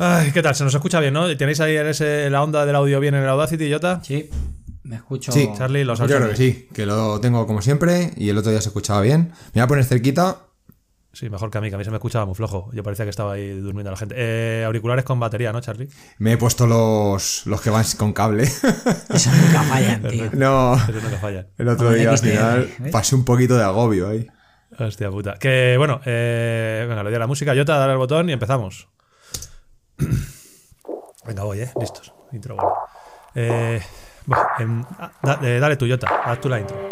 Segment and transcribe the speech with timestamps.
[0.00, 0.54] Ay, ¿qué tal?
[0.54, 1.36] Se nos escucha bien, ¿no?
[1.36, 4.00] ¿Tenéis ahí ese- la onda del audio bien en el Audacity, Jota?
[4.04, 4.30] Sí,
[4.84, 5.32] me escucho.
[5.32, 8.52] Sí, Charlie, los Yo creo que sí, que lo tengo como siempre y el otro
[8.52, 9.32] día se escuchaba bien.
[9.54, 10.42] Me voy a poner cerquita.
[11.12, 12.70] Sí, mejor que a mí, que a mí se me escuchaba muy flojo.
[12.72, 14.14] Yo parecía que estaba ahí durmiendo la gente.
[14.16, 15.88] Eh, auriculares con batería, ¿no, Charlie?
[16.18, 18.44] Me he puesto los, los que van con cable.
[19.08, 20.30] Eso nunca fallan, tío.
[20.34, 21.48] no, Eso nunca falla.
[21.58, 22.92] el otro día al final ¿ves?
[22.92, 24.28] pasé un poquito de agobio ahí.
[24.78, 25.34] Hostia puta.
[25.40, 28.86] Que bueno, eh, venga, le doy a la música, Jota, dale al botón y empezamos.
[31.26, 31.72] venga, voy, eh.
[31.80, 32.12] Listos.
[32.32, 32.72] Intro, bueno.
[33.34, 33.80] Eh,
[34.26, 36.08] bueno, em, ah, da- eh, dale tú, Jota.
[36.24, 36.88] Haz tú la intro.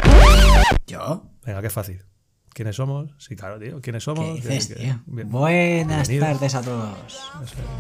[0.86, 1.24] ¿Yo?
[1.44, 2.04] Venga, qué fácil.
[2.52, 3.10] ¿Quiénes somos?
[3.18, 3.80] Sí, claro, tío.
[3.82, 4.24] ¿Quiénes somos?
[4.40, 5.00] ¿Qué dices, Que- que- tío?
[5.06, 7.30] bien- Buenas tardes a todos.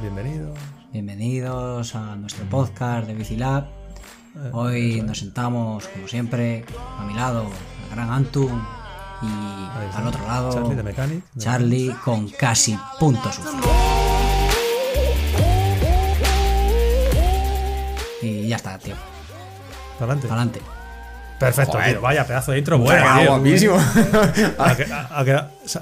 [0.02, 0.58] Bienvenidos.
[0.92, 3.64] Bienvenidos a nuestro podcast de Bicilab.
[3.64, 6.66] Eh, Hoy nos sentamos, como siempre,
[6.98, 7.44] a mi lado,
[7.88, 8.62] el gran Antum
[9.22, 11.24] y al otro lado, Charlie de Mechanic.
[11.32, 13.95] de- Charlie con casi punto sucio.
[18.46, 18.94] Y ya está, tío.
[19.98, 20.28] ¿Para adelante?
[20.28, 20.60] Para adelante.
[21.40, 21.90] Perfecto, Joder.
[21.90, 22.00] tío.
[22.00, 22.78] Vaya pedazo de intro.
[22.78, 23.28] Bueno, tío.
[23.28, 23.76] guapísimo.
[25.24, 25.40] Que-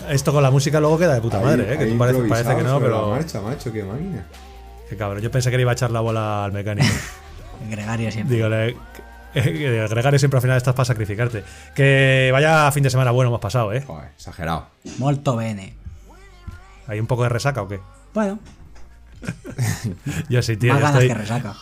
[0.08, 1.78] esto con la música luego queda de puta madre, ¿eh?
[1.78, 3.10] Que tú parece, que no, la pero.
[3.10, 4.24] marcha, macho, qué máquina.
[4.88, 5.22] Qué cabrón.
[5.22, 6.88] Yo pensé que le iba a echar la bola al mecánico.
[7.70, 8.34] Gregario siempre.
[8.34, 8.76] Digo, le-
[9.34, 11.44] que agregar siempre al final estás para sacrificarte.
[11.74, 13.82] Que vaya fin de semana bueno hemos pasado, ¿eh?
[13.86, 14.68] Joder, exagerado.
[14.98, 15.74] Molto bene.
[16.88, 17.78] ¿Hay un poco de resaca o qué?
[18.14, 18.38] Bueno,
[20.30, 20.72] Yo sí, tío.
[20.72, 21.54] más yo ganas estoy- que resaca.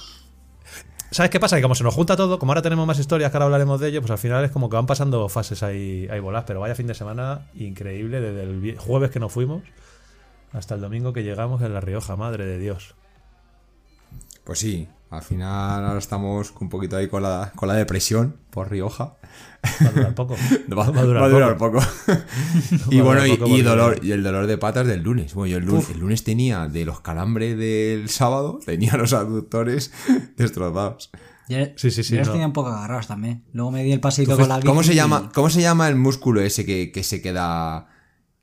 [1.13, 1.57] ¿Sabes qué pasa?
[1.57, 3.89] Que como se nos junta todo, como ahora tenemos más historias que ahora hablaremos de
[3.89, 6.45] ello, pues al final es como que van pasando fases ahí, ahí bolas.
[6.47, 9.63] Pero vaya fin de semana increíble, desde el jueves que nos fuimos
[10.53, 12.95] hasta el domingo que llegamos en La Rioja, madre de Dios.
[14.45, 18.71] Pues sí, al final ahora estamos un poquito ahí con la, con la depresión por
[18.71, 19.15] Rioja.
[19.85, 20.35] Va a durar poco.
[20.77, 21.79] Va, va a durar, poco.
[22.91, 24.87] y Va a bueno, durar y, poco y porque- dolor, y el dolor de patas
[24.87, 25.35] del lunes.
[25.35, 29.93] Bueno, yo el lunes, el lunes tenía de los calambres del sábado, tenía los aductores
[30.37, 31.11] destrozados.
[31.49, 32.33] Yo, Sí, sí, sí, Yo los no.
[32.33, 33.45] tenía un poco agarrados también.
[33.53, 35.89] Luego me di el pasito ¿Cómo, con la cómo se y- llama, ¿Cómo se llama
[35.89, 37.89] el músculo ese que, que se queda...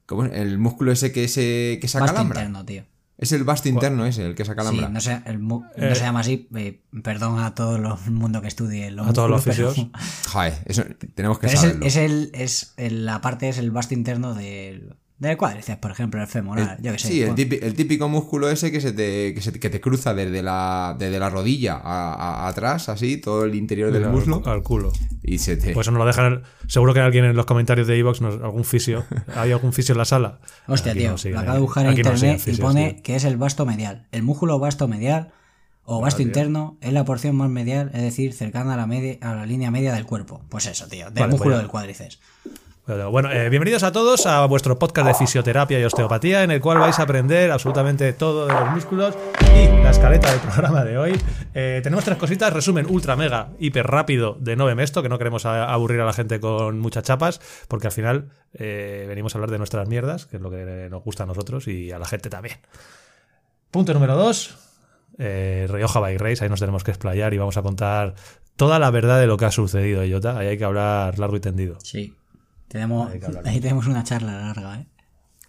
[0.06, 0.26] ¿cómo?
[0.26, 2.42] El músculo ese que se, que se acalambra.
[2.42, 2.84] interno, tío.
[3.19, 4.90] Es el vasto interno ese, el que se Sí, acalambra.
[4.90, 5.90] no, se, el mu- Eh.
[5.90, 6.47] no se llama así.
[6.56, 8.90] eh, perdón a todo el mundo que estudie.
[8.91, 9.74] los A todos los pero-
[10.30, 10.84] Joder, eso
[11.16, 11.85] tenemos que Pero es, el, saberlo.
[11.85, 16.22] es, el, es el- la parte, es el vasto interno del, del cuádriceps, por ejemplo,
[16.22, 16.78] el femoral.
[16.81, 17.07] yo que sé.
[17.09, 19.81] Sí, el típico, el típico músculo ese que se te, que se te- que te
[19.81, 24.41] cruza desde la, desde la rodilla a, a- atrás, así, todo el interior del muslo.
[24.46, 24.91] Al culo.
[25.22, 25.74] Y se te.
[25.74, 26.44] Pues eso nos lo dejan.
[26.68, 29.03] Seguro que alguien en los comentarios de Evox, algún fisio.
[29.35, 30.40] ¿Hay algún fisio en la sala?
[30.68, 31.62] Hostia, Aquí tío, no siguen, lo acabo de eh.
[31.66, 33.03] buscar en no internet y pone tío.
[33.03, 34.07] que es el vasto medial.
[34.12, 35.34] El músculo vasto medial
[35.84, 39.36] o vasto interno es la porción más medial, es decir, cercana a la, media, a
[39.36, 40.41] la línea media del cuerpo.
[40.47, 42.19] Pues eso, tío, del Vale, músculo pues del cuádriceps.
[42.90, 46.80] Bueno, eh, bienvenidos a todos a vuestro podcast de fisioterapia y osteopatía, en el cual
[46.80, 49.16] vais a aprender absolutamente todo de los músculos
[49.56, 51.22] y la escaleta del programa de hoy.
[51.54, 56.02] Eh, tenemos tres cositas, resumen ultra mega, hiper rápido de Novemesto, que no queremos aburrir
[56.02, 59.88] a la gente con muchas chapas, porque al final eh, venimos a hablar de nuestras
[59.88, 62.58] mierdas, que es lo que nos gusta a nosotros y a la gente también.
[63.70, 64.58] Punto número dos.
[65.16, 68.16] Rioja by Race, ahí nos tenemos que explayar y vamos a contar
[68.56, 70.40] toda la verdad de lo que ha sucedido, Jota.
[70.40, 71.78] Ahí hay que hablar largo y tendido.
[71.84, 72.16] Sí.
[72.69, 73.12] Tenemos,
[73.46, 74.88] ahí tenemos una charla larga, ¿eh?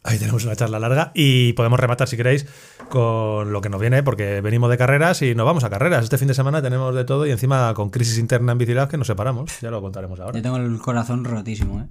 [0.02, 2.46] Ahí tenemos una charla larga y podemos rematar, si queréis,
[2.88, 6.02] con lo que nos viene, porque venimos de carreras y nos vamos a carreras.
[6.04, 8.96] Este fin de semana tenemos de todo y encima con crisis interna en Bicilab que
[8.96, 9.60] nos separamos.
[9.60, 10.38] Ya lo contaremos ahora.
[10.38, 11.86] Yo tengo el corazón rotísimo, ¿eh?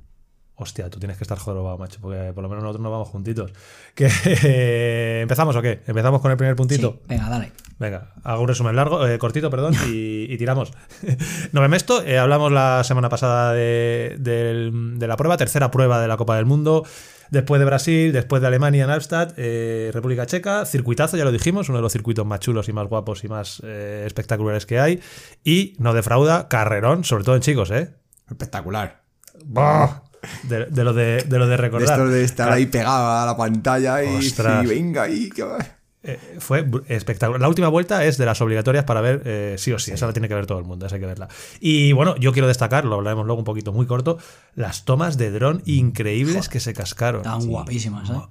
[0.61, 3.53] Hostia, tú tienes que estar jorobado, macho, porque por lo menos nosotros nos vamos juntitos.
[3.95, 5.81] ¿Que, ¿Empezamos o qué?
[5.87, 6.99] ¿Empezamos con el primer puntito?
[6.99, 7.51] Sí, venga, dale.
[7.79, 10.73] Venga, hago un resumen largo, eh, cortito, perdón, y, y tiramos.
[11.53, 16.35] Novemesto, eh, hablamos la semana pasada de, de la prueba, tercera prueba de la Copa
[16.35, 16.83] del Mundo,
[17.31, 21.69] después de Brasil, después de Alemania en Alpstadt, eh, República Checa, circuitazo, ya lo dijimos,
[21.69, 25.01] uno de los circuitos más chulos y más guapos y más eh, espectaculares que hay,
[25.43, 27.95] y no defrauda, carrerón, sobre todo en chicos, ¿eh?
[28.29, 29.03] Espectacular.
[29.45, 30.03] ¡Bah!
[30.43, 31.99] De, de lo de, de lo de De recordar.
[31.99, 34.31] esto de estar ahí pegado a la pantalla y,
[34.67, 35.29] venga ahí.
[35.29, 35.43] Que...
[35.43, 35.57] va.
[36.01, 37.41] Eh, fue espectacular.
[37.41, 39.91] La última vuelta es de las obligatorias para ver eh, sí o sí.
[39.91, 41.27] Esa la tiene que ver todo el mundo, esa hay que verla.
[41.59, 44.17] Y bueno, yo quiero destacar, lo hablaremos luego un poquito muy corto,
[44.55, 47.21] las tomas de dron increíbles que se cascaron.
[47.21, 48.21] Estaban guapísimas, ¿eh?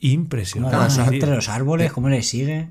[0.00, 1.14] Impresionante.
[1.14, 2.70] entre los árboles, cómo le sigue.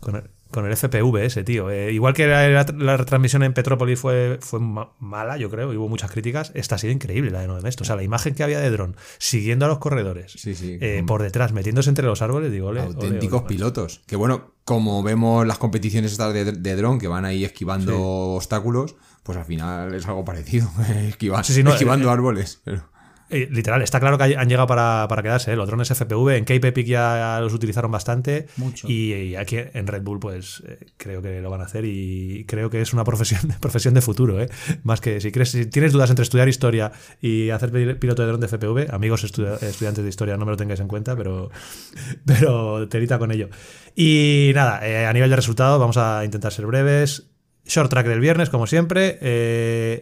[0.00, 1.70] Con el, con el FPV ese, tío.
[1.70, 5.72] Eh, igual que la, la- la retransmisión en Petrópolis fue, fue ma- mala, yo creo,
[5.72, 7.82] y hubo muchas críticas, esta ha sido increíble, la de Novemesto.
[7.84, 10.78] O sea, la imagen que había de dron siguiendo a los corredores Sí, sí.
[10.80, 14.02] eh, por detrás, metiéndose entre los árboles, digo, ole, Auténticos ole, pilotos.
[14.06, 18.96] Que bueno, como vemos las competiciones estas de, de dron que van ahí esquivando obstáculos,
[19.22, 20.68] pues al final es algo parecido.
[21.08, 22.60] Esquiva- Sí, sí, no, esquivando eh, árboles.
[22.64, 22.88] Pero...
[23.32, 25.52] Eh, literal, está claro que han llegado para, para quedarse.
[25.52, 25.56] ¿eh?
[25.56, 28.46] Los drones FPV en Cape Epic ya los utilizaron bastante.
[28.56, 28.88] Mucho.
[28.88, 31.84] Y, y aquí en Red Bull, pues eh, creo que lo van a hacer.
[31.84, 34.40] Y creo que es una profesión, profesión de futuro.
[34.42, 34.48] ¿eh?
[34.82, 36.90] Más que si, crees, si tienes dudas entre estudiar historia
[37.22, 40.50] y hacer pi- piloto de dron de FPV, amigos estu- estudiantes de historia, no me
[40.50, 41.50] lo tengáis en cuenta, pero,
[42.26, 43.48] pero telita con ello.
[43.94, 47.26] Y nada, a nivel de resultados, vamos a intentar ser breves.
[47.66, 49.18] Short track del viernes, como siempre.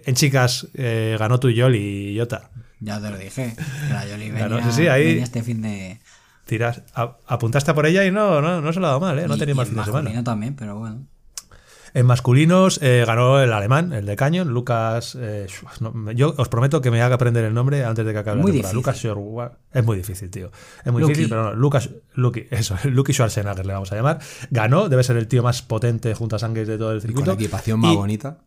[0.08, 2.50] En chicas ganó tu Yoli y Jota.
[2.80, 3.54] Ya te lo dije.
[3.56, 6.00] que La Yoli venía, Claro, sí, sí, ahí- venía este fin de.
[6.44, 9.18] Tiras, a- apuntaste a por ella y no, no, no se lo ha dado mal,
[9.18, 9.26] ¿eh?
[9.28, 10.24] No tenía en fin de semana.
[10.24, 11.04] también, pero bueno.
[11.94, 15.16] En masculinos eh, ganó el alemán, el de Cañón, Lucas.
[15.18, 15.46] eh,
[15.80, 18.52] no, yo os prometo que me haga aprender el nombre antes de que acabe Muy
[18.52, 18.74] la temporada.
[18.74, 18.96] Lucas.
[18.98, 19.52] Schwarzenegger.
[19.72, 20.50] Es muy difícil, tío.
[20.84, 21.12] Es muy Lucky.
[21.14, 21.54] difícil, pero no.
[21.54, 24.18] Lucas, Lucky, eso, Lucky Schwarzenegger le vamos a llamar.
[24.50, 27.08] Ganó, debe ser el tío más potente junto a Sangues de todo el Y con
[27.08, 27.30] circuito.
[27.30, 28.38] la equipación más Y- bonita.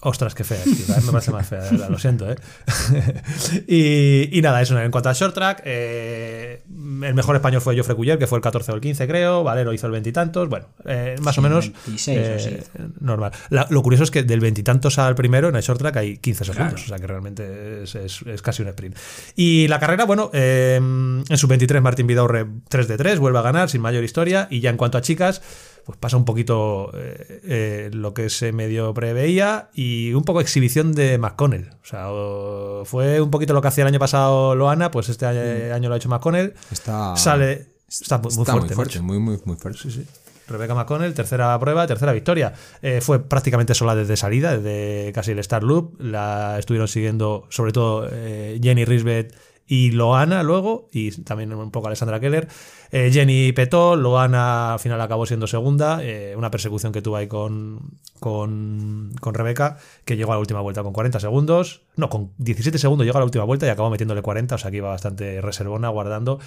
[0.00, 0.74] Ostras, qué fea, tío.
[0.94, 2.36] Vez me parece más fea, de verdad, lo siento, ¿eh?
[3.66, 6.62] y, y nada, eso en cuanto a short track, eh,
[7.02, 9.42] el mejor español fue Joffre Cuyer, que fue el 14 o el 15, creo.
[9.42, 10.48] Valero hizo el veintitantos.
[10.48, 11.72] Bueno, eh, más Sí, o menos.
[11.86, 12.62] 26 o eh,
[13.00, 13.32] normal.
[13.50, 16.44] La- lo curioso es que del veintitantos al primero en el short track hay 15
[16.44, 16.84] segundos, Claro.
[16.84, 18.96] o sea que realmente es, es- es casi un sprint.
[19.36, 23.42] Y la carrera, bueno, eh, en su 23 Martín Vidaurre 3 de 3, vuelve a
[23.42, 24.46] ganar sin mayor historia.
[24.50, 25.42] Y ya en cuanto a chicas,
[25.88, 30.92] pues pasa un poquito eh, eh, lo que se medio preveía y un poco exhibición
[30.92, 31.70] de McConnell.
[31.82, 35.24] O sea, o- fue un poquito lo que hacía el año pasado Loana, pues este
[35.24, 35.40] año,
[35.74, 36.52] año lo ha hecho McConnell.
[36.70, 37.68] Está, Sale.
[37.88, 39.80] Está muy, fuerte, muy fuerte, muy, muy, muy fuerte.
[39.80, 40.04] Sí, sí.
[40.46, 42.52] Rebecca McConnell, tercera prueba, tercera victoria.
[42.82, 45.98] Eh, fue prácticamente sola desde salida, desde casi el Star Loop.
[46.02, 49.34] La estuvieron siguiendo sobre todo eh, Jenny Risbet
[49.68, 52.48] y Loana luego, y también un poco Alessandra Keller.
[52.90, 56.02] Eh, Jenny petó, Loana al final acabó siendo segunda.
[56.02, 59.76] eh, una persecución que tuvo ahí con, con, con Rebeca,
[60.06, 61.82] que llegó a la última vuelta con 40 segundos.
[61.96, 64.70] No, con 17 segundos llegó a la última vuelta y acabó metiéndole 40, o sea
[64.70, 66.40] que iba bastante reservona, guardando.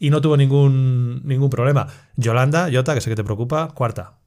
[0.00, 1.86] Y no tuvo ningún, ningún problema.
[2.16, 4.18] Yolanda, Jota, que sé que te preocupa, cuarta.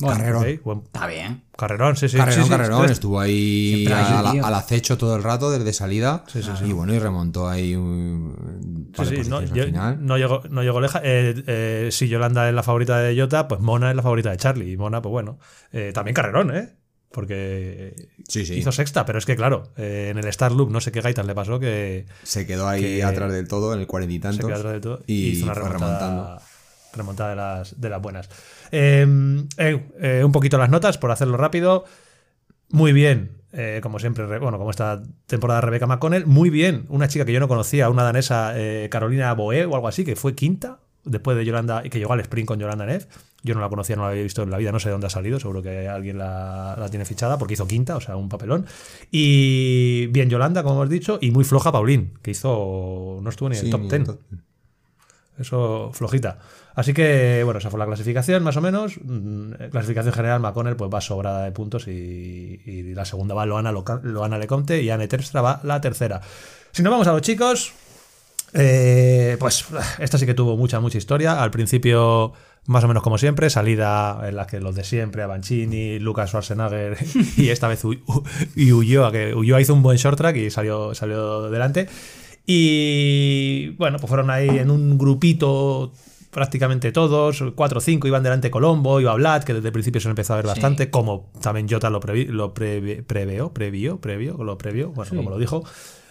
[0.00, 0.60] Bueno, Carrerón.
[0.64, 1.42] Buen- Está bien.
[1.56, 2.16] carrerón, sí, sí.
[2.16, 2.92] carrerón, sí, sí, carrerón, sí.
[2.92, 6.22] estuvo ahí al, al acecho todo el rato desde salida.
[6.28, 9.68] Sí, sí, Y bueno, y remontó ahí un Sí, par de sí, no, yo- al
[9.68, 10.06] final.
[10.06, 11.00] no llegó, no llegó leja.
[11.02, 14.36] Eh, eh, si Yolanda es la favorita de Jota, pues Mona es la favorita de
[14.36, 14.70] Charlie.
[14.72, 15.40] Y Mona, pues bueno,
[15.72, 16.74] eh, también carrerón, ¿eh?
[17.10, 17.94] Porque
[18.28, 18.54] Sí, sí.
[18.54, 21.26] hizo sexta, pero es que claro, eh, en el Star Loop no sé qué gaitas
[21.26, 24.22] le pasó que Se quedó ahí que- atrás del todo, en el cuarenta y se
[24.22, 24.46] tantos.
[24.46, 26.42] quedó atrás de todo y, y hizo una remontada, remontando.
[26.94, 28.28] remontada de, las, de las buenas.
[28.72, 29.06] Eh,
[29.56, 31.84] eh, eh, un poquito las notas, por hacerlo rápido.
[32.70, 36.84] Muy bien, eh, como siempre, re- bueno, como esta temporada Rebecca McConnell, muy bien.
[36.90, 40.16] Una chica que yo no conocía, una danesa, eh, Carolina Boe o algo así, que
[40.16, 43.06] fue quinta después de Yolanda y que llegó al sprint con Yolanda Neff.
[43.42, 45.06] Yo no la conocía, no la había visto en la vida, no sé de dónde
[45.06, 48.28] ha salido, seguro que alguien la, la tiene fichada porque hizo quinta, o sea, un
[48.28, 48.66] papelón.
[49.10, 53.56] Y bien Yolanda, como hemos dicho, y muy floja Paulín, que hizo, no estuvo ni
[53.56, 54.04] en el top ni 10.
[54.04, 54.20] top-
[55.38, 56.38] Eso flojita.
[56.78, 59.00] Así que, bueno, esa fue la clasificación, más o menos.
[59.02, 63.72] Mm, Clasificación general, McConnell pues va sobrada de puntos y, y la segunda va Loana,
[63.72, 66.20] Loana Lecomte y Anne Terstra va la tercera.
[66.70, 67.72] Si nos vamos a los chicos,
[68.52, 69.64] eh, pues
[69.98, 71.42] esta sí que tuvo mucha, mucha historia.
[71.42, 72.32] Al principio,
[72.66, 76.96] más o menos como siempre, salida en la que los de siempre, Avancini, Lucas Schwarzenegger
[77.36, 77.82] y esta vez
[78.54, 81.88] y Ulloa, que Ulloa hizo un buen short track y salió, salió delante.
[82.46, 85.92] Y bueno, pues fueron ahí en un grupito
[86.30, 90.08] prácticamente todos, 4 o 5 iban delante Colombo, iba Vlad, que desde el principio se
[90.08, 90.50] lo empezó a ver Sí.
[90.50, 95.16] bastante, como también Jota lo, previ- lo preve- preveó, previó, previo, lo previó, bueno, Sí.
[95.16, 95.64] como lo dijo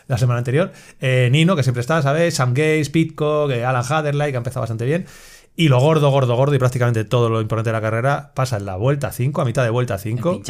[0.07, 0.71] la semana anterior.
[1.01, 2.33] Eh, Nino, que siempre está, ¿sabes?
[2.36, 5.05] Sam Gaze, Pitcock, eh, Alan Haderley, que ha empezado bastante bien.
[5.55, 8.65] Y lo gordo, gordo, gordo, y prácticamente todo lo importante de la carrera pasa en
[8.65, 10.41] la vuelta 5, a mitad de vuelta El 5.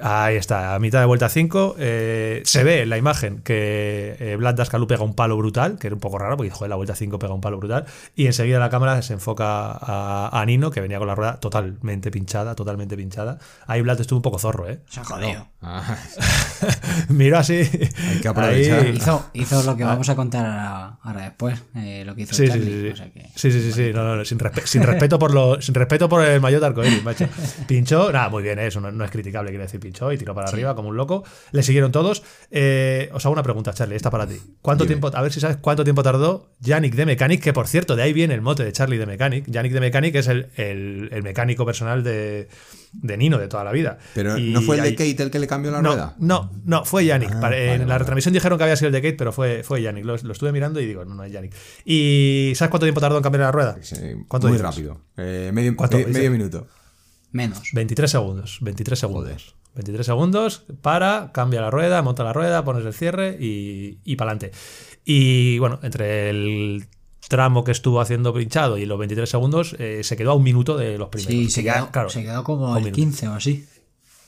[0.00, 1.74] Ahí está, a mitad de vuelta 5.
[1.76, 5.94] se ve en la imagen que eh, Vlad Dascalu pega un palo brutal, que era
[5.94, 7.84] un poco raro, porque joder, la vuelta 5 pega un palo brutal.
[8.16, 12.10] Y enseguida la cámara se enfoca a, a Nino, que venía con la rueda totalmente
[12.10, 13.38] pinchada, totalmente pinchada.
[13.66, 14.80] Ahí Vlad estuvo un poco zorro, ¿eh?
[14.88, 15.51] Se ha jodido.
[15.64, 15.96] Ah,
[17.08, 17.54] Miró así.
[17.54, 18.86] Hay que aprovechar.
[18.88, 21.62] Hizo, hizo lo que vamos a contar ahora, ahora después.
[21.76, 22.64] eh, lo que hizo Sí, sí, Charlie.
[22.66, 22.88] sí, sí.
[22.92, 23.90] o sea que- Sí, sí, sí, sí.
[23.94, 27.02] No, no, no, sin, respe- sin respeto por lo, sin respeto por el maillot arcoíris,
[27.04, 27.28] macho.
[27.68, 28.66] Pinchó, nada, muy bien, ¿eh?
[28.66, 31.24] eso no, no es criticable, quiere decir, pinchó y tiró para arriba como un loco.
[31.52, 32.22] Le siguieron todos.
[32.50, 34.36] Eh, os hago una pregunta, Charlie, esta para ti.
[34.62, 34.96] ¿Cuánto Dime.
[35.00, 38.02] tiempo, a ver si sabes cuánto tiempo tardó Yannick de Mechanic, que por cierto, de
[38.02, 39.44] ahí viene el mote de Charlie de Mechanic.
[39.48, 42.48] Yannick de Mechanic es el, el- el mecánico personal de,
[42.92, 43.98] de Nino de toda la vida.
[44.14, 46.14] Pero Y ¿no fue el de ahí- Kate el que le cambió la no, rueda?
[46.18, 47.32] no, no, fue Yannick.
[47.32, 47.98] Ah, vale, en la vale.
[47.98, 50.04] retransmisión dijeron que había sido el de Kate, pero fue, fue Yannick.
[50.04, 51.54] Lo, lo estuve mirando y digo, no, no es Yannick.
[51.84, 53.76] ¿Y sabes cuánto tiempo tardó en cambiar la rueda?
[53.80, 53.96] Sí,
[54.28, 54.66] ¿Cuánto muy dices?
[54.74, 55.00] rápido.
[55.16, 56.16] Eh, medio, ¿Cuánto me- dices?
[56.18, 56.66] medio minuto.
[57.32, 57.70] Menos.
[57.72, 58.58] 23 segundos.
[58.60, 59.54] 23 segundos.
[59.74, 64.32] 23 segundos, para, cambia la rueda, monta la rueda, pones el cierre y, y para
[64.32, 64.54] adelante.
[65.06, 66.84] Y bueno, entre el
[67.28, 70.76] tramo que estuvo haciendo pinchado y los 23 segundos, eh, se quedó a un minuto
[70.76, 71.32] de los primeros.
[71.32, 72.96] Sí, se quedó, claro, se quedó como el minuto.
[72.96, 73.66] 15 o así.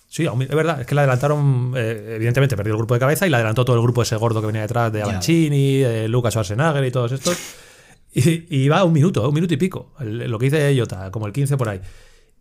[0.08, 3.30] Sí, es verdad, es que le adelantaron, eh, evidentemente perdió el grupo de cabeza y
[3.30, 5.02] le adelantó todo el grupo ese gordo que venía detrás de.
[5.02, 7.36] Avancini, de Lucas Schwarzenegger y todos estos.
[8.12, 11.10] Y, y iba a un minuto, un minuto y pico, el- lo que dice Jota,
[11.10, 11.80] como el 15 por ahí.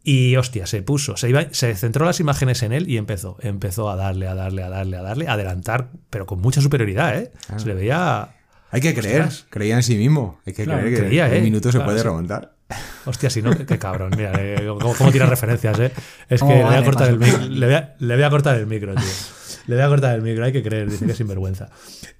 [0.03, 3.89] Y hostia, se puso, se, iba, se centró las imágenes en él y empezó, empezó
[3.89, 7.31] a darle, a darle, a darle, a darle, a adelantar, pero con mucha superioridad, ¿eh?
[7.57, 8.35] Se le veía.
[8.73, 9.45] Hay que creer, Ostras.
[9.49, 10.39] creía en sí mismo.
[10.45, 11.37] Hay que Claro, creer que creía, en ¿eh?
[11.37, 12.03] un minuto se Claro, puede sí.
[12.05, 12.53] remontar.
[13.05, 14.11] Hostia, si no, qué, qué cabrón.
[14.17, 15.91] Mira, eh, cómo, cómo tira referencias, ¿eh?
[16.27, 18.23] Es que ¿Cómo le voy, a vale, cortar el micro, le, voy a, le voy
[18.23, 19.03] a cortar el micro, tío.
[19.67, 21.69] Le voy a cortar el micro, hay que creer, dice que es sinvergüenza.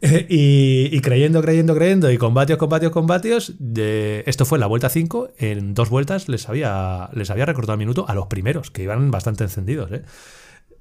[0.02, 4.68] Eh, y, y creyendo, creyendo, creyendo, y combatios, combatios, combatios, de, esto fue en la
[4.68, 8.70] vuelta 5, en dos vueltas les había, les había recortado el minuto a los primeros,
[8.72, 10.04] que iban bastante encendidos, ¿eh?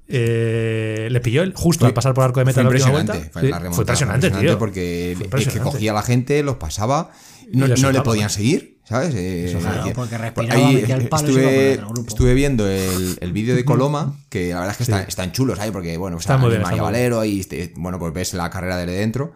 [0.07, 3.11] Eh, le pilló el, justo Fue- al pasar por arco de meta Fue la impresionante.
[3.13, 3.29] vuelta.
[3.31, 4.59] Fue, la remontada, fue impresionante, tío.
[4.59, 5.71] Porque Fue es que impresionante.
[5.71, 7.11] cogía a la gente, los pasaba,
[7.51, 9.13] no, no le podían seguir, ¿sabes?
[9.15, 12.09] Eh, claro, porque por respiraba, metía el palo y estuve, grupo.
[12.09, 14.99] estuve viendo el, el vídeo de Coloma, que la verdad es que Sí.
[15.07, 17.11] están chulos ahí, porque bueno, Está está muy bien, María está muy bien.
[17.11, 19.33] Valero y este, bueno, pues ves la carrera desde dentro.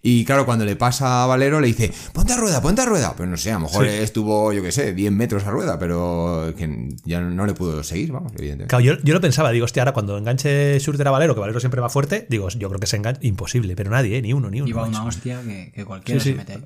[0.00, 3.14] Y claro, cuando le pasa a Valero le dice, ponte a rueda, ponte a rueda.
[3.16, 3.94] Pero no sé, a lo mejor Sí.
[3.96, 8.12] estuvo, yo qué sé, 10 metros a rueda, pero que ya no le pudo seguir,
[8.12, 8.68] vamos, evidentemente.
[8.68, 11.58] Claro, yo, yo lo pensaba, digo, hostia, ahora cuando enganche Schurter a Valero, que Valero
[11.60, 14.22] siempre va fuerte, digo, yo creo que se engancha, imposible, pero nadie, ¿eh?
[14.22, 14.68] ni uno, ni uno.
[14.68, 16.32] Iba una hostia que, que cualquiera Sí, sí.
[16.32, 16.64] se mete ahí.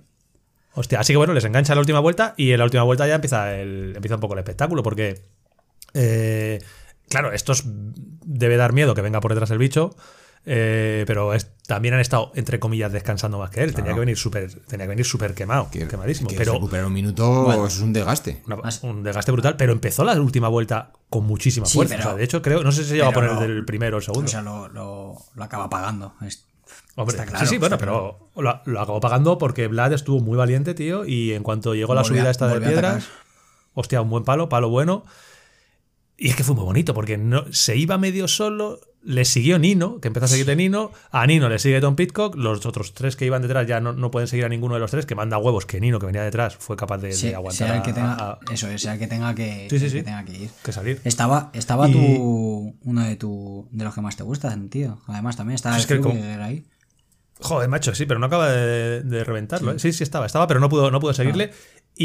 [0.75, 3.15] Hostia, así que bueno, les engancha la última vuelta y en la última vuelta ya
[3.17, 5.23] empieza, el, empieza un poco el espectáculo, porque,
[5.95, 6.59] eh,
[7.09, 9.95] claro, estos debe dar miedo que venga por detrás el bicho,
[10.45, 13.73] eh, pero es- también han estado, entre comillas, descansando más que él.
[13.75, 16.29] Tenía que venir súper tenía que venir súper quemado, Que- quemadísimo.
[16.29, 17.67] que pero recuperar un minuto Bueno.
[17.67, 18.43] es un desgaste.
[18.47, 21.95] una- un desgaste brutal, pero empezó la última vuelta con muchísima Sí, fuerza.
[21.97, 23.41] pero- o sea, de hecho, creo, no sé si se llegó a poner no.
[23.41, 24.27] del primero o el segundo.
[24.27, 26.15] O sea, lo, lo, lo acaba pagando.
[26.27, 26.45] Es-
[26.95, 30.37] Hombre, Está claro, sí, sí, bueno, pero lo, lo acabó pagando porque Vlad estuvo muy
[30.37, 33.07] valiente, tío, y en cuanto llegó la a- subida esta de piedras,
[33.73, 35.05] hostia, un buen palo, palo bueno.
[36.19, 39.99] Y es que fue muy bonito, porque no, se iba medio solo, le siguió Nino,
[40.01, 43.27] que empezó a seguirle Nino, a Nino le sigue Tom Pitcock, los otros tres que
[43.27, 45.67] iban detrás ya no, no pueden seguir a ninguno de los tres, que manda huevos,
[45.67, 48.39] que Nino, que venía detrás, fue capaz de, de aguantar sea el que tenga, a-
[48.53, 50.51] eso es, sea el que tenga que, Sí, sí, el que tenga que ir.
[50.65, 51.01] que salir.
[51.05, 54.99] Estaba, estaba Y- tu, uno de tu, de los que más te gustan, tío.
[55.09, 56.65] Además también estaba Es el que como- ahí.
[57.41, 59.73] Joder, macho, sí, pero no acaba de, de reventarlo.
[59.73, 59.79] ¿eh?
[59.81, 59.93] Sí.
[59.93, 61.51] sí, estaba, estaba, pero no pudo, no pudo seguirle.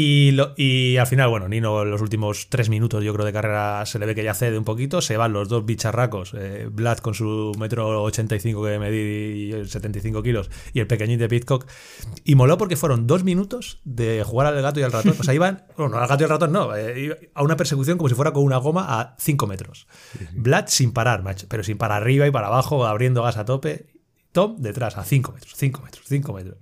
[0.00, 3.32] Y, lo- y al final, bueno, Nino en los últimos tres minutos, yo creo, de
[3.32, 5.00] carrera se le ve que ya cede un poquito.
[5.00, 10.22] Se van los dos bicharracos, eh, Vlad con su metro 85 que medir y 75
[10.22, 11.66] kilos, y el pequeñín de Pitcock.
[12.22, 15.16] Y moló porque fueron dos minutos de jugar al gato y al ratón.
[15.18, 17.98] O sea, iban, bueno, no al gato y al ratón, no, eh, a una persecución
[17.98, 19.88] como si fuera con una goma a 5 metros.
[20.32, 23.86] Vlad sin parar, macho, pero sin para arriba y para abajo, abriendo gas a tope.
[24.30, 26.56] Tom detrás, a 5 metros, 5 metros, 5 metros.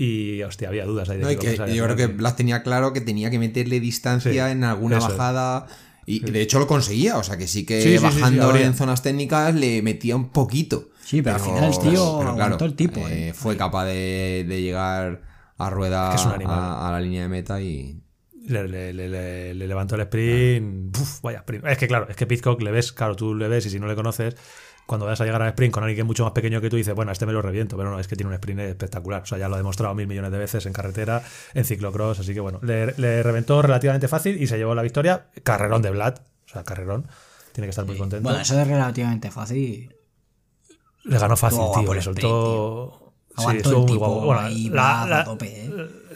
[0.00, 3.00] Y, hostia, había dudas ahí de No, que yo creo que Blas tenía claro que
[3.00, 5.04] tenía que meterle distancia Sí, en alguna es.
[5.04, 5.66] bajada.
[6.06, 8.54] Y de hecho lo conseguía, o sea que sí que Sí, sí, sí, sí, bajando
[8.56, 10.88] en zonas técnicas le metía un poquito.
[11.04, 13.32] Sí, pero al final el tío aguantó el tipo, eh, eh.
[13.34, 15.20] Fue capaz de, de llegar
[15.58, 16.58] a rueda Es que es un animal.
[16.58, 18.00] a, a la línea de meta y.
[18.46, 20.96] Le, le- le- le- le levantó el sprint.
[20.96, 21.66] Uf, vaya sprint.
[21.66, 23.86] Es que claro, es que Pitcock le ves, claro, tú le ves y si no
[23.88, 24.36] le conoces,
[24.88, 26.76] cuando vas a llegar al sprint con alguien que es mucho más pequeño que tú,
[26.76, 29.22] dices, bueno, este me lo reviento, pero no, es que tiene un sprint espectacular.
[29.22, 32.32] O sea, ya lo ha demostrado mil millones de veces en carretera, en ciclocross, así
[32.32, 35.26] que bueno, le, le reventó relativamente fácil y se llevó la victoria.
[35.44, 36.14] Carrerón de Vlad,
[36.46, 37.06] o sea, carrerón.
[37.52, 38.22] Tiene que estar muy contento.
[38.24, 39.94] Bueno, eso es relativamente fácil.
[41.04, 41.92] Le ganó fácil, tío.
[41.94, 43.12] Le soltó.
[43.28, 44.20] Sí, Aguantó estuvo el muy guapo.
[44.22, 45.70] Bueno, ahí, la- tope, ¿eh?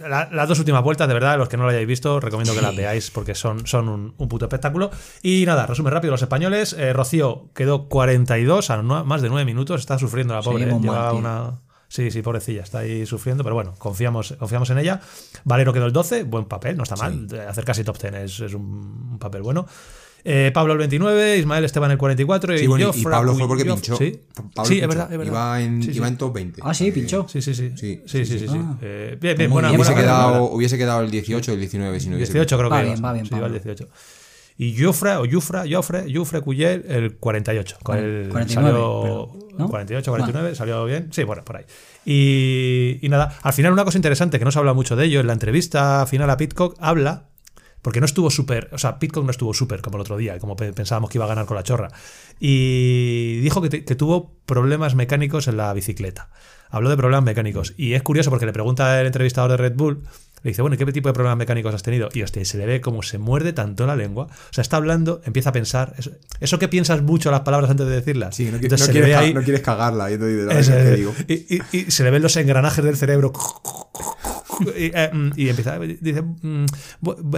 [0.08, 2.58] La- las dos últimas vueltas, de verdad, los que no lo hayáis visto, recomiendo que
[2.60, 2.64] Sí.
[2.64, 4.90] las veáis porque son, son un, un puto espectáculo.
[5.22, 6.72] Y nada, resumen rápido: los españoles.
[6.74, 9.80] eh, Rocío quedó 42 a nue- más de 9 minutos.
[9.80, 10.66] Está sufriendo la pobre.
[10.66, 11.60] Lleva una.
[11.88, 15.00] Sí, sí, pobrecilla, está ahí sufriendo, pero bueno, confiamos, confiamos en ella.
[15.44, 17.26] Valero quedó el 12, buen papel, no está mal.
[17.30, 19.66] Eh, Hacer casi top 10 es, es un, un papel bueno.
[20.24, 23.48] Eh, Pablo el 29, Ismael Esteban el 44 Sí, y, bueno, y- y Pablo fue
[23.48, 23.96] porque pinchó.
[23.96, 24.20] Sí,
[24.54, 24.88] Pablo Sí, es pinchó.
[24.88, 25.32] verdad, es verdad.
[25.32, 25.96] Iba en, Sí, sí.
[25.96, 26.60] iba en top 20.
[26.64, 27.26] Ah, sí, pinchó.
[27.28, 27.70] Sí, sí, sí.
[27.76, 28.46] Sí, Sí, sí, sí.
[28.48, 28.56] sí.
[28.56, 28.76] Ah.
[28.82, 31.98] Eh, bien, bien, buena, buena Hubiese la quedado, hubiese quedado el 18 o el 19
[32.00, 33.58] si no hubiese 18 creo que Va iba, bien, va bien, iba el Pablo.
[33.58, 33.88] 18.
[34.58, 37.78] Y Jufra, o Jufra, Jofre, Jufre Cuyel, el 48.
[37.82, 39.68] Con el 49, salió pero, ¿no?
[39.70, 41.08] 48, 49, salió bien.
[41.10, 41.64] Sí, bueno, por ahí.
[42.04, 45.20] Y, y nada, al final una cosa interesante que no se habla mucho de ello,
[45.20, 47.24] en la entrevista final a Pitcock habla
[47.82, 50.56] porque no estuvo súper, o sea, Pitcock no estuvo súper como el otro día, como
[50.56, 51.88] pe- pensábamos que iba a ganar con la chorra.
[52.40, 56.30] Y dijo que tuvo problemas mecánicos en la bicicleta.
[56.72, 57.74] Habló de problemas mecánicos.
[57.76, 60.00] Y es curioso porque le pregunta el entrevistador de Red Bull,
[60.42, 62.08] le dice, bueno, ¿y qué tipo de problemas mecánicos has tenido?
[62.12, 64.24] Y hostia, se le ve como se muerde tanto la lengua.
[64.24, 65.94] O sea, está hablando, empieza a pensar.
[65.98, 66.10] Eso,
[66.40, 68.34] eso que piensas mucho las palabras antes de decirlas.
[68.34, 70.10] Sí, no, qui- Entonces no se le quieres, ve ca- ahí- no quieres cagarla.
[70.10, 71.14] Y, te- te- eso, te digo.
[71.28, 73.32] y, y- y se le ven los engranajes del cerebro.
[74.76, 76.66] Y, eh, mm, y empieza, dice, mm,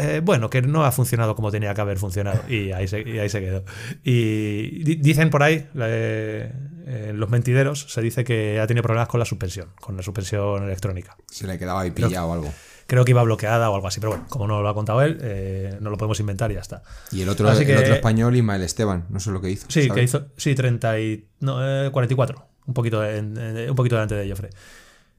[0.01, 2.41] eh, bueno, que no ha funcionado como tenía que haber funcionado.
[2.49, 3.65] Y ahí se, y ahí se quedó.
[4.03, 6.53] Y di- dicen por ahí, eh,
[6.87, 10.65] en los mentideros, se dice que ha tenido problemas con la suspensión, con la suspensión
[10.65, 11.17] electrónica.
[11.31, 12.53] Se le quedaba ahí pillado o algo.
[12.87, 15.19] Creo que iba bloqueada o algo así, pero bueno, como no lo ha contado él,
[15.23, 16.83] eh, no lo podemos inventar y ya está.
[17.11, 19.67] Y el otro, el que- otro español, Ismael Esteban, no sé lo que hizo.
[19.71, 19.95] Sí, ¿sabes?
[19.95, 20.27] que hizo.
[20.37, 21.27] Sí, 30 y.
[21.41, 22.47] No, eh, 44.
[22.67, 24.51] Un poquito, en- en- un poquito delante de Joffre.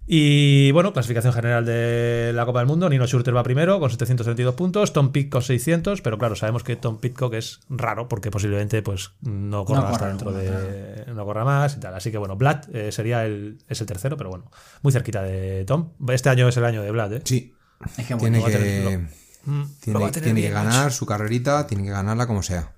[0.08, 2.90] Y bueno, clasificación general de la Copa del Mundo.
[2.90, 4.94] Nino Schurter va primero con 732 puntos.
[4.94, 6.02] Tom Pitt con 600.
[6.02, 9.98] Pero claro, sabemos que Tom Pitcock es raro porque posiblemente pues no corra No hasta
[10.00, 11.14] corra dentro nunca, de.
[11.14, 11.96] No corra más y tal.
[11.96, 15.66] Así que bueno, Vlad eh, sería el, es el tercero, pero bueno, muy cerquita de
[15.66, 15.92] Tom.
[16.10, 17.22] Este año es el año de Vlad, ¿eh?
[17.24, 17.54] Sí,
[17.98, 19.08] Es que bueno, tiene a que,
[19.46, 19.62] Mm,
[19.94, 22.72] lo tiene, que ganar su carrerita, tiene que ganarla como sea.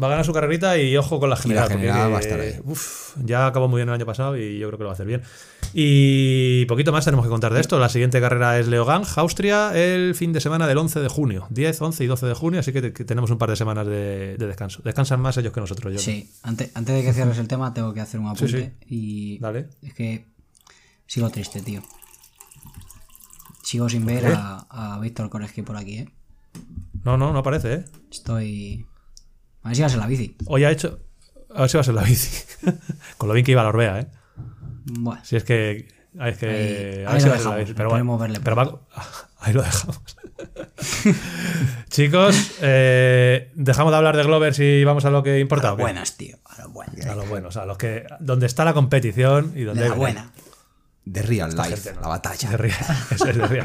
[0.00, 1.64] Va a ganar su carrerita y ojo con la general.
[1.64, 2.60] porque, general va a estar ahí.
[2.64, 4.94] uf, ya acabó muy bien el año pasado y yo creo que lo va a
[4.94, 5.22] hacer bien.
[5.76, 7.80] Y poquito más tenemos que contar de esto.
[7.80, 11.48] La siguiente carrera es Leogang, Austria, el fin de semana del 11 de junio.
[11.50, 13.84] 10, 11 y 12 de junio, así que, te- que tenemos un par de semanas
[13.86, 14.82] de, de descanso.
[14.84, 15.92] Descansan más ellos que nosotros.
[15.92, 18.48] Yo, Sí, antes, antes de que cierres el tema, tengo que hacer un apunte.
[18.48, 18.94] Sí, sí.
[18.94, 19.68] Y Dale.
[19.82, 20.28] es que
[21.08, 21.82] sigo triste, tío.
[23.64, 24.32] Sigo sin ver qué?
[24.36, 26.08] a, a Víctor Koreski por aquí, ¿eh?
[27.02, 27.84] No, no, no aparece, ¿eh?
[28.12, 28.86] Estoy.
[29.62, 30.36] A ver si vas en la bici.
[30.46, 31.00] Hoy ha hecho...
[31.54, 32.44] A ver si va a ser la bici.
[33.18, 34.06] Con lo bien que iba la Orbea, ¿eh?
[34.84, 35.88] Bueno, Si es que...
[36.18, 38.80] ah, Es que Ahí- a ahí lo a dejamos, bici, pero bueno, verle pero va-
[39.40, 40.00] ahí lo dejamos.
[41.88, 45.72] Chicos, eh, dejamos de hablar de Glover y vamos a lo que importa.
[45.72, 45.82] ¿o qué?
[45.82, 46.36] buenas, tío.
[46.44, 47.06] A las buenas.
[47.06, 48.04] A los buenos, a los que.
[48.20, 49.82] Donde está la competición y donde.
[49.82, 50.32] De la hay- buena.
[51.06, 52.00] De Real Life, gente, ¿no?
[52.00, 52.50] la batalla.
[52.50, 52.74] de Río-
[53.10, 53.64] eso es de Río.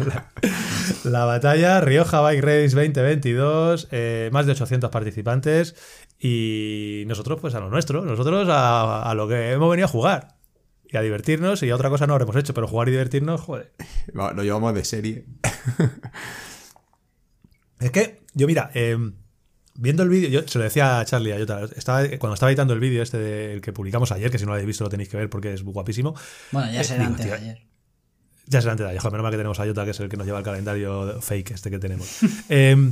[1.06, 5.74] La batalla Rioja Bike Race 2022, eh, más de 800 participantes
[6.20, 10.36] y nosotros pues a lo nuestro, nosotros a, a lo que hemos venido a jugar
[10.92, 13.72] y a divertirnos y a otra cosa no habremos hecho, pero jugar y divertirnos, joder.
[14.14, 15.26] Lo llevamos de serie.
[17.80, 18.98] Es que yo mira, eh,
[19.76, 22.74] viendo el vídeo, yo se lo decía a Charlie, a Jota, estaba, cuando estaba editando
[22.74, 25.08] el vídeo este del que publicamos ayer, que si no lo habéis visto lo tenéis
[25.08, 26.14] que ver porque es guapísimo.
[26.52, 27.62] Bueno, ya Eh, será digo, antes de ayer.
[28.48, 29.02] Ya será antes de ayer.
[29.02, 31.22] Joder, menos mal que tenemos a Jota, que es el que nos lleva el calendario
[31.22, 32.20] fake este que tenemos.
[32.50, 32.92] Eh,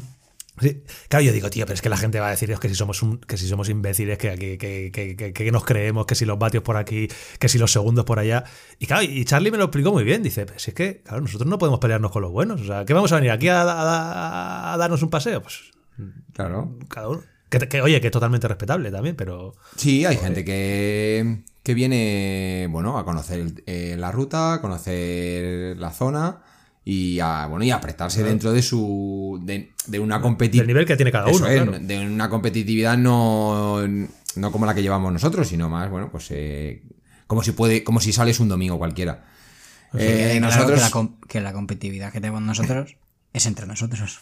[0.60, 2.76] sí, Claro, yo digo, tío, pero es que la gente va a decir que si
[2.76, 6.38] somos un- que si somos imbéciles, que, que, que, que- nos creemos, que si los
[6.39, 7.08] vatios por aquí,
[7.39, 8.43] que si los segundos por allá.
[8.80, 10.24] Y claro, y Charlie me lo explicó muy bien.
[10.24, 12.62] Dice, pues es que, claro, nosotros no podemos pelearnos con los buenos.
[12.62, 15.41] O sea, ¿qué vamos a venir aquí a, a- a darnos un paseo?
[15.41, 15.72] Pues
[16.34, 16.78] Claro.
[16.89, 17.22] cada uno.
[17.50, 19.56] Que, que, oye, que es totalmente respetable también, pero.
[19.78, 25.91] Sí, hay gente que, que viene, bueno, a conocer eh, la ruta, a conocer la
[25.91, 26.39] zona
[26.89, 30.67] y a, bueno, y a apretarse dentro de su, de, de una Del competitividad.
[30.67, 31.45] nivel que tiene cada uno.
[31.45, 31.80] claro.
[31.80, 33.86] de una competitividad no,
[34.36, 36.84] no como la que llevamos nosotros, sino más, bueno, pues eh,
[37.28, 39.26] como si puede, como si sales un domingo cualquiera.
[39.91, 42.95] Que Eh, claro nosotros, que, la, com- que la competitividad que tenemos nosotros
[43.34, 44.19] es entre nosotros.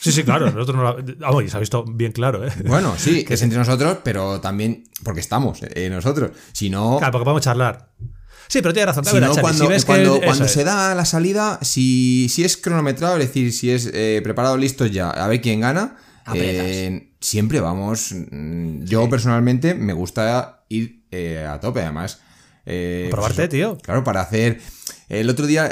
[0.00, 0.46] Sí, sí, claro.
[0.50, 2.52] Nosotros no la- Vamos, y se ha visto bien claro, ¿eh?
[2.64, 6.30] bueno, sí, que es entre nosotros, pero también porque estamos eh, nosotros.
[6.52, 7.90] Si no, Claro, porque podemos charlar.
[8.48, 9.04] Sí, pero tienes razón.
[9.04, 10.52] Si no, cuando, si ves que cuando, cuando es.
[10.52, 14.84] se da la salida, si, si es cronometrado, es decir, si es eh, preparado, listo
[14.86, 15.96] ya, a ver quién gana,
[16.34, 18.12] eh, siempre vamos.
[18.12, 22.20] mm, Yo personalmente me gusta ir eh, a tope, además.
[22.66, 23.78] eh, Probarte, pues tío.
[23.78, 24.60] Claro, para hacer.
[25.08, 25.70] El otro día,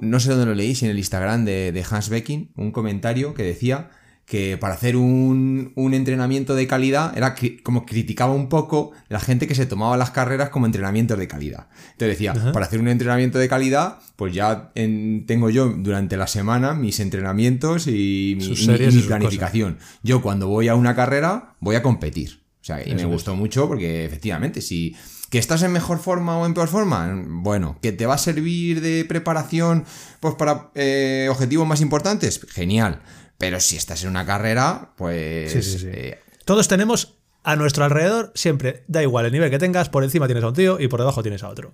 [0.00, 3.32] no sé dónde lo leí, si en el Instagram de, de Hans Becking, un comentario
[3.32, 3.90] que decía
[4.32, 9.46] que para hacer un, un entrenamiento de calidad era como criticaba un poco la gente
[9.46, 11.66] que se tomaba las carreras como entrenamientos de calidad.
[11.92, 16.26] Entonces decía, para hacer un entrenamiento de calidad, pues ya en- tengo yo durante la
[16.26, 19.76] semana mis entrenamientos y mi, y planificación.
[20.02, 22.40] Yo cuando voy a una carrera voy a competir.
[22.62, 23.06] O sea, y me es.
[23.08, 24.96] gustó mucho porque efectivamente, si
[25.28, 28.80] que estás en mejor forma o en peor forma, bueno, que te va a servir
[28.80, 29.84] de preparación
[30.20, 33.00] pues para eh, objetivos más importantes, genial.
[33.38, 35.86] Pero si estás en una carrera, pues Sí, sí, sí.
[35.90, 40.26] eh, Todos tenemos a nuestro alrededor siempre, da igual el nivel que tengas, por encima
[40.28, 41.72] tienes a un tío y por debajo tienes a otro.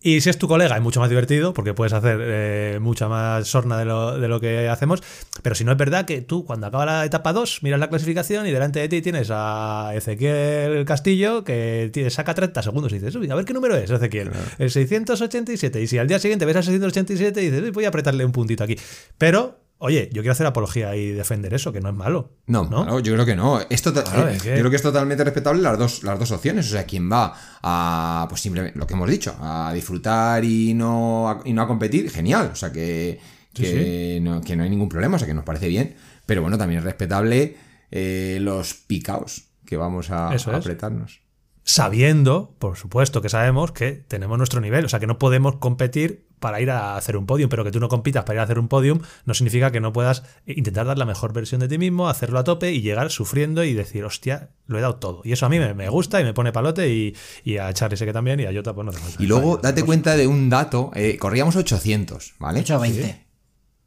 [0.00, 3.48] Y si es tu colega es mucho más divertido porque puedes hacer eh, mucha más
[3.48, 5.02] sorna de lo, de lo que hacemos,
[5.42, 8.46] pero si no es verdad que tú cuando acaba la etapa 2 miras la clasificación
[8.46, 13.16] y delante de ti tienes a Ezequiel Castillo que tiene- saca 30 segundos y dices,
[13.16, 16.54] uy, a ver qué número es Ezequiel, el 687 y si al día siguiente ves
[16.58, 18.78] al 687 y dices, uy, voy a apretarle un puntito aquí.
[19.18, 22.32] Pero Oye, yo quiero hacer apología y defender eso, que no es malo.
[22.46, 23.60] No, yo creo que no.
[23.70, 26.32] Esto Claro, eh, es que- Yo creo que es totalmente respetable las dos, las dos
[26.32, 26.66] opciones.
[26.66, 31.28] O sea, quien va a, pues simplemente, lo que hemos dicho, a disfrutar y no
[31.30, 32.50] a, y no a competir, genial.
[32.52, 33.20] O sea, que,
[33.54, 35.94] Sí, que, No, que no hay ningún problema, o sea, que nos parece bien.
[36.26, 37.56] Pero bueno, también es respetable
[37.90, 41.20] eh, los picaos que vamos a, apretarnos.
[41.64, 46.27] sabiendo, por supuesto que sabemos que tenemos nuestro nivel, o sea que no podemos competir
[46.38, 48.58] para ir a hacer un podium, pero que tú no compitas para ir a hacer
[48.58, 52.08] un podium no significa que no puedas intentar dar la mejor versión de ti mismo,
[52.08, 55.22] hacerlo a tope y llegar sufriendo y decir, hostia, lo he dado todo.
[55.24, 57.96] Y eso a mí me, me gusta y me pone palote y, y a Charlie
[57.96, 60.26] sé que también y a Jota pues no te Y luego, date cuenta cuenta de
[60.26, 60.90] un dato.
[60.94, 62.60] eh, corríamos 800, ¿vale?
[62.60, 63.26] 8 a 20.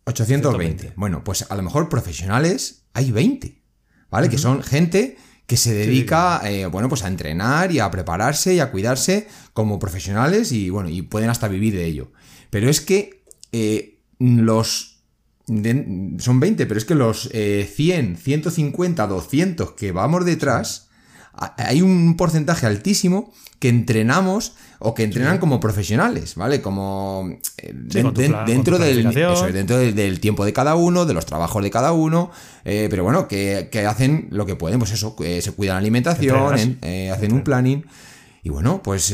[0.05, 0.77] 820.
[0.79, 0.93] 120.
[0.97, 3.61] Bueno, pues a lo mejor profesionales hay 20,
[4.09, 4.29] ¿vale?
[4.29, 8.59] Que son gente que se dedica, eh, bueno, pues a entrenar y a prepararse y
[8.61, 12.11] a cuidarse como profesionales y, bueno, y pueden hasta vivir de ello.
[12.51, 14.99] Pero es que eh, los...
[15.47, 20.89] de- son 20, pero es que los eh, 100, 150, 200 que vamos detrás,
[21.57, 26.61] hay un porcentaje altísimo que entrenamos o que entrenan como profesionales, ¿vale?
[26.61, 27.73] Como eh,
[28.31, 29.33] plan- dentro del planificación.
[29.33, 32.31] eso es, dentro del, del tiempo de cada uno, de los trabajos de cada uno,
[32.65, 35.79] eh, pero bueno, que, que hacen lo que pueden, pues eso, eh, se cuidan la
[35.79, 36.37] alimentación,
[36.81, 37.85] en- hacen un planning
[38.43, 39.11] y bueno, pues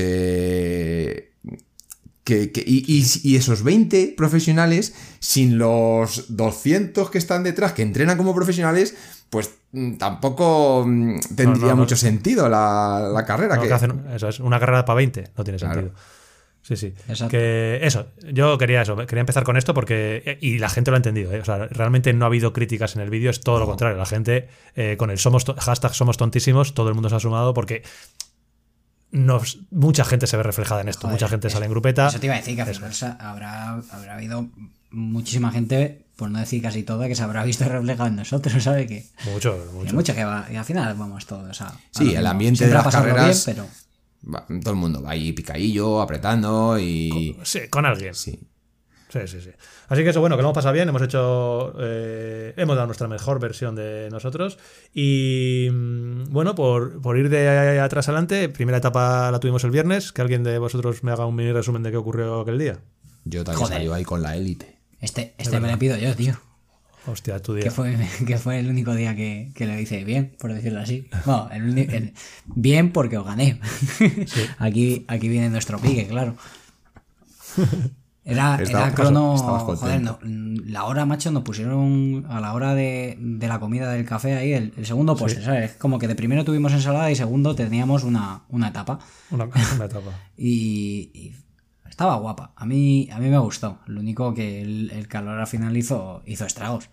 [2.28, 7.84] que, que- y, y- y esos 20 profesionales, sin los 200 que están detrás, que
[7.84, 8.96] entrenan como profesionales,
[9.30, 11.76] pues mm, tampoco mm, tendría No, no, no.
[11.78, 13.56] mucho sentido la, la carrera.
[13.56, 15.74] No, que- que hacen- eso es, una carrera para 20, no tiene Claro.
[15.76, 15.96] sentido.
[16.64, 16.88] Sí, sí.
[17.08, 17.30] Exacto.
[17.30, 20.38] Que eso, yo quería eso, quería empezar con esto porque.
[20.42, 21.40] Y la gente lo ha entendido, ¿eh?
[21.40, 23.98] O sea, realmente no ha habido críticas en el vídeo, es todo lo contrario.
[23.98, 27.54] La gente, eh, con el somos hashtag somos tontísimos, todo el mundo se ha sumado
[27.54, 27.84] porque
[29.12, 31.02] nos, mucha gente se ve reflejada en esto.
[31.04, 32.08] Joder, mucha gente eso- sale en grupeta.
[32.08, 32.62] Eso te iba a decir que
[33.20, 34.48] habrá, habrá habido
[34.92, 38.88] muchísima gente, por no decir casi toda, que se habrá visto reflejada en nosotros, ¿sabes?
[38.88, 40.14] Que, Mucho, que mucho.
[40.16, 41.68] que va, y al final vamos todos a.
[41.68, 42.30] a Sí, el mismo.
[42.30, 46.78] ambiente Siempre de las carreras- bien, pero va- todo el mundo va ahí picadillo, apretando
[46.80, 47.38] y...
[47.44, 48.14] Sí, con alguien.
[48.16, 48.40] Sí.
[49.10, 49.52] Sí, sí, sí.
[49.90, 53.08] Así que eso, bueno, que lo hemos pasado bien, hemos hecho, eh, hemos dado nuestra
[53.08, 54.58] mejor versión de nosotros
[54.94, 60.12] y mm, bueno, por, por ir de atrás adelante, primera etapa la tuvimos el viernes,
[60.12, 62.80] que alguien de vosotros me haga un mini resumen de qué ocurrió aquel día.
[63.24, 64.78] Yo también salió ahí con la élite.
[65.00, 66.34] este, este me lo pido yo, tío.
[67.10, 67.64] Hostia, tu día.
[67.64, 67.96] Que fue,
[68.28, 71.10] que fue el único día que, que lo hice bien, por decirlo así.
[71.26, 72.14] Bueno, el el-
[72.48, 73.62] bien porque os gané.
[74.60, 76.36] aquí, aquí viene nuestro pique, claro.
[78.30, 79.36] Era, Estaba- era crono.
[79.36, 83.90] estabas Joder, no, la hora, macho, nos pusieron a la hora de, de la comida
[83.92, 85.74] del café ahí, el, el segundo postre, ¿sabes?
[85.76, 89.00] Como que de primero tuvimos ensalada y segundo teníamos una, una etapa.
[89.32, 90.12] Una, una etapa.
[90.38, 91.36] Y, y
[91.90, 92.52] estaba guapa.
[92.58, 93.80] A mí, a mí me gustó.
[93.86, 96.90] Lo único que el, el calor al final hizo, hizo estragos.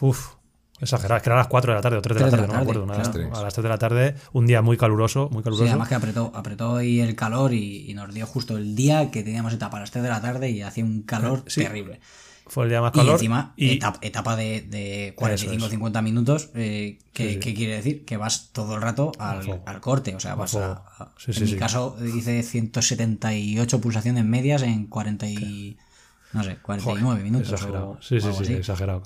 [0.00, 0.34] Uf,
[0.82, 1.16] exagerado.
[1.16, 2.46] Es que era a las 4 de la tarde o 3 de la de tarde,
[2.48, 2.84] no me acuerdo.
[2.84, 2.98] una a
[3.42, 5.64] las 3 de la tarde, un día muy caluroso, muy Sí, caluroso.
[5.70, 9.22] además que apretó, apretó ahí el calor y, y nos dio justo el día que
[9.22, 11.62] teníamos etapa a las 3 de la tarde y hacía un calor Sí.
[11.62, 12.00] terrible.
[12.44, 13.14] Fue el día más Y calor.
[13.14, 17.38] encima, y- etapa, etapa de, de Eso 45-50 minutos, eh, ¿qué, Sí, sí.
[17.40, 18.04] qué quiere decir?
[18.04, 21.34] Que vas todo el rato al, al corte, o sea, vas a, a- Sí, en
[21.34, 21.56] sí, mi sí.
[21.56, 25.78] caso hice 178 pulsaciones medias en 40 y,
[26.32, 27.90] no sé, 49 Joder, minutos Exagerado.
[27.90, 28.52] o, sí, o sí, sí, así.
[28.54, 29.02] exagerado.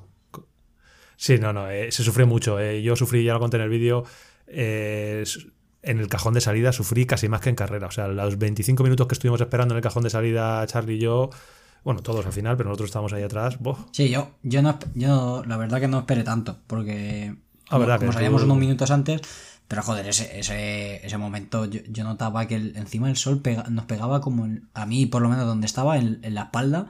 [1.17, 2.59] Sí, no, no, eh, se sufrió mucho.
[2.61, 4.05] eh, yo sufrí, ya lo conté en el vídeo,
[4.47, 5.25] eh,
[5.83, 7.87] en el cajón de salida sufrí casi más que en carrera.
[7.87, 10.99] O sea, los 25 minutos que estuvimos esperando en el cajón de salida, Charlie y
[10.99, 11.31] yo,
[11.85, 13.59] bueno, todos al final, pero nosotros estábamos ahí atrás.
[13.61, 13.79] ¡boh!
[13.93, 17.35] Sí, yo, yo, no, yo la verdad que no esperé tanto, porque
[17.69, 19.21] Ah, como, verdad como que salíamos tú- unos minutos antes,
[19.69, 23.69] pero joder, ese, ese, ese momento yo, yo notaba que el- encima el sol pega-
[23.69, 26.89] nos pegaba como en- a mí, por lo menos donde estaba, en, en la espalda,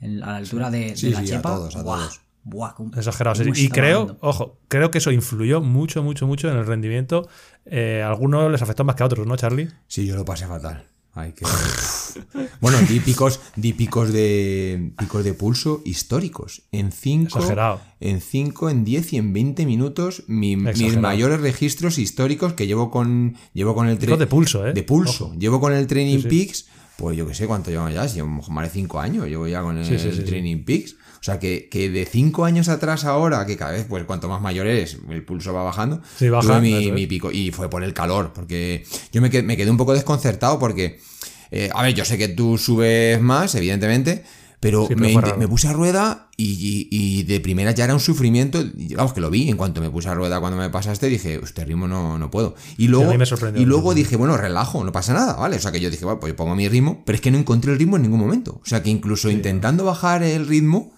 [0.00, 2.20] en- a la altura de, Sí, de la sí, a todos, a todos.
[2.44, 2.74] ¡Buah!
[2.96, 3.34] Exagerado.
[3.36, 3.50] sí.
[3.56, 4.18] Y creo, dando.
[4.20, 7.28] ojo, creo que eso influyó mucho, mucho, mucho en el rendimiento.
[7.66, 9.68] Eh, a algunos les afectó más que a otros, ¿no, Charlie?
[9.88, 10.86] Sí, yo lo pasé fatal.
[11.16, 11.44] Hay que...
[12.60, 16.62] bueno, di picos, di picos de picos de pulso históricos.
[16.72, 17.80] En 5, Exagerado.
[18.00, 22.90] en 5, en 10 y en 20 minutos mi- mis mayores registros históricos que llevo
[22.90, 24.72] con llevo con el Picos tre- de pulso, ¿eh?
[24.72, 25.26] De pulso.
[25.26, 25.34] Ojo.
[25.38, 26.28] Llevo con el Training Sí, sí.
[26.28, 26.66] Peaks,
[26.98, 29.62] pues yo que sé cuánto llevo ya, si llevo más de 5 años, llevo ya
[29.62, 30.24] con el, Sí, sí, sí, sí.
[30.24, 30.96] Training Peaks.
[31.24, 34.42] O sea, que, que de 5 años atrás ahora, que cada vez, pues cuanto más
[34.42, 37.32] mayor eres, el pulso va bajando, Sí, baja, tuve mi, pico.
[37.32, 41.00] Y fue por el calor, porque yo me quedé, me quedé un poco desconcertado porque,
[41.50, 44.22] eh, a ver, yo sé que tú subes más, evidentemente,
[44.60, 48.60] pero, me, me puse a rueda y, y- y de primera ya era un sufrimiento.
[48.76, 51.40] y Vamos, que lo vi en cuanto me puse a rueda cuando me pasaste, dije,
[51.42, 52.54] este ritmo no, no puedo.
[52.76, 53.06] Y luego,
[53.62, 55.56] y luego dije, bueno, relajo, no pasa nada, ¿vale?
[55.56, 57.38] O sea que yo dije, bueno, pues yo pongo mi ritmo, pero es que no
[57.38, 58.60] encontré el ritmo en ningún momento.
[58.62, 60.92] O sea que incluso intentando bajar el ritmo,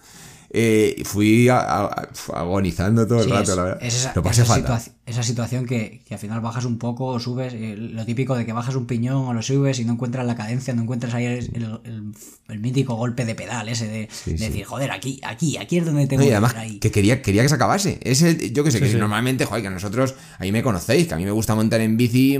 [0.49, 3.79] eh, y fui a- a- a- agonizando todo el Sí, rato, es, la verdad.
[3.83, 4.79] es esa, Lo pasé esa fatal.
[4.79, 8.35] situa- esa situación que, que al final bajas un poco o subes, eh, lo típico
[8.35, 11.13] de que bajas un piñón o lo subes y no encuentras la cadencia, no encuentras
[11.13, 12.03] ahí el, el- el-
[12.49, 16.07] el mítico golpe de pedal ese de, de decir, joder, aquí, aquí, aquí es donde
[16.07, 16.79] tengo No, y que además ahí.
[16.79, 17.99] que quería, quería que se acabase.
[18.01, 18.95] Es el, yo que sé, que sí.
[18.97, 21.97] normalmente, joder, que nosotros, a mí me conocéis, que a mí me gusta montar en
[21.97, 22.37] bici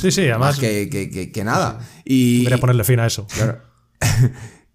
[0.00, 1.80] Sí, sí, además- más que, que- que- que nada.
[2.04, 3.26] Y, Quería ponerle fin a eso.
[3.34, 3.60] Claro.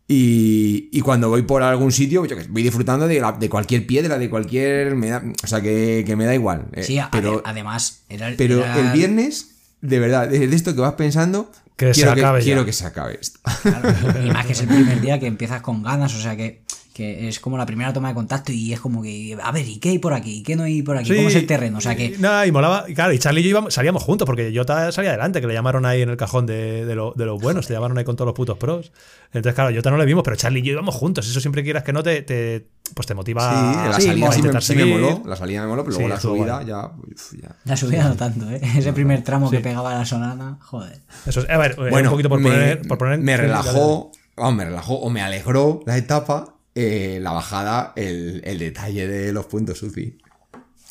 [0.07, 3.85] Y, y cuando voy por algún sitio, yo que voy disfrutando de, la- de cualquier
[3.87, 4.95] piedra, de cualquier.
[4.95, 6.65] me da- o sea, que, que me da igual.
[6.73, 10.75] eh, Sí, pero además, era, el- pero era el viernes, de verdad, de, de esto
[10.75, 12.45] que vas pensando, Que se quiero, acabe ya.
[12.45, 13.39] quiero que se acabe esto.
[13.61, 13.89] Claro,
[14.25, 16.61] y más que es el primer día que empiezas con ganas, o sea que,
[16.93, 19.77] que es como la primera toma de contacto y es como que, a ver, ¿y
[19.79, 20.37] qué hay por aquí?
[20.37, 21.15] ¿Y qué no hay por aquí?
[21.15, 21.79] ¿Cómo es el terreno?
[21.79, 22.85] O sea que, Y, nada, y molaba.
[22.87, 25.53] Y claro, y Charlie y yo íbamos, salíamos juntos, porque Jota salía adelante, que le
[25.55, 28.15] llamaron ahí en el cajón de, de, lo- de los buenos, te llamaron ahí con
[28.15, 28.91] todos los putos pros.
[29.27, 31.27] Entonces, claro, Jota no le vimos, pero Charlie y yo íbamos juntos.
[31.27, 34.19] Eso siempre quieras que no te, te- pues te motiva Sí, a, la salida sí
[34.19, 34.93] me, intentar sí me seguir.
[35.01, 35.23] moló.
[35.25, 37.55] La salida me moló, pero Sí, luego la subida ya, uf, ya.
[37.65, 38.61] la subida no tanto, ¿eh?
[38.77, 40.99] Ese primer tramo que pegaba la sonana, joder.
[41.25, 43.41] Eso es, a ver, eh, Bueno, un poquito por me, poner, por poner me sí,
[43.41, 49.07] relajó, vamos, me relajó o me alegró la etapa, eh, la bajada, el, el detalle
[49.07, 50.17] de los puntos UCI.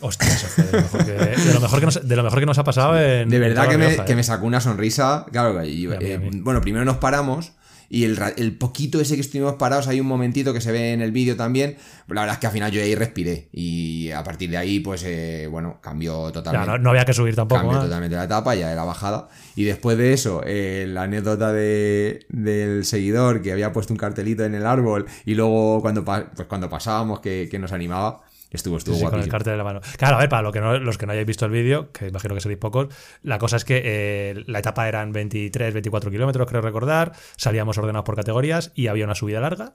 [0.00, 2.40] Hostia, eso fue de lo mejor que, de lo mejor que nos, de lo mejor
[2.40, 3.28] que nos ha pasado en.
[3.28, 4.16] De verdad que me, que eh.
[4.16, 5.26] me sacó una sonrisa.
[5.30, 6.40] Claro, y, a mí, eh, a mí.
[6.40, 7.52] bueno, primero nos paramos
[7.94, 11.02] y el, el poquito ese que estuvimos parados, hay un momentito que se ve en
[11.02, 11.76] el vídeo también.
[12.08, 15.04] La verdad es que al final yo ahí respiré y a partir de ahí, pues
[15.04, 16.70] eh, bueno, cambió Ya, totalmente.
[16.70, 17.60] no, no había que subir tampoco.
[17.60, 19.28] Cambió totalmente la etapa, ya era bajada.
[19.56, 24.42] Y después de eso, eh, la anécdota de, del seguidor que había puesto un cartelito
[24.46, 28.22] en el árbol y luego cuando, pues cuando pasábamos que, que nos animaba,
[28.56, 29.80] estuvo, estuvo Sí, sí, con el cartel de la mano.
[29.96, 32.08] Claro, a ver, para lo que no- los que no hayáis visto el vídeo, que
[32.08, 32.88] imagino que seréis pocos,
[33.22, 38.04] la cosa es que eh, la etapa eran 23, 24 kilómetros, creo recordar, salíamos ordenados
[38.04, 39.74] por categorías y había una subida larga.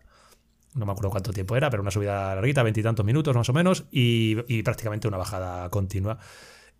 [0.75, 3.85] No me acuerdo cuánto tiempo era, pero una subida larguita, veintitantos minutos más o menos,
[3.91, 6.19] y, y prácticamente una bajada continua.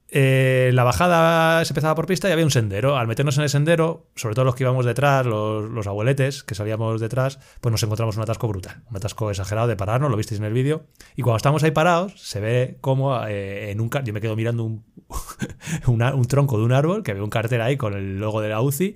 [0.09, 2.97] Eh, la bajada se empezaba por pista y había un sendero.
[2.97, 6.55] Al meternos en el sendero, sobre todo los que íbamos detrás, los, los abueletes que
[6.55, 8.83] salíamos detrás, pues nos encontramos un atasco brutal.
[8.89, 10.85] Un atasco exagerado de pararnos, lo visteis en el vídeo.
[11.15, 14.63] Y cuando estamos ahí parados, se ve como eh, en un Yo me quedo mirando
[14.63, 14.85] un,
[15.87, 18.61] un tronco de un árbol que veo un cartel ahí con el logo de la
[18.61, 18.95] UCI.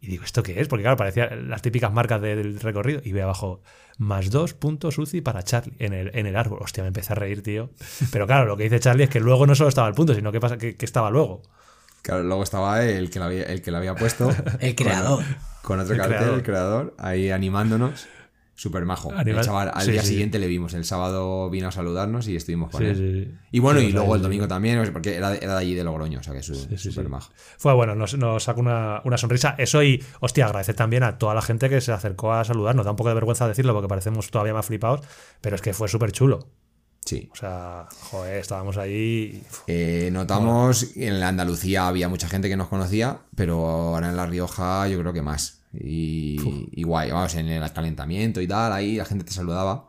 [0.00, 0.68] Y digo, ¿esto qué es?
[0.68, 3.00] Porque claro, parecían las típicas marcas de- del recorrido.
[3.04, 3.62] Y veo abajo,
[4.00, 6.58] más dos puntos UCI para Charlie en el, en el árbol.
[6.62, 7.68] Hostia, me empecé a reír, tío.
[8.10, 10.32] Pero claro, lo que dice Charlie es que luego no solo estaba el punto, sino
[10.32, 11.42] que, pasa, que, que estaba luego.
[12.00, 14.30] Claro, luego estaba el que lo había, el que lo había puesto.
[14.60, 15.22] El creador.
[15.62, 16.38] Con, con otro El cartel, creador.
[16.38, 18.08] el creador, ahí animándonos.
[18.60, 19.10] Súper majo.
[19.10, 20.08] Animal- El chaval, al sí, día sí.
[20.08, 20.74] siguiente le vimos.
[20.74, 23.38] El sábado vino a saludarnos y estuvimos con Sí, él.
[23.50, 26.22] Y bueno, y luego el domingo también, porque era, era de allí de Logroño, o
[26.22, 26.46] sea que es
[26.76, 27.32] súper majo.
[27.56, 29.54] Fue bueno, nos, nos sacó una, una sonrisa.
[29.56, 32.84] Eso y, hostia, agradecer también a toda la gente que se acercó a saludarnos.
[32.84, 35.00] Da un poco de vergüenza decirlo porque parecemos todavía más flipados,
[35.40, 36.46] pero es que fue súper chulo.
[37.02, 37.30] Sí.
[37.32, 39.42] O sea, joder, estábamos ahí.
[39.68, 44.26] Eh, notamos en la Andalucía había mucha gente que nos conocía, pero ahora en La
[44.26, 45.59] Rioja yo creo que más.
[45.72, 49.88] Y, y guay, vamos, en el calentamiento y tal, ahí la gente te saludaba.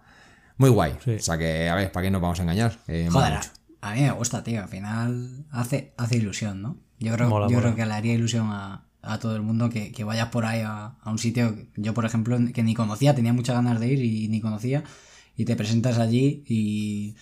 [0.57, 0.93] Muy guay.
[1.03, 1.11] Sí.
[1.15, 2.77] O sea que, a ver, ¿para qué nos vamos a engañar?
[2.87, 3.49] Eh, Joder, mucho.
[3.81, 4.61] a mí me gusta, tío.
[4.61, 6.77] Al final hace, hace ilusión, ¿no?
[6.99, 7.61] Yo creo, Mola, yo mola.
[7.61, 10.61] creo que le haría ilusión a, a todo el mundo que, que vayas por ahí
[10.63, 13.99] a, a un sitio, yo por ejemplo, que ni conocía, tenía muchas ganas de ir
[14.03, 14.83] y ni conocía,
[15.35, 17.15] y te presentas allí y,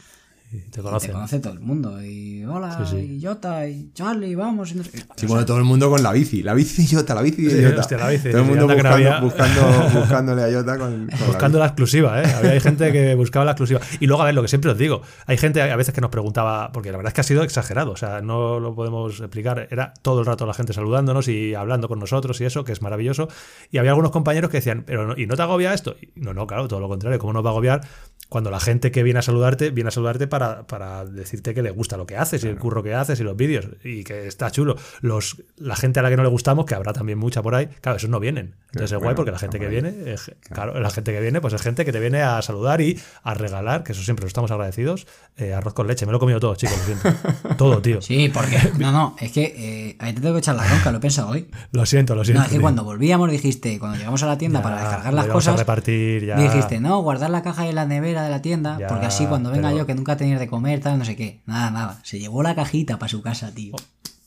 [0.52, 0.82] y te y te
[1.12, 2.04] conoce todo el mundo.
[2.04, 3.18] Y hola, Sí, sí.
[3.20, 4.72] y Jota, y Charlie, vamos.
[4.72, 5.04] y no sé qué.
[5.16, 6.42] Sí, bueno, todo el mundo con la bici.
[6.42, 7.82] La bici Jota, la bici de Jota.
[7.82, 11.60] hostia, la bici, todo el mundo buscando, buscando- buscándole a Jota con, con la Buscando
[11.60, 12.26] la exclusiva, ¿eh?
[12.36, 13.80] Había gente que buscaba la exclusiva.
[14.00, 16.10] Y luego, a ver, lo que siempre os digo, hay gente a veces que nos
[16.10, 19.68] preguntaba, porque la verdad es que ha sido exagerado, o sea, no lo podemos explicar,
[19.70, 22.82] era todo el rato la gente saludándonos y hablando con nosotros y eso, que es
[22.82, 23.28] maravilloso.
[23.70, 25.96] Y había algunos compañeros que decían, pero no, ¿y no te agobia esto?
[26.02, 27.82] Y no, no, claro, todo lo contrario, ¿cómo nos va a agobiar
[28.30, 31.72] cuando la gente que viene a saludarte, viene a saludarte para, para decirte que le
[31.72, 34.50] gusta lo que haces y el curro que haces y los vídeos y que está
[34.52, 34.76] chulo?
[35.02, 37.68] Los, la gente a la que no le gustamos, que habrá también mucha por ahí,
[37.82, 38.56] claro, esos no vienen.
[38.72, 41.54] Entonces es guay porque la gente que viene, es- claro, la gente que viene, pues
[41.54, 44.52] es gente que te viene a saludar y a regalar, que eso siempre lo estamos
[44.52, 46.06] agradecidos, eh, arroz con leche.
[46.06, 47.10] Me lo he comido todo, chicos, lo siento.
[47.58, 48.02] Todo, tío.
[48.02, 48.58] Sí, porque.
[48.80, 49.44] No, no, es que
[49.90, 51.48] eh, ahí te tengo que echar la bronca, lo he pensado hoy.
[51.72, 52.40] Lo siento, lo siento.
[52.40, 52.62] No, es que tío.
[52.62, 56.26] cuando volvíamos dijiste, cuando llegamos a la tienda Ya, para descargar las a cosas, repartir
[56.26, 56.36] ya.
[56.38, 59.52] dijiste, no, guardar la caja en la nevera de la tienda, Ya, porque así cuando
[59.52, 61.42] venga pero- yo que nunca de comer, tal, no sé qué.
[61.46, 62.00] Nada, nada.
[62.04, 63.74] Se llevó la cajita para su casa, tío.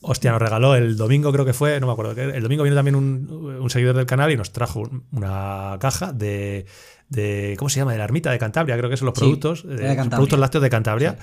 [0.01, 2.15] Hostia, nos regaló el domingo, creo que fue, no me acuerdo.
[2.17, 5.77] que El domingo vino también un, un seguidor del canal y nos trajo un- una
[5.81, 6.67] caja de,
[7.09, 7.55] de.
[7.57, 7.93] ¿Cómo se llama?
[7.93, 9.63] De la ermita de Cantabria, creo que son los productos.
[9.65, 11.19] de eh, productos lácteos de Cantabria.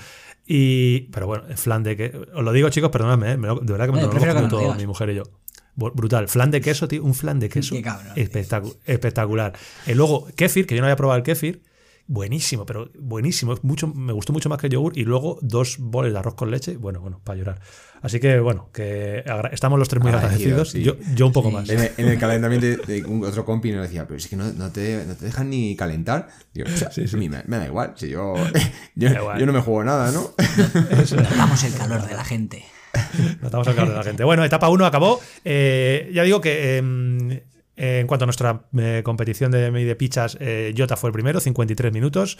[0.46, 1.00] Y.
[1.12, 2.16] Pero bueno, flan de que.
[2.34, 4.40] Os lo digo, chicos, perdonadme, eh, me lo- de verdad que me Eh, lo no
[4.42, 5.24] lo todo mi mujer y yo.
[5.76, 6.28] Brutal.
[6.28, 7.04] Flan de queso, tío.
[7.04, 7.74] Un flan de queso.
[7.74, 8.14] Qué cabrón.
[8.16, 9.52] Espectacu- espectacular.
[9.86, 11.62] Y luego, kéfir, que yo no había probado el kéfir.
[12.10, 13.56] Buenísimo, pero buenísimo.
[13.62, 14.98] Mucho, me gustó mucho más que el yogur.
[14.98, 16.76] Y luego dos boles de arroz con leche.
[16.76, 17.60] Bueno, bueno, para llorar.
[18.02, 20.72] Así que bueno, que estamos los tres muy agradecidos.
[20.72, 21.68] Yo, yo, un poco más.
[21.68, 25.04] En el, calentamiento de, un otro compi nos decía, pero es que no, no, te,
[25.06, 26.28] no te, dejan ni calentar.
[26.52, 27.92] Digo, o me, me, da igual.
[27.96, 28.34] Si yo,
[28.96, 30.32] yo, yo, no me juego nada, ¿no?
[31.16, 32.64] Notamos el calor de la gente.
[33.40, 34.24] Notamos el calor de la gente.
[34.24, 35.20] Bueno, etapa 1 acabó.
[35.44, 36.78] Eh, ya digo que.
[36.78, 37.40] Em,
[37.80, 41.92] en cuanto a nuestra eh, competición de, de pichas, eh, Jota fue el primero, 53
[41.92, 42.36] minutos.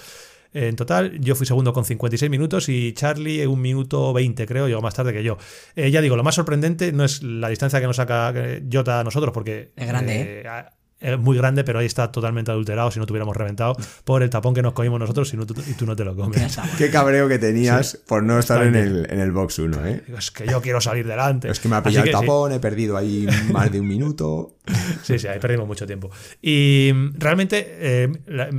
[0.53, 4.83] En total, yo fui segundo con 56 minutos y Charlie un minuto 20, creo, llegó
[4.83, 5.39] más tarde que yo.
[5.77, 8.35] Eh, ya digo, lo más sorprendente no es la distancia que nos saca
[8.71, 9.73] Jota a nosotros, porque.
[9.77, 10.65] Es grande, ¿eh?
[11.01, 14.55] Es muy grande, pero ahí está totalmente adulterado si no tuviéramos reventado por el tapón
[14.55, 16.59] que nos comimos nosotros y, no, y tú no te lo comes.
[16.79, 20.05] Qué cabreo que tenías por no estar en el, en el box 1, ¿eh?
[20.17, 21.51] Es que yo quiero salir delante.
[21.51, 24.57] Es que me ha pillado el tapón, he perdido ahí más de un minuto.
[25.03, 26.11] Sí, sí, ahí perdimos mucho tiempo.
[26.41, 28.13] Y mm, realmente, eh,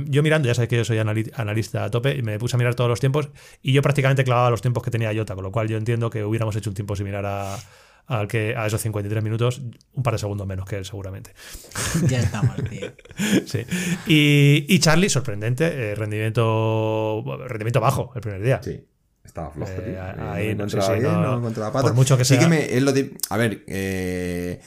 [0.06, 2.74] yo mirando, ya sabes que yo soy analista a tope, y me puse a mirar
[2.74, 3.30] todos los tiempos
[3.62, 6.24] y yo prácticamente clavaba los tiempos que tenía Jota, con lo cual yo entiendo que
[6.24, 7.56] hubiéramos hecho un tiempo similar a
[8.06, 9.62] al que a esos 53 minutos,
[9.94, 11.32] un par de segundos menos que él, seguramente.
[12.08, 12.92] Ya estamos, tío.
[13.46, 13.64] sí.
[14.06, 18.60] Y, y Charlie, sorprendente, eh, rendimiento, rendimiento bajo el primer día.
[18.62, 18.84] Sí.
[19.24, 20.30] Estaba flojo, eh, tío.
[20.30, 21.82] ahí no, encontraba bien, no, encontraba pata.
[21.84, 22.42] Por mucho que sí sea.
[22.42, 22.92] que me, es lo
[23.30, 24.60] a ver, eh,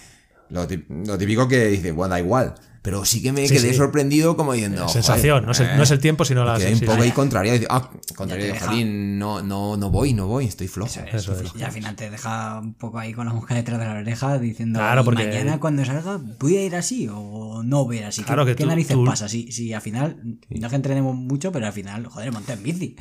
[0.50, 0.68] lo,
[1.18, 2.56] típico que dice, bueno, da igual.
[2.86, 4.88] Pero sí que me quedé sorprendido como diciendo.
[4.88, 6.60] Sensación, no, es el, no, es el, tiempo, sino la.
[6.60, 7.66] Quedé un poco ahí contrariado.
[7.68, 10.92] Ah, contrario de Jolín, no, no, no voy, no voy, estoy flojo.
[11.12, 13.86] Eso es, Y al final te deja un poco ahí con la mosca detrás de
[13.86, 14.78] la oreja diciendo.
[14.78, 15.26] Claro, porque.
[15.26, 18.22] Mañana cuando salga, ¿voy a ir así o no voy a ir así?
[18.22, 19.28] Claro ¿Qué, que ¿qué narices pasa?
[19.28, 22.62] Si, si al final, no es que entrenemos mucho, pero al final, joder, monté en
[22.62, 22.96] bici.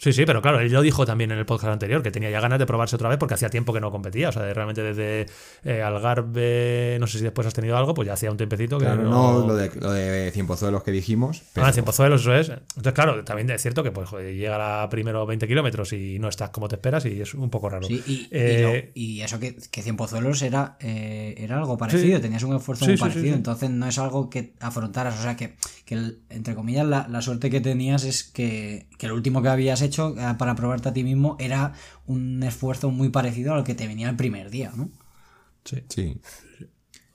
[0.00, 2.40] Sí, sí, pero claro, él lo dijo también en el podcast anterior, que tenía ya
[2.40, 4.30] ganas de probarse otra vez porque hacía tiempo que no competía.
[4.30, 5.26] O sea, realmente desde
[5.62, 8.86] eh, Algarve, no sé si después has tenido algo, pues ya hacía un tiempecito que.
[8.86, 11.42] Claro, no, lo, de, lo de Cienpozuelos que dijimos.
[11.52, 11.66] Pero...
[11.66, 12.48] Ah, Cienpozuelos, eso es.
[12.48, 16.48] Entonces, claro, también es cierto que pues llega a primero 20 kilómetros y no estás
[16.48, 17.86] como te esperas y es un poco raro.
[17.86, 22.86] Sí, y, eh, eso que, que Cienpozuelos era, eh, era algo parecido, tenías un esfuerzo
[22.86, 25.18] muy parecido, entonces no es algo que afrontaras.
[25.18, 29.12] O sea, que, que entre comillas, la, la, suerte que tenías es que, que el
[29.12, 31.72] último que habías hecho hecho eh, para probarte a ti mismo era
[32.06, 34.88] un esfuerzo muy parecido al que te venía el primer día, ¿no?
[35.64, 35.84] Sí.
[35.88, 36.20] Sí.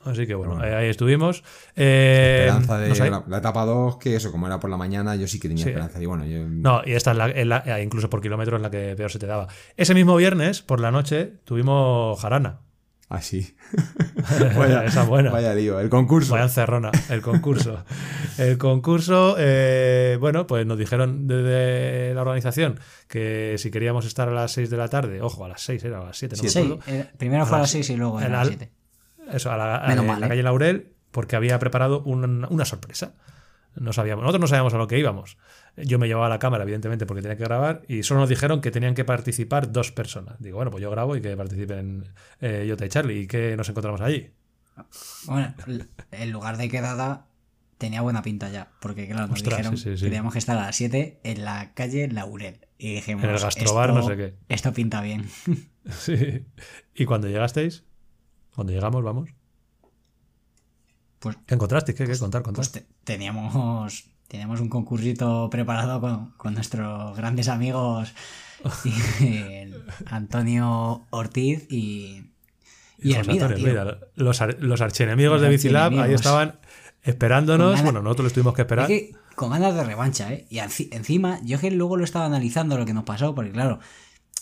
[0.06, 1.44] Así que bueno, ahí estuvimos.
[1.76, 5.40] Eh, esperanza de la, etapa 2, que eso, como era por la mañana, yo sí
[5.40, 6.00] que tenía esperanza.
[6.00, 6.48] Y bueno, yo...
[6.48, 9.48] No, y esta es la, eh, incluso por kilómetros, la que peor se te daba.
[9.76, 12.60] Ese mismo viernes, por la noche, tuvimos jarana.
[13.08, 13.56] Ah, sí.
[14.58, 15.30] vaya, Esa buena.
[15.30, 16.34] Vaya lío, el concurso.
[16.34, 17.84] Vaya encerrona, el concurso.
[18.40, 24.32] el concurso, eh, bueno, pues nos dijeron desde la organización que si queríamos estar a
[24.32, 26.80] las 6 de la tarde, ojo, a las 6 era a las 7, no sí,
[26.88, 28.72] eh, primero fue a las 6 y luego a las 7.
[29.32, 30.30] Eso, a la, en la ¿eh?
[30.30, 33.14] calle Laurel, porque había preparado una, una sorpresa.
[33.76, 35.38] No sabíamos, nosotros no sabíamos a lo que íbamos.
[35.78, 38.72] Yo me llevaba la cámara, evidentemente, porque tenía que grabar, y solo nos dijeron que
[38.72, 40.40] tenían que participar dos personas.
[40.40, 42.08] Digo, bueno, pues yo grabo y que participen
[42.40, 43.20] eh, Jota y Charlie.
[43.22, 44.32] ¿Y qué nos encontramos allí?
[45.26, 45.54] Bueno,
[46.12, 47.28] el lugar de quedada
[47.78, 51.20] tenía buena pinta ya, porque claro, nos dijeron que teníamos que estar a las 7
[51.24, 52.60] en la calle Laurel.
[52.78, 54.36] Y dijimos, en el gastrobar, no sé qué.
[54.50, 55.30] Esto pinta bien.
[55.90, 56.46] sí.
[56.94, 57.84] ¿Y cuando llegasteis?
[58.54, 59.30] Cuando llegamos, vamos.
[61.20, 61.98] Pues, ¿Qué encontrasteis?
[61.98, 62.18] ¿Qué, qué?
[62.18, 62.66] Contar, contar.
[62.70, 68.14] Pues teníamos tenemos un concursito preparado con, nuestros grandes amigos
[70.08, 72.32] Antonio Ortiz y,
[72.98, 76.60] y Hermida, Los, los archienemigos de Bicilab ahí estaban
[77.04, 77.82] esperándonos.
[77.84, 78.90] Bueno, nosotros los tuvimos que esperar.
[79.36, 80.48] con ganas de revancha, ¿eh?
[80.50, 83.80] Y encima, yo que luego lo estaba analizando lo que nos pasó, porque claro,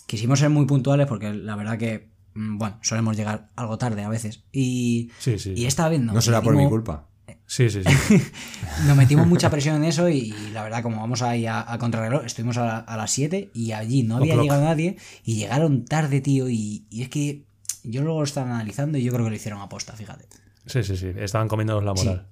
[0.08, 4.10] quisimos ser muy puntuales porque la verdad que, mm, bueno, solemos llegar algo tarde a
[4.10, 4.43] veces.
[4.52, 6.13] Y, y esta vez no.
[6.13, 7.10] No será por mi culpa.
[7.45, 8.21] Sí, sí, sí.
[8.88, 12.25] Nos metimos mucha presión en eso y, la verdad, como vamos ahí a, a contrarreloj,
[12.25, 16.49] estuvimos a, las 7 y allí no había llegado nadie y llegaron tarde, tío.
[16.49, 17.45] Y, y, es que
[17.84, 20.25] yo luego lo estaba analizando y yo creo que lo hicieron a posta, fíjate.
[20.65, 21.12] Sí, sí, sí.
[21.17, 22.27] Estaban comiéndonos la moral.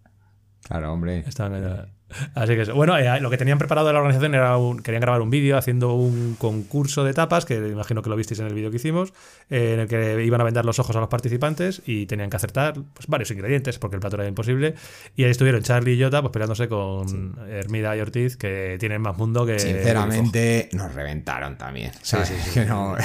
[0.64, 1.24] Claro, hombre.
[2.36, 5.22] Así que bueno, eh, lo que tenían preparado de la organización era un, querían grabar
[5.22, 8.70] un vídeo haciendo un concurso de tapas, que imagino que lo visteis en el vídeo
[8.72, 9.14] que hicimos,
[9.50, 12.38] eh, en el que iban a vender los ojos a los participantes y tenían que
[12.38, 14.76] acertar pues, varios ingredientes, porque el plato era imposible.
[15.16, 19.18] Y ahí estuvieron Charlie y Jota pues, peleándose con Hermida y Ortiz, que tienen más
[19.18, 19.60] mundo que.
[19.60, 21.92] Sinceramente, nos reventaron también.
[22.02, 22.96] Sí, sí, sí, no,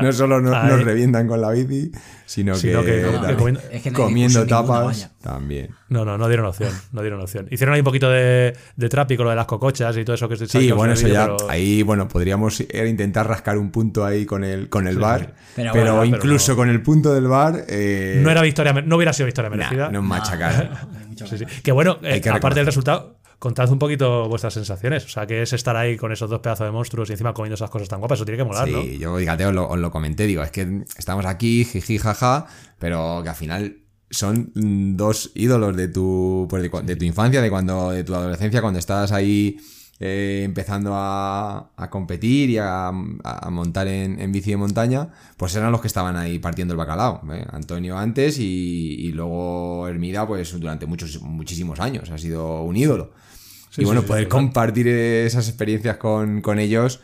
[0.00, 1.92] no solo nos revientan con la bici,
[2.26, 5.74] sino, que, comiendo, tapas también.
[5.92, 7.46] No, no, no dieron opción, no dieron opción.
[7.50, 10.36] Hicieron ahí un poquito de, de tráfico, lo de las cocochas y todo eso que
[10.36, 14.70] se Sí, bueno, eso ya, ahí, bueno, podríamos intentar rascar un punto ahí con el,
[14.70, 17.64] con el bar, pero, incluso con el punto del bar...
[17.68, 19.90] Eh, no era victoria, no hubiera sido victoria merecida.
[19.90, 20.86] no machacar.
[21.62, 25.04] que bueno, eh, aparte del resultado contad un poquito vuestras sensaciones.
[25.04, 27.56] O sea, que es estar ahí con esos dos pedazos de monstruos y encima comiendo
[27.56, 28.18] esas cosas tan guapas.
[28.18, 28.80] Eso tiene que molar, ¿no?
[28.80, 32.46] Sí, yo, fíjate, os lo, os lo comenté, digo, es que estamos aquí, jiji, jaja,
[32.78, 33.81] pero que al final
[34.12, 34.52] son
[34.96, 38.78] dos ídolos de tu, pues de, de tu infancia, de cuando, de tu adolescencia, cuando
[38.78, 39.56] estás ahí
[39.98, 45.54] eh, empezando a, a competir y a, a montar en, en bici de montaña, pues
[45.56, 47.22] eran los que estaban ahí partiendo el bacalao.
[47.32, 47.44] ¿eh?
[47.52, 53.12] Antonio antes y, y luego Hermida, pues durante muchos, muchísimos años, ha sido un ídolo.
[53.70, 57.00] Sí, y bueno, sí, poder compartir esas experiencias con, con ellos.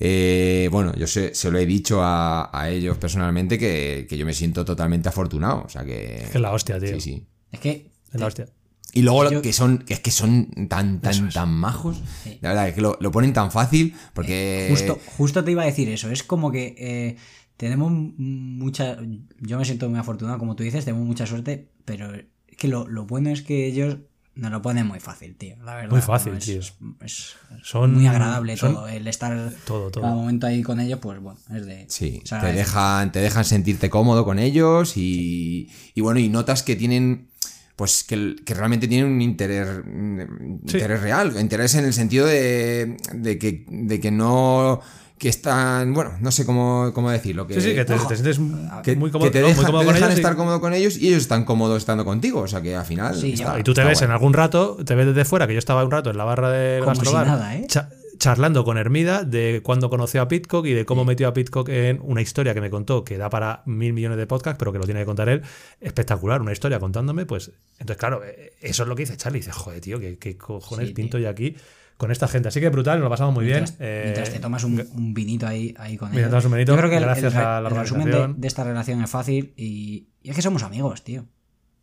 [0.00, 4.24] Eh, bueno, yo se, se lo he dicho a, a ellos personalmente que, que yo
[4.26, 5.62] me siento totalmente afortunado.
[5.64, 6.26] O sea que.
[6.30, 6.94] Que es la hostia, tío.
[6.94, 7.26] Sí, sí.
[7.52, 8.46] Es que Es la hostia.
[8.92, 12.00] Y luego Yo- que son, que es que son tan, tan, tan majos.
[12.40, 14.66] La verdad, es que lo, lo ponen tan fácil porque.
[14.70, 16.10] Justo, justo te iba a decir eso.
[16.10, 17.16] Es como que eh,
[17.56, 18.96] tenemos mucha.
[19.38, 22.24] Yo me siento muy afortunado, como tú dices, tenemos mucha suerte, pero es
[22.56, 23.98] que lo, lo bueno es que ellos
[24.36, 25.56] nos lo ponen muy fácil, tío.
[25.64, 25.90] La verdad.
[25.90, 26.38] Muy fácil, ¿no?
[26.38, 26.58] es, tío.
[26.60, 26.72] Es,
[27.04, 28.88] es Son- muy agradable son- todo.
[28.88, 30.02] El estar Todo, todo.
[30.02, 31.86] cada momento ahí con ellos, pues bueno, es de.
[31.88, 36.76] Sí, te dejan, te dejan sentirte cómodo con ellos y, y bueno, y notas que
[36.76, 37.28] tienen,
[37.76, 40.76] pues que, que realmente tienen un interés, un Sí.
[40.76, 44.80] interés real, interés en el sentido de, de que, de que no,
[45.20, 48.40] que están, bueno, no sé cómo, cómo decirlo, que, Sí, sí, que te, te sientes
[48.82, 50.10] que- muy cómodo, que te, te con dejan ellos.
[50.12, 52.86] y- estar cómodo con ellos y ellos están cómodos estando contigo, o sea que al
[52.86, 53.14] final...
[53.14, 54.06] Sí, está- y tú te ves guay.
[54.06, 56.50] en algún rato, te ves desde fuera, que yo estaba un rato en la barra
[56.80, 57.64] si gastrobar, nada, ¿eh?
[57.68, 61.68] cha- charlando con Hermida de cuando conoció a Pitcock y de cómo metió a Pitcock
[61.68, 64.78] en una historia que me contó, que da para mil millones de podcasts, pero que
[64.78, 65.42] lo tiene que contar él.
[65.82, 67.50] Espectacular, una historia contándome, pues.
[67.78, 69.40] Entonces, claro, eh, eso es lo que dice Charlie.
[69.40, 71.24] Dice, joder, tío, ¿qué, qué cojones Sí, pinto tío.
[71.24, 71.56] yo aquí
[72.00, 72.48] con esta gente?
[72.48, 73.90] Así que brutal, nos lo pasamos muy Mientras, bien.
[73.90, 76.30] Eh, mientras te tomas un, un vinito ahí, ahí con ellos.
[76.30, 78.64] tomas un vinito, Yo creo que el- gracias el, a la el resumen de, esta
[78.64, 81.26] relación es fácil y, y es que somos amigos, tío.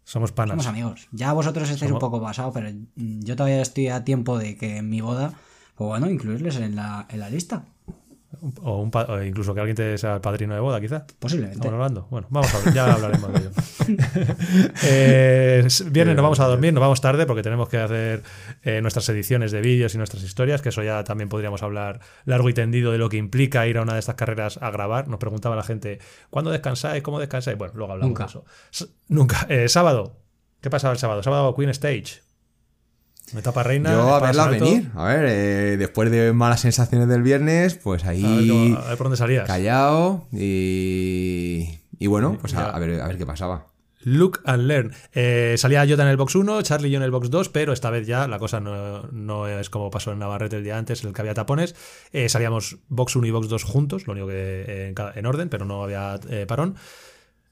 [0.04, 0.54] Somos panas.
[0.54, 1.08] Somos amigos.
[1.12, 4.78] Ya vosotros estáis Somos- un poco pasados, pero yo todavía estoy a tiempo de que
[4.78, 5.34] en mi boda,
[5.76, 7.66] pues bueno, incluirles en la, en la lista.
[8.62, 11.06] O, un o incluso que alguien te sea el padrino de boda, quizá.
[11.20, 11.58] Posiblemente.
[11.58, 12.08] Estamos hablando.
[12.12, 13.52] Bueno, vamos a ver, ya hablaremos de ello.
[14.84, 18.24] eh, es- viernes nos vamos a dormir, nos vamos tarde porque tenemos que hacer
[18.64, 22.50] eh, nuestras ediciones de vídeos y nuestras historias, que eso ya también podríamos hablar largo
[22.50, 25.08] y tendido de lo que implica ir a una de estas carreras a grabar.
[25.08, 26.00] Nos preguntaba la gente,
[26.30, 27.02] ¿cuándo descansáis?
[27.04, 27.58] ¿Cómo descansáis?
[27.58, 28.24] Bueno, luego hablamos Nunca.
[28.26, 28.46] de eso.
[28.72, 29.46] S- nunca.
[29.50, 30.20] Eh, sábado.
[30.62, 31.24] ¿Qué pasaba el sábado?
[31.24, 32.22] Sábado Queen Stage.
[33.36, 33.92] Etapa reina.
[33.92, 38.12] Yo a verla venir, a ver, eh, después de malas sensaciones del viernes, pues A
[38.12, 39.46] ver, ahí cómo- a ver por dónde salías.
[39.46, 43.68] callado y, y bueno, pues a, a ver, a ver qué pasaba.
[44.04, 44.94] Look and Learn.
[45.14, 47.74] Eh, salía Jota en el box 1, Charlie y yo en el box 2, pero
[47.74, 51.02] esta vez ya la cosa no, no es como pasó en Navarrete el día antes,
[51.02, 51.76] en el que había tapones.
[52.14, 55.84] Eh, salíamos box 1 y box 2 juntos, lo único que en orden, pero no
[55.84, 56.76] había eh, parón.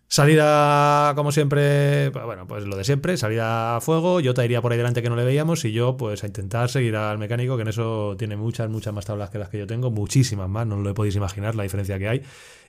[0.07, 4.77] Salida, como siempre, bueno, pues lo de siempre, salida a fuego, Jota iría por ahí
[4.77, 7.69] delante que no le veíamos y yo pues a intentar seguir al mecánico, que en
[7.69, 10.93] eso tiene muchas, muchas más tablas que las que yo tengo, muchísimas más, no lo
[10.93, 12.21] podéis imaginar la diferencia que hay.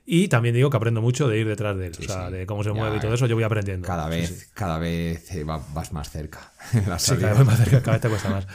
[0.09, 2.33] Y también digo que aprendo mucho de ir detrás de él, o sea, sí.
[2.33, 3.85] de cómo se Ya, mueve y todo eso, yo voy aprendiendo.
[3.85, 4.45] Cada Sí, vez, sí.
[4.53, 6.53] cada vez eh, va- vas más cerca.
[6.87, 8.47] la Sí, cada vez más cerca, cada vez te cuesta más.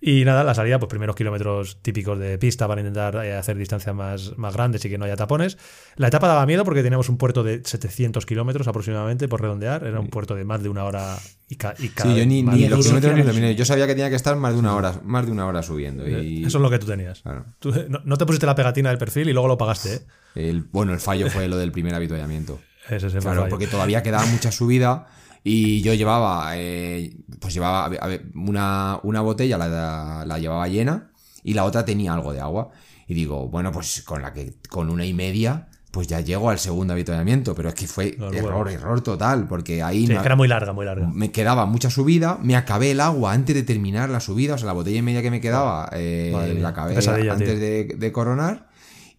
[0.00, 3.92] Y nada, la salida, pues primeros kilómetros típicos de pista para intentar eh, hacer distancias
[3.92, 5.58] más, más grandes y que no haya tapones.
[5.96, 9.82] La etapa daba miedo porque teníamos un puerto de 700 kilómetros aproximadamente, por redondear.
[9.84, 12.44] Era un puerto de más de una hora y, ca- y cada Sí, yo ni,
[12.44, 13.56] ni los kilómetros ni los minutos.
[13.56, 16.08] Yo sabía que tenía que estar más de una hora, más de una hora subiendo.
[16.08, 17.22] Y Eso es lo que tú tenías.
[17.22, 17.46] Claro.
[17.58, 20.00] Tú, no, no te pusiste la pegatina del perfil y luego lo pagaste, ¿eh?
[20.34, 22.60] El, bueno, el fallo fue lo del primer avituallamiento.
[22.88, 25.06] Ese es el Claro, porque todavía quedaba mucha subida
[25.44, 31.10] y yo llevaba, eh, pues llevaba a ver, una, una botella, la, la llevaba llena
[31.42, 32.70] y la otra tenía algo de agua.
[33.06, 36.58] Y digo, bueno, pues con la que, con una y media, pues ya llego al
[36.58, 40.46] segundo avituallamiento, pero es que fue error, error total, porque ahí Sí, que era muy
[40.46, 41.08] larga, muy larga.
[41.12, 44.66] me quedaba mucha subida, me acabé el agua antes de terminar la subida, o sea,
[44.66, 46.96] la botella y media que me quedaba, eh, la acabé
[47.30, 48.69] antes de coronar.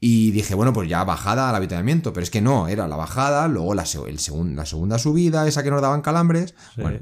[0.03, 3.47] Y dije, bueno, pues ya bajada al avituallamiento, pero es que no, era la bajada,
[3.47, 6.55] luego la, se- el segun- la segunda subida, esa que nos daban calambres.
[6.75, 6.81] Sí.
[6.81, 6.99] Bueno,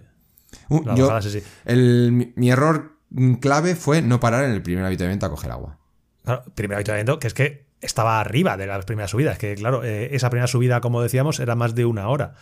[0.67, 1.43] Uh, yo- bajada, sí, sí.
[1.65, 2.97] el- mi, mi error
[3.39, 5.77] clave fue no parar en el primer avituallamiento a coger agua.
[6.25, 10.09] Claro, primer avituallamiento, que es que estaba arriba de las primeras subidas, que claro, eh,
[10.15, 12.33] esa primera subida, como decíamos, era más de una hora.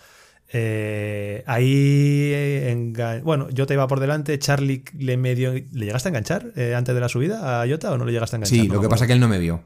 [0.54, 5.52] Eh, ahí, eh, bueno, yo te iba por delante, Charlie le medio...
[5.54, 8.36] ¿Le llegaste a enganchar eh, antes de la subida a Jota o no le llegaste
[8.36, 8.58] a enganchar?
[8.60, 9.62] Sí, No lo que pasa es que él no me vio.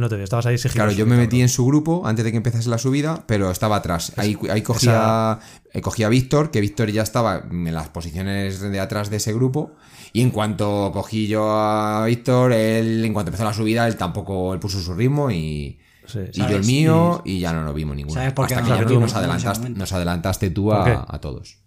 [0.00, 0.76] No te vio, estabas ahí sigiloso.
[0.76, 3.76] Claro, yo me metí en su grupo antes de que empezase la subida, pero estaba
[3.76, 4.12] atrás.
[4.16, 5.38] Ahí, ahí cogía,
[5.72, 9.32] eh, cogía a Víctor, que Víctor ya estaba en las posiciones de atrás de ese
[9.32, 9.72] grupo.
[10.12, 14.52] Y en cuanto cogí yo a Víctor, él, en cuanto empezó la subida, él tampoco
[14.54, 17.96] él puso su ritmo y, Sí, y yo el mío, y ya no nos vimos
[17.96, 18.14] ninguno.
[18.14, 19.78] ¿Sabes por qué Hasta no que vimos nos adelantaste, momento?
[19.80, 21.58] nos adelantaste tú a, a todos.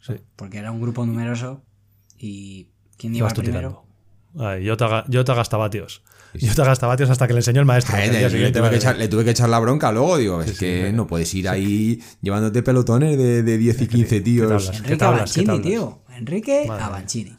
[0.00, 0.14] sí.
[0.36, 1.64] Porque era un grupo numeroso
[2.18, 2.68] y
[2.98, 3.86] ¿Quién iba Ibas tú primero?
[4.34, 4.48] tirando.
[4.50, 5.04] Ay, Jota,
[6.40, 6.50] Jota gastavatios.
[6.56, 7.96] Jota gastavatios hasta que le enseñó el maestro.
[7.96, 10.58] Eh, El le, tuve echar, le tuve que echar la bronca luego, digo, es sí,
[10.58, 10.92] que sí.
[10.92, 14.68] no puedes ir ahí llevándote pelotones de, de 10 y 15 tíos.
[14.68, 15.32] Enrique tablas?
[15.32, 15.62] ¿Qué Avancini, tablas?
[15.66, 15.98] tío.
[16.16, 16.66] Enrique.
[16.70, 17.36] Avancini.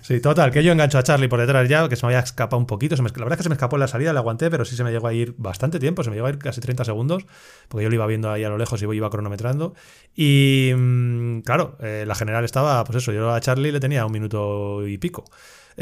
[0.00, 2.58] Sí, total, que yo engancho a Charlie por detrás ya, que se me había escapado
[2.58, 2.96] un poquito.
[2.96, 4.64] se me- la verdad es que se me escapó en la salida, le aguanté, pero
[4.64, 6.82] sí se me llegó a ir bastante tiempo, se me llegó a ir casi 30
[6.86, 7.26] segundos,
[7.68, 9.74] porque yo lo iba viendo ahí a lo lejos y iba cronometrando.
[10.16, 14.12] Y mm, claro, eh, la general estaba, pues eso, yo a Charlie le tenía un
[14.12, 15.24] minuto y pico.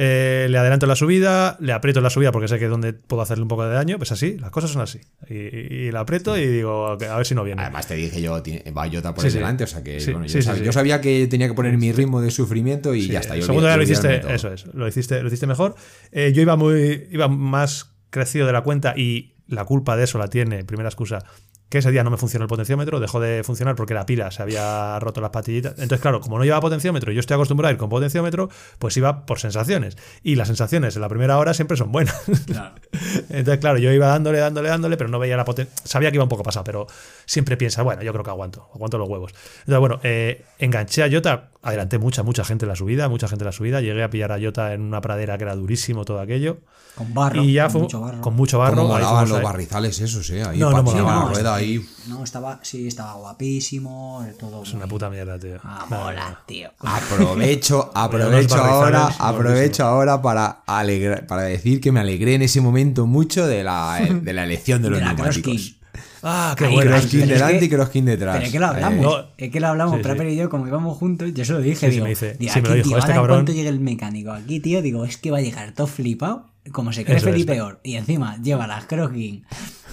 [0.00, 3.20] Eh, le adelanto la subida, le aprieto la subida porque sé que es donde puedo
[3.20, 5.00] hacerle un poco de daño, pues así, las cosas son así.
[5.28, 7.62] Y, y la aprieto y digo, a ver si no viene.
[7.62, 8.40] Además te dije yo,
[8.76, 9.38] va Jota por Sí, el sí.
[9.38, 12.20] delante, o sea que bueno, yo, sabía, yo sabía que tenía que poner mi ritmo
[12.20, 13.34] de sufrimiento y ya está.
[13.34, 15.74] Yo segundo lo hiciste, eso es, lo hiciste, lo hiciste mejor.
[16.12, 20.18] Eh, yo iba muy, iba más crecido de la cuenta y la culpa de eso
[20.18, 21.24] la tiene, primera excusa,
[21.68, 24.42] que ese día no me funcionó el potenciómetro, dejó de funcionar porque la pila se
[24.42, 25.72] había roto las patillitas.
[25.72, 28.48] Entonces, claro, como no llevaba potenciómetro y yo estoy acostumbrado a ir con potenciómetro,
[28.78, 29.96] pues iba por sensaciones.
[30.22, 32.16] Y las sensaciones en la primera hora siempre son buenas.
[32.46, 32.74] Claro.
[33.28, 35.74] Entonces, claro, yo iba dándole, dándole, dándole, pero no veía la potencia.
[35.84, 36.86] Sabía que iba un poco pasado, pero
[37.26, 39.34] siempre piensa, bueno, yo creo que aguanto, aguanto los huevos.
[39.60, 43.44] Entonces, bueno, eh, enganché a Jota, adelanté mucha, mucha gente en la subida, mucha gente
[43.44, 43.80] en la subida.
[43.80, 46.58] Llegué a pillar a Jota en una pradera que era durísimo todo aquello.
[46.94, 47.42] Con barro.
[47.44, 48.20] y ya con fue mucho barro.
[48.20, 48.94] con mucho barro.
[48.96, 49.44] Ahí fuimos los ahí.
[49.44, 50.42] barrizales esos, eh.
[50.42, 51.14] Ahí No, no molaba.
[51.26, 51.80] la rueda ahí.
[52.08, 54.62] No, estaba, sí, estaba guapísimo, todo.
[54.64, 55.58] Es una puta mierda, tío.
[55.62, 56.70] Ah, mola, tío.
[56.80, 63.06] Aprovecho, aprovecho ahora, aprovecho ahora para alegrar, para decir que me alegré en ese momento
[63.06, 65.76] mucho de la, de la elección de los De neumáticos.
[66.22, 66.94] Ah, qué bueno.
[66.96, 68.34] Es delante que- y Crosskin detrás.
[68.36, 69.00] Pero es que lo hablamos.
[69.04, 69.16] No.
[69.36, 70.32] Es que lo hablamos, Sí, Prapper sí.
[70.32, 72.60] y yo, como íbamos juntos, yo se lo dije, Sí, digo, me dice- digo, me
[72.62, 75.16] lo dijo, tío, este ahora en cabrón- cuanto llegue el mecánico aquí, tío, digo, es
[75.16, 77.20] que va a llegar todo flipado, como se cree.
[77.20, 79.44] Felipe Or, y encima lleva las Crosskin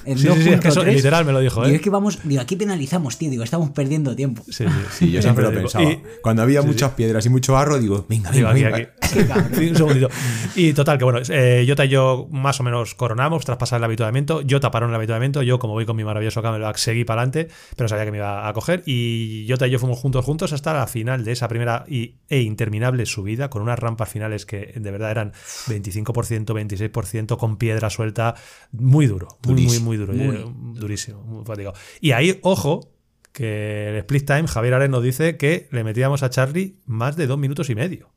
[0.06, 1.76] en Sí, sí, sí, es que eso 2.3, literal me lo dijo, ¿eh?
[1.76, 4.44] es que vamos, digo, aquí penalizamos, tío, digo, estamos perdiendo tiempo.
[4.48, 5.86] Sí, sí, Sí, yo siempre lo digo, pensaba.
[5.92, 9.36] y- Cuando había muchas piedras y mucho barro, digo, venga, Digo, venga, aquí, venga.
[9.40, 9.56] aquí.
[9.60, 10.10] Qué un segundito.
[10.56, 13.84] Y total, que bueno, eh, Jota y yo más o menos coronamos tras pasar el
[13.86, 14.42] habituamiento.
[14.50, 15.42] Jota paró en el habituamiento.
[15.42, 18.48] Yo, como voy con mi maravilloso Camelback, seguí para adelante, pero sabía que me iba
[18.48, 18.84] a coger.
[18.86, 22.42] Y Jota y yo fuimos juntos, juntos hasta la final de esa primera y, e
[22.42, 25.32] interminable subida, con unas rampas finales que de verdad eran
[25.68, 28.36] 25%, 26%, con piedra suelta.
[28.72, 29.95] Muy duro, muy, muy, Durísimo.
[29.98, 30.14] Muy duro.
[30.14, 30.36] Muy.
[30.36, 31.76] eh, durísimo, muy fatigado.
[32.02, 32.92] Y ahí, ojo,
[33.32, 37.28] que el split time, Javier Ares nos dice que le metíamos a Charlie más de
[37.28, 38.12] dos minutos y medio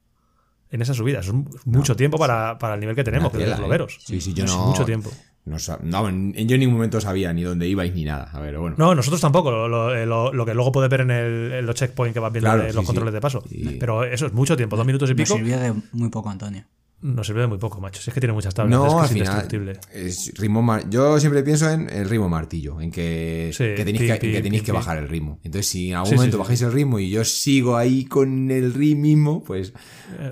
[0.70, 1.20] en esa subida.
[1.20, 3.87] Eso es mucho tiempo para, para el nivel que tenemos, que los tela, ¿eh?
[3.99, 4.66] Sí, sí, yo Es no.
[4.66, 5.11] mucho tiempo.
[5.45, 8.29] No, no, en- yo en ningún momento sabía ni dónde ibais ni nada.
[8.35, 8.76] A ver, bueno.
[8.79, 9.51] No, nosotros tampoco.
[9.51, 12.20] Lo, lo- eh, lo- lo que luego puedes ver en, el- en los checkpoints que
[12.20, 12.87] vas viendo Claro, de sí, los sí.
[12.87, 13.43] controles de paso.
[13.81, 15.35] Pero eso es mucho tiempo, dos minutos y pico.
[15.37, 16.64] sirvió de muy poco, Antonio.
[17.01, 18.03] Nos sirve de muy poco, macho.
[18.03, 18.77] Si es que tiene muchas tablas.
[18.77, 19.27] No, es que al es final.
[19.29, 19.81] indestructible.
[19.93, 23.99] es ritmo mar- Yo siempre pienso en el ritmo martillo, en que, Sí, que tenéis,
[24.01, 25.39] pi, que, pi, que, tenéis pi, que bajar el ritmo.
[25.45, 26.41] Entonces, si en algún Sí, momento sí.
[26.41, 29.73] bajáis el ritmo y yo sigo ahí con el ritmo pues,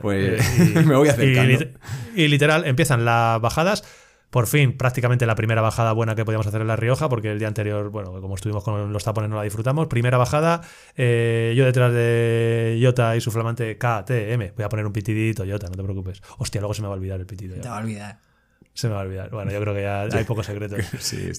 [0.02, 1.52] pues Eh, y- me voy y, acercando.
[1.52, 1.70] lit-
[2.16, 3.84] y literal, empiezan las bajadas.
[4.36, 7.38] Por fin, prácticamente la primera bajada buena que podíamos hacer en La Rioja, porque el
[7.38, 9.86] día anterior, bueno, como estuvimos con los tapones no la disfrutamos.
[9.86, 10.60] Primera bajada,
[10.94, 14.54] eh, yo detrás de Jota y su flamante KTM.
[14.54, 16.20] Voy a poner un pitidito, Jota, no te preocupes.
[16.36, 17.58] Hostia, luego se me va a olvidar el pitido.
[17.58, 18.20] Te va a olvidar.
[18.74, 19.30] Se me va a olvidar.
[19.30, 20.80] Bueno, yo creo que ya hay pocos secretos.
[21.00, 21.32] Sí,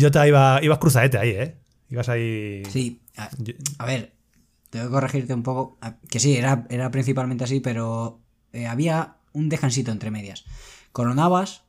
[0.00, 1.56] Jota iba, ibas cruzadete ahí, ¿eh?
[1.90, 2.62] Ibas ahí.
[2.70, 4.12] Sí, a, ver,
[4.70, 5.76] tengo que corregirte un poco.
[6.08, 8.20] Que sí, era, era principalmente así, pero
[8.52, 10.44] eh, había un descansito entre medias.
[10.92, 11.65] Coronabas,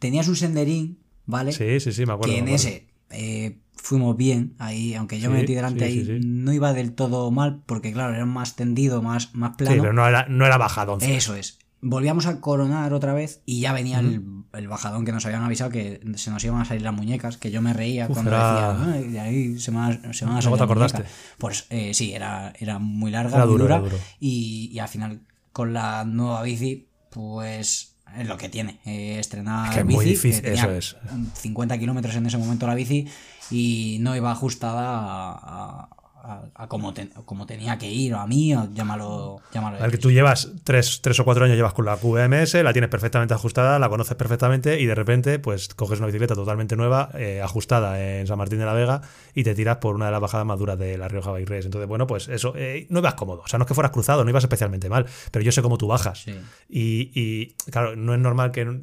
[0.00, 1.52] tenías un senderín, ¿vale?
[1.52, 2.32] Sí, sí, sí, me acuerdo.
[2.32, 6.18] que en ese eh, fuimos bien ahí, aunque yo me metí delante sí, ahí, sí,
[6.20, 6.26] sí.
[6.26, 9.74] no iba del todo mal, porque claro, era más tendido, más, más plano.
[9.74, 11.00] Sí, pero no era, no era bajadón.
[11.02, 11.58] Eso es.
[11.82, 14.22] Volvíamos a coronar otra vez y ya venía el,
[14.52, 17.50] el bajadón que nos habían avisado que se nos iban a salir las muñecas, que
[17.50, 20.30] yo me reía Uf, cuando era- decía, "Ay, de ahí se me, va- se me
[20.30, 20.98] van a salir te las acordaste.
[20.98, 21.18] muñecas".
[21.38, 23.96] Pues eh, sí, era, era muy larga, Era muy duro, dura, duro.
[24.18, 25.22] Y, y al final
[25.52, 28.78] con la nueva bici, pues es lo que tiene.
[28.84, 30.96] eh, estrenar Es que es bici, muy difícil, tenía eso es.
[31.34, 33.06] 50 kilómetros en ese momento la bici
[33.50, 35.88] y no iba ajustada a, a-
[36.22, 39.80] a- a como, ten- como tenía que ir, o a mí, o llámalo, llámalo A
[39.80, 42.90] ver, que tú llevas tres, tres o cuatro años llevas con la QMS, la tienes
[42.90, 47.40] perfectamente ajustada, la conoces perfectamente y de repente pues coges una bicicleta totalmente nueva, eh,
[47.42, 49.00] ajustada en San Martín de la Vega
[49.34, 51.64] y te tiras por una de las bajadas más duras de la Rioja Bike Race.
[51.66, 53.42] Entonces, bueno, pues eso, eh, no ibas cómodo.
[53.44, 55.78] O sea, no es que fueras cruzado, no ibas especialmente mal, pero yo sé cómo
[55.78, 56.22] tú bajas.
[56.24, 56.34] Sí.
[56.68, 58.80] Y, y, claro, no es normal que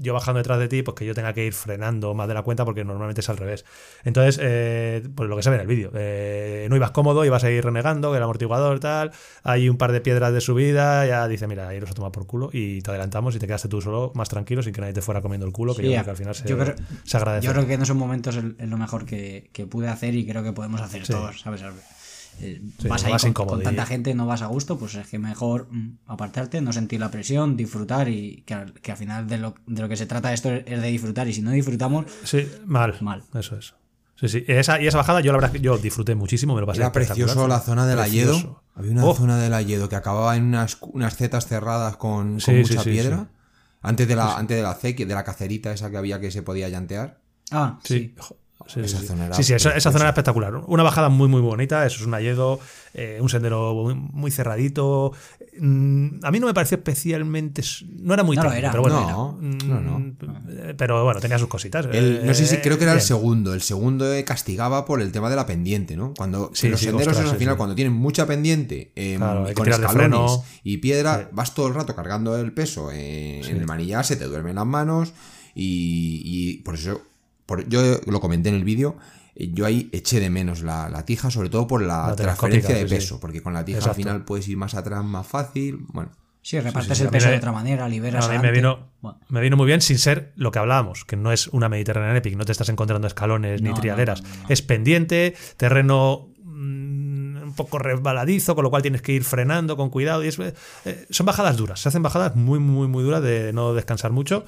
[0.00, 2.42] yo bajando detrás de ti, pues que yo tenga que ir frenando más de la
[2.42, 3.64] cuenta porque normalmente es al revés.
[4.04, 7.44] Entonces, eh, pues lo que se ve en el vídeo, eh, no ibas cómodo, ibas
[7.44, 11.28] a ir renegando, que el amortiguador tal, hay un par de piedras de subida, ya
[11.28, 13.80] dice, mira, ahí nos a tomar por culo y te adelantamos y te quedaste tú
[13.80, 16.04] solo más tranquilo sin que nadie te fuera comiendo el culo, que Sí, yo creo
[16.04, 16.74] que al final se, yo creo-
[17.04, 17.46] se agradece.
[17.46, 20.26] Yo creo que en esos momentos es es lo mejor que, que pude hacer y
[20.26, 21.12] creo que podemos hacer Sí.
[21.12, 21.62] todos, ¿sabes?
[22.40, 24.78] Eh, Sí, vas ahí vas con, incómodo con y- tanta gente, no vas a gusto,
[24.78, 28.92] pues es que mejor mm, apartarte, no sentir la presión, disfrutar y que, al- que
[28.92, 31.42] al final de lo, de lo que se trata esto es de disfrutar y si
[31.42, 32.96] no disfrutamos, Sí, mal.
[33.00, 33.22] Mal.
[33.34, 33.74] Eso es.
[34.16, 34.44] Sí, sí.
[34.48, 37.48] Esa, y esa bajada, yo la verdad yo disfruté muchísimo, me lo pasé Era precioso
[37.48, 38.36] la zona del Precioso.
[38.38, 38.62] Ayedo.
[38.74, 42.40] Había una Oh, zona del Ayedo que acababa en unas, unas zetas cerradas con, con
[42.40, 43.16] Sí, sí, mucha sí, piedra.
[43.30, 43.36] sí.
[43.82, 46.42] Antes de la, antes de la C, de la cacerita esa que había que se
[46.42, 47.18] podía llantear.
[47.50, 48.14] ah, Sí.
[48.18, 48.34] sí.
[48.66, 50.54] Sí, Esa sí, zona era sí, sí, esa, zona era espectacular.
[50.66, 51.84] Una bajada muy, muy bonita.
[51.86, 52.60] Eso es un alledo,
[52.94, 55.12] eh, un sendero muy, muy cerradito.
[55.58, 57.62] Mm, A mí no me pareció especialmente.
[58.00, 58.70] No era muy No lo técnico, era.
[58.70, 59.00] pero bueno.
[59.10, 60.14] No, Mm, no, no.
[60.68, 61.86] eh, Pero bueno, tenía sus cositas.
[61.90, 63.54] El- no sé si Eh, creo que era el segundo.
[63.54, 66.14] El segundo eh, castigaba por el tema de la pendiente, ¿no?
[66.16, 67.58] Cuando Sí, los sí, senderos ostras, al final, sí.
[67.58, 70.44] cuando tienen mucha pendiente eh, Claro, con escalones freno.
[70.62, 74.26] y piedra, vas todo el rato cargando el peso eh, en el manillar, se te
[74.26, 75.12] duermen las manos
[75.54, 77.00] y, y por eso,
[77.50, 78.96] por- yo lo comenté en el vídeo.
[79.34, 82.74] eh, Yo ahí eché de menos la, la tija, sobre todo por la, La transferencia
[82.76, 82.94] de sí.
[82.94, 83.90] peso, porque con la tija Exacto.
[83.98, 85.78] al final puedes ir más atrás más fácil.
[85.88, 86.10] Bueno,
[86.42, 89.40] Sí, repartes sí, el peso de otra manera, liberas A mí me vino, Bueno, me
[89.42, 92.46] vino muy bien sin ser lo que hablábamos, que no es una Mediterranean Epic, no
[92.46, 94.22] te estás encontrando escalones ni No, no, trialeras.
[94.22, 94.48] no, no, no.
[94.48, 99.90] Es pendiente, terreno mm, un poco resbaladizo, con lo cual tienes que ir frenando con
[99.90, 100.24] cuidado.
[100.24, 103.74] Y es, eh, son bajadas duras, se hacen bajadas muy, muy, muy duras de no
[103.74, 104.44] descansar mucho.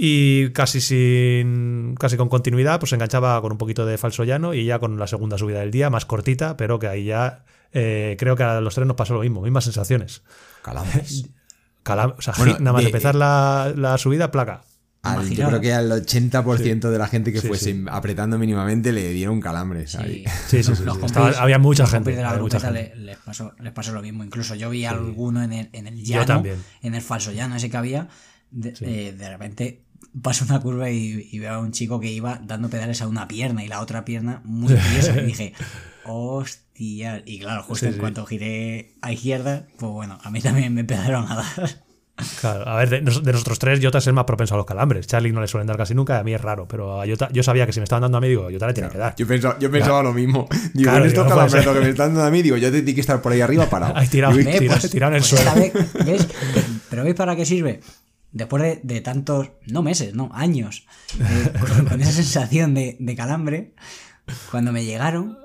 [0.00, 1.96] Y casi sin.
[1.98, 4.96] casi con continuidad, pues se enganchaba con un poquito de falso llano y ya con
[4.98, 8.60] la segunda subida del día, más cortita, pero que ahí ya eh, creo que a
[8.60, 10.22] los tres nos pasó lo mismo, mismas sensaciones.
[10.62, 11.26] calambres.
[11.84, 14.62] Calam- o sea, Bueno, nada más de- empezar la, la subida, placa.
[15.02, 17.84] Al- yo creo que al 80% de la gente que Sí, fuese sí.
[17.90, 19.96] apretando mínimamente le dieron calambres.
[19.96, 20.24] ahí.
[20.48, 21.06] Sí, sí, sí, Los sí.
[21.06, 22.92] Estaba- había mucha los gente, de la había mucha gente.
[22.94, 24.22] le- les, pasó, les pasó lo mismo.
[24.22, 26.62] Incluso yo vi alguno en el, en el llano, también.
[26.82, 28.08] en el falso llano ese que había.
[28.50, 29.82] De, eh, de repente
[30.22, 33.28] paso una curva y, y veo a un chico que iba dando pedales a una
[33.28, 35.20] pierna y la otra pierna muy tiesa.
[35.20, 35.52] y dije,
[36.04, 37.22] hostia.
[37.26, 37.98] Y claro, justo Sí, en sí.
[38.00, 41.70] cuanto giré a izquierda, pues bueno, a mí también me empezaron a dar.
[42.40, 45.06] Claro, a ver, de, de nosotros tres, Jota es el más propenso a los calambres.
[45.06, 47.28] Charlie no le suelen dar casi nunca, y a mí es raro, pero a Jota,
[47.32, 49.14] yo sabía que si me estaban dando a mí, digo, Jota le tiene que dar.
[49.16, 50.48] Yo pensaba, yo pensaba lo mismo.
[50.74, 52.84] Digo, Claro, en estos calambres lo que me están dando a mí, digo, yo tengo
[52.92, 53.92] que estar por ahí arriba parado.
[53.96, 55.54] Ahí tirado, Digo, Eh, tira- pues- tirado en el pues suelo.
[55.54, 55.72] vez,
[56.04, 56.28] ¿ves?
[56.90, 57.80] Pero ¿veis para qué sirve?
[58.32, 60.86] Después de, de tantos, no meses, no, años,
[61.18, 63.74] eh, con, con esa sensación de, de calambre,
[64.50, 65.38] cuando me llegaron,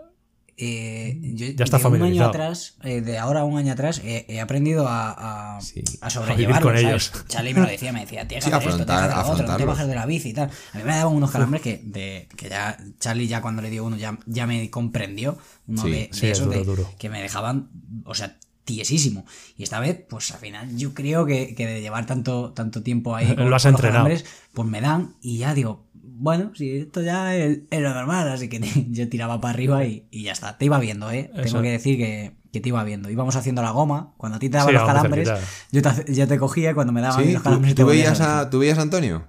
[0.56, 4.02] eh, yo Ya está de un año atrás, eh, de ahora a un año atrás,
[4.04, 5.84] eh, he aprendido a, a, Sí.
[6.02, 6.62] a sobrellevarlo.
[6.68, 6.88] con ¿sabes?
[6.88, 7.12] ellos.
[7.28, 9.34] Charlie me lo decía, me decía, tienes que Sí, hacer esto, tienes que afrontar- hacer
[9.34, 10.52] otro, no te bajas de la bici y tal.
[10.74, 13.84] A mí me daban unos calambres que, de, que ya Charlie ya cuando le dio
[13.84, 16.90] uno ya, ya me comprendió, uno Sí, de, de sí, es esos duro, de- duro.
[17.00, 17.70] que me dejaban,
[18.06, 19.26] o sea, tiesísimo.
[19.58, 23.16] Y esta vez, pues al final yo creo que, que de llevar tanto, tanto tiempo
[23.16, 24.06] ahí Lo has los entrenado.
[24.06, 28.30] calambres, pues me dan y ya digo, bueno, si esto ya es, es lo normal,
[28.30, 28.60] así que
[28.92, 30.58] yo tiraba para arriba y, y ya está.
[30.58, 31.30] Te iba viendo, ¿eh?
[31.34, 31.44] Eso.
[31.44, 33.10] Tengo que decir que, que te iba viendo.
[33.10, 35.30] Íbamos haciendo la goma, cuando a ti te daban Sí, los calambres,
[35.72, 37.34] yo te, yo te cogía cuando me daban ¿Sí?
[37.34, 39.28] los ¿Tú, calambres tú te veías a- a, ¿Tú veías a Antonio?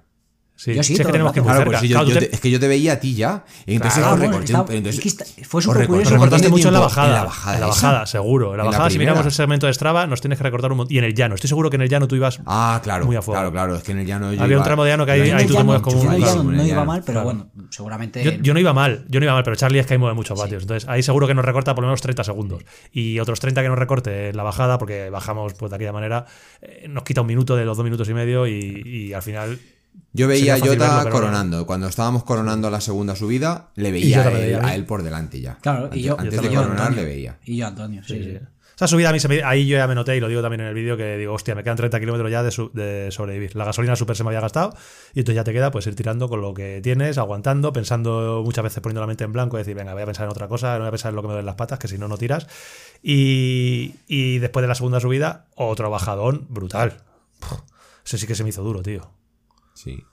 [0.57, 2.27] Sí, Yo sí, sí, es que tenemos que Claro, pues sí, yo, Claro, yo te-
[2.27, 3.43] te- es que yo te veía a ti ya.
[3.65, 6.09] Y entonces Claro, recorté- estaba- pero entonces- es que está- fue súper curioso.
[6.11, 7.07] un recortaste mucho en la bajada.
[7.07, 7.55] En la bajada.
[7.55, 7.75] en la esa.
[7.87, 8.51] bajada, seguro.
[8.51, 10.71] En la En la bajada, si miramos el segmento de Strava, nos tienes que recortar
[10.71, 10.95] un montón.
[10.95, 12.39] Y en el llano, estoy seguro que en el llano tú ibas.
[12.45, 13.05] Ah, claro.
[13.05, 13.37] Muy a fuego.
[13.37, 13.75] Claro, claro.
[13.75, 15.55] Es que en el llano yo Había un tramo de llano que ahí- Yo tú
[15.55, 16.85] te mueves como yo un- en no iba llano.
[16.85, 18.23] mal, pero bueno, seguramente.
[18.23, 20.15] Yo, yo no iba mal, yo no iba mal, pero Charlie es que ahí mueve
[20.15, 20.63] muchos vatios.
[20.63, 22.63] Entonces ahí seguro que nos recorta por lo menos 30 segundos.
[22.93, 26.25] Y otros 30 que nos recorte en la bajada, porque bajamos pues de aquella manera,
[26.61, 29.59] eh, nos quita un minuto de los dos minutos y medio y al final.
[30.13, 31.65] Yo veía a Jota verlo, pero coronando.
[31.65, 34.69] Cuando estábamos coronando la segunda subida, le veía a él, veía a mí.
[34.69, 35.57] a él por delante ya.
[35.61, 37.01] Claro, antes, y yo, antes de coronar Antonio.
[37.01, 37.37] le veía.
[37.43, 38.37] Y yo, Antonio, sí, sí.
[38.75, 40.59] Esa subida a mí se me- ahí yo ya me noté y lo digo también
[40.59, 43.55] en el vídeo que digo, hostia, me quedan 30 kilómetros ya de, su- de sobrevivir.
[43.55, 44.75] La gasolina súper se me había gastado
[45.13, 48.65] y entonces ya te queda pues ir tirando con lo que tienes, aguantando, pensando muchas
[48.65, 50.79] veces poniendo la mente en blanco, decir, venga, voy a pensar en otra cosa, no
[50.79, 52.47] voy a pensar en lo que me duelen las patas, que si no, no tiras.
[53.01, 56.97] Y, y después de la segunda subida, otro bajadón brutal.
[58.05, 59.09] Ese sí que se me hizo duro, tío.
[59.75, 60.03] Sí.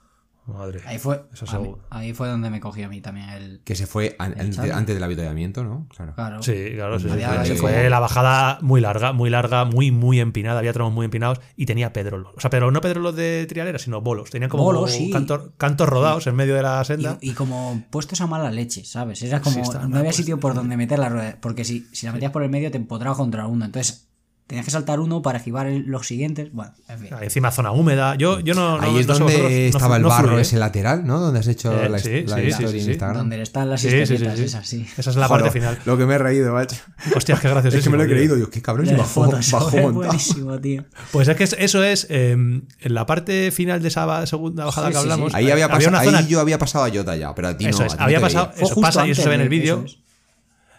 [0.45, 0.81] Madre.
[0.85, 3.61] Ahí fue, Eso mí- ahí fue donde me cogí a mí también el.
[3.63, 5.87] Que se fue an- El antes, del avituallamiento, ¿no?
[5.95, 6.13] Claro.
[6.15, 6.43] Claro.
[6.43, 7.51] Sí, claro, sí, sí, Había- sí.
[7.51, 10.59] había- fue la bajada muy larga, muy larga, muy, muy empinada.
[10.59, 12.33] Había tramos muy empinados y tenía pedrolos.
[12.35, 14.31] O sea, pero no pedrolos de trialera, sino bolos.
[14.31, 15.11] Tenían como Bolos, sí.
[15.11, 17.17] cantos, cantos rodados en medio de la senda.
[17.21, 19.21] y como puestos a mala leche, ¿sabes?
[19.23, 19.87] Era Sí, como.
[19.87, 21.37] no había sitio por donde meter la rueda.
[21.39, 23.63] Porque si, si la metías por el medio te empotraba contra uno.
[23.63, 24.09] Entonces
[24.47, 26.51] tenías que saltar uno para esquivar los siguientes.
[26.51, 27.09] Bueno, en fin.
[27.21, 28.15] Encima zona húmeda.
[28.15, 28.77] Yo, yo no.
[28.77, 30.41] no- Ahí es no donde vosotros, estaba el barro ¿eh?
[30.41, 31.19] ese lateral, ¿no?
[31.19, 32.89] Donde has hecho Eh, la, sí, la sí, historia sí, sí, en.
[32.91, 33.17] Instagram.
[33.17, 34.43] Donde están las Sí, sí, sí, historietas sí.
[34.45, 34.85] esas, sí.
[34.97, 35.79] Esa es la Joder, parte final.
[35.85, 36.75] Lo que me he reído, macho.
[37.15, 37.77] Hostias, qué gracioso.
[37.77, 40.83] Es que me lo he creído, Dios, qué cabrón, bajó, fotos, bajó buenísimo, tío.
[41.11, 42.07] Pues es que es- eso es.
[42.09, 45.11] eh, en la parte final de esa segunda bajada Sí, que sí, sí.
[45.11, 45.33] hablamos.
[45.33, 47.79] Ahí, había había pasado, ahí yo había pasado a Jota ya, pero a ti Eso
[47.79, 47.85] no.
[47.87, 49.85] es, a ti no había pasado- Eso pasa y eso se ve en el vídeo.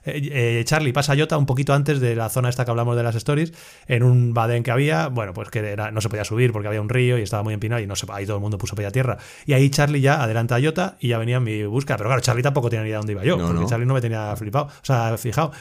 [0.04, 2.96] Eh, eh, Charlie pasa a Jota un poquito antes de la zona esta que hablamos
[2.96, 3.52] de las stories,
[3.86, 6.80] en un badén que había, bueno, pues que era, no se podía subir porque había
[6.80, 8.86] un río y estaba muy empinado y no se, ahí todo el mundo puso pie
[8.86, 9.18] a tierra.
[9.46, 11.96] Y ahí Charlie ya adelanta a Jota y ya venía en mi búsqueda.
[11.96, 14.34] Pero claro, Charlie tampoco tenía ni idea dónde iba yo, porque Charlie no me tenía
[14.36, 15.52] flipado, o sea, fijado.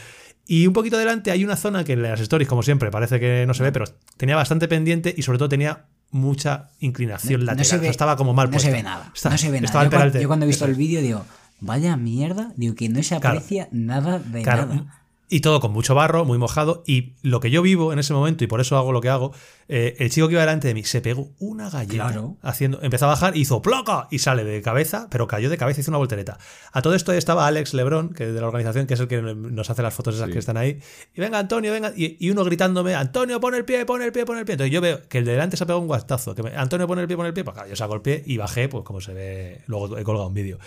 [0.45, 3.45] Y un poquito adelante hay una zona que en las stories, como siempre, parece que
[3.47, 3.85] no se ve, pero
[4.17, 7.85] tenía bastante pendiente y sobre todo tenía mucha inclinación lateral.
[7.85, 9.11] estaba como mal No se ve nada.
[9.23, 10.09] no se ve nada.
[10.19, 11.25] Yo, cuando, he visto el vídeo digo,
[11.63, 14.99] vaya mierda, digo que no se aprecia nada de nada.
[15.29, 16.83] Y todo con mucho barro, muy mojado.
[16.85, 19.33] Y lo que yo vivo en ese momento, y por eso hago lo que hago,
[19.67, 22.13] eh, el chico que iba delante de mí se pegó una galleta.
[22.41, 25.81] Haciendo, empezó a bajar, hizo placa y sale de cabeza, pero cayó de cabeza y
[25.81, 26.37] hizo una voltereta.
[26.71, 29.69] A todo esto estaba Alex Lebrón, que de la organización, que es el que nos
[29.69, 30.79] hace las fotos esas que están ahí.
[31.15, 31.93] Y venga, Antonio, venga.
[31.95, 34.53] Y, uno gritándome, Antonio, pon el pie, pon el pie, pon el pie.
[34.53, 36.35] Entonces yo veo que el de delante se ha pegado un guastazo.
[36.35, 37.43] Que Antonio, pon el pie, pon el pie.
[37.43, 40.27] Pues claro, yo saco el pie y bajé, pues como se ve, luego he colgado
[40.27, 40.59] un vídeo.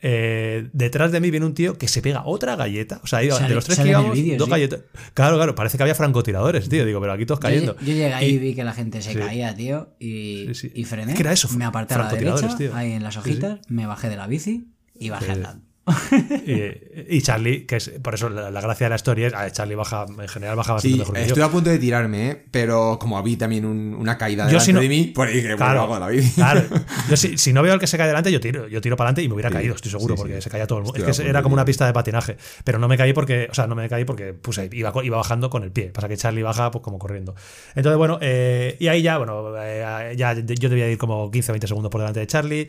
[0.00, 3.00] Eh, detrás de mí viene un tío que se pega otra galleta.
[3.02, 4.80] O sea, de los tres que íbamos, dos galletas.
[5.14, 6.86] Claro, claro, parece que había francotiradores, tío.
[6.86, 7.76] Digo, pero aquí todos cayendo.
[7.80, 11.14] Yo, llegué ahí y vi que la gente se caía, tío, y, y frené.
[11.18, 11.48] era eso?
[11.56, 14.68] Me aparté a la derecha, ahí en las hojitas, me bajé de la bici
[14.98, 15.67] y bajé andando
[17.08, 20.28] y, Charlie, que es por eso la, gracia de la historia es Charlie baja, en
[20.28, 22.44] general baja bastante mejor Estoy a punto de tirarme, ¿eh?
[22.50, 26.34] pero como vi también una caída delante de mí, por ahí que claro, la bici.
[26.34, 26.62] Claro.
[27.08, 29.22] Yo si, no veo al que se cae delante, yo tiro, yo tiro para adelante
[29.22, 31.06] y me hubiera caído, estoy seguro, porque se caía todo el mundo.
[31.06, 32.36] es que era como una pista de patinaje.
[32.64, 35.50] Pero no me caí porque, o sea, no me caí porque puse, iba, iba bajando
[35.50, 35.90] con el pie.
[35.90, 37.34] Pasa que Charlie baja pues como corriendo.
[37.74, 41.54] Entonces, bueno, eh, y ahí ya, bueno, eh, ya yo debía ir como 15 o
[41.54, 42.68] 20 segundos por delante de Charlie.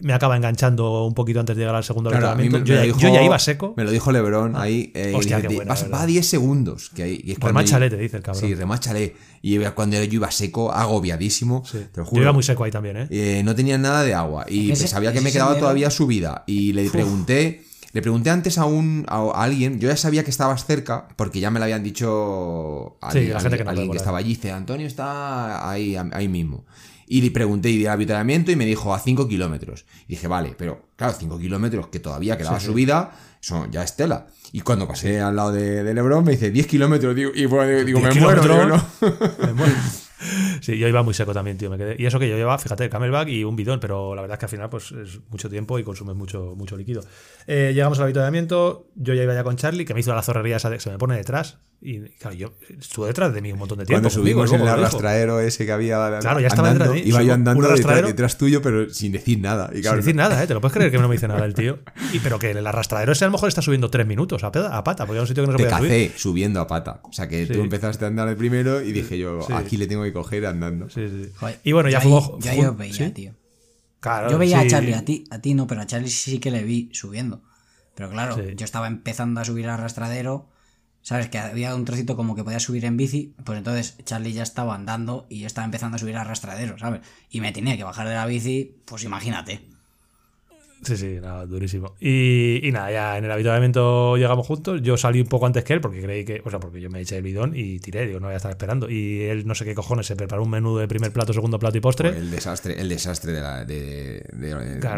[0.00, 2.10] me acaba enganchando un poquito antes de llegar al segundo
[2.48, 2.74] yo,
[3.12, 3.74] ya, iba seco.
[3.76, 4.92] Me lo dijo Lebron ahí.
[4.94, 5.14] Eh,
[5.92, 6.90] va a 10 segundos.
[6.90, 8.42] Que, es remáchale, te dice el cabrón.
[8.42, 9.14] Sí, remáchale.
[9.42, 11.62] Y cuando yo iba seco, agobiadísimo.
[11.70, 13.06] Te Yo iba muy seco ahí también, ¿eh?
[13.10, 14.46] eh no tenía nada de agua.
[14.48, 16.44] Y sabía que me quedaba todavía subida.
[16.46, 17.64] Y le pregunté.
[17.92, 21.50] Le pregunté antes a un a alguien, yo ya sabía que estabas cerca, porque ya
[21.50, 24.28] me lo habían dicho alguien, la gente que, alguien que estaba allí.
[24.28, 26.64] Dice, Antonio está ahí, ahí mismo.
[27.12, 29.84] Y le pregunté y de avituallamiento y me dijo a 5 kilómetros.
[30.06, 34.28] Y dije, vale, pero claro, 5 kilómetros que todavía quedaba subida, son ya estela.
[34.52, 37.16] Y cuando pasé al lado de, de Lebron me dice 10 kilómetros.
[37.16, 37.48] Digo, y
[37.84, 38.80] digo, me muero, ¿no?
[39.44, 39.74] Me muero.
[40.60, 41.70] Sí, yo iba muy seco también, tío.
[41.70, 41.96] Me quedé.
[41.98, 44.44] Y eso que yo llevaba, fíjate, camelback y un bidón, pero la verdad es que
[44.46, 47.02] al final pues es mucho tiempo y consume mucho, mucho líquido.
[47.46, 50.56] Eh, llegamos al avituallamiento, yo ya iba ya con Charlie, que me hizo la zorrería
[50.56, 51.58] esa de, se me pone detrás.
[51.82, 54.02] Y claro, yo estuve detrás de mí un montón de tiempo.
[54.02, 56.18] Cuando subimos en el arrastraero ese que había.
[56.20, 57.02] Claro, ya estaba detrás de mí.
[57.06, 59.70] Iba yo andando detrás, tuyo, pero sin decir nada.
[59.72, 60.46] sin decir nada, ¿eh?
[60.46, 61.78] Te lo puedes creer que no me dice nada el tío.
[62.12, 65.06] Y, pero que el arrastradero ese a lo mejor está subiendo tres minutos a, pata,
[65.06, 66.12] porque es un sitio que no se Te subir.
[66.16, 67.00] subiendo a pata.
[67.04, 70.02] O sea que tú empezaste a andar el primero y dije yo, aquí le tengo
[70.02, 70.88] que coger andando.
[70.90, 71.32] Sí, sí.
[71.64, 72.32] y bueno, ya fuimos.
[72.40, 73.34] Ya yo veía, tío.
[74.00, 76.50] Claro, yo veía a Charlie, a ti, a ti no, pero a Charlie sí que
[76.50, 77.42] le vi subiendo.
[77.94, 80.48] Pero claro, yo estaba empezando a subir al arrastradero,
[81.02, 81.28] ¿sabes?
[81.28, 84.74] Que había un trocito como que podía subir en bici, pues entonces Charlie ya estaba
[84.74, 87.02] andando y yo estaba empezando a subir al arrastradero, ¿sabes?
[87.28, 89.68] Y me tenía que bajar de la bici, pues imagínate.
[90.82, 91.94] Sí, sí, nada, durísimo.
[92.00, 94.80] Y, y, nada, ya en el habituamiento llegamos juntos.
[94.82, 97.00] Yo salí un poco antes que él porque creí que, o sea, porque yo me
[97.00, 98.88] eché el bidón y tiré, digo, no voy a estar esperando.
[98.88, 101.76] Y él, no sé qué cojones, se preparó un menú de primer plato, segundo plato
[101.76, 102.08] y postre.
[102.08, 104.24] El desastre, el desastre de la de,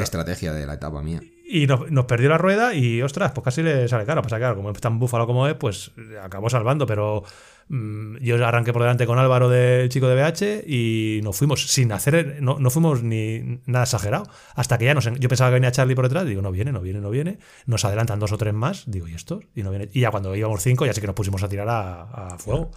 [0.01, 1.21] estrategia de la etapa mía.
[1.45, 4.23] Y nos, nos, perdió la rueda y, ostras, pues casi le sale caro.
[4.23, 5.91] Pasa que, claro, como es tan búfalo como es, pues
[6.23, 7.25] acabó salvando, pero
[7.69, 12.39] yo arranqué por delante con Álvaro del chico de BH y nos fuimos sin hacer,
[12.41, 14.29] no, no fuimos ni nada exagerado.
[14.55, 16.81] Hasta que ya nos, yo pensaba que venía Charlie por detrás, digo, no viene, no
[16.81, 17.39] viene, no viene.
[17.67, 19.45] Nos adelantan dos o tres más, digo, ¿y estos?
[19.55, 19.89] Y no viene.
[19.93, 22.71] Y ya cuando íbamos cinco, ya sé que nos pusimos a tirar a, fuego.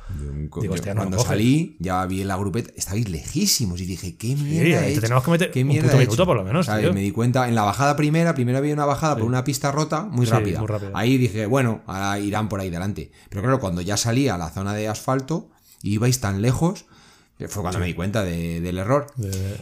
[0.62, 4.88] digo, cuando salí, ya vi la grupeta, estabais lejísimos y dije, ¿qué mierda?
[4.88, 6.68] Sí, tenemos que meter ¿Qué un puto minuto por lo menos.
[6.68, 10.04] Me di cuenta, en la bajada primera, primero había una bajada por una pista rota
[10.04, 10.60] muy rápida.
[10.60, 10.92] muy rápida.
[10.94, 13.12] Ahí dije, bueno, ahora irán por ahí delante.
[13.30, 15.50] Pero claro, cuando ya salí a la zona de asfalto
[15.82, 16.86] y ibais tan lejos,
[17.48, 19.08] fue cuando me di cuenta del error.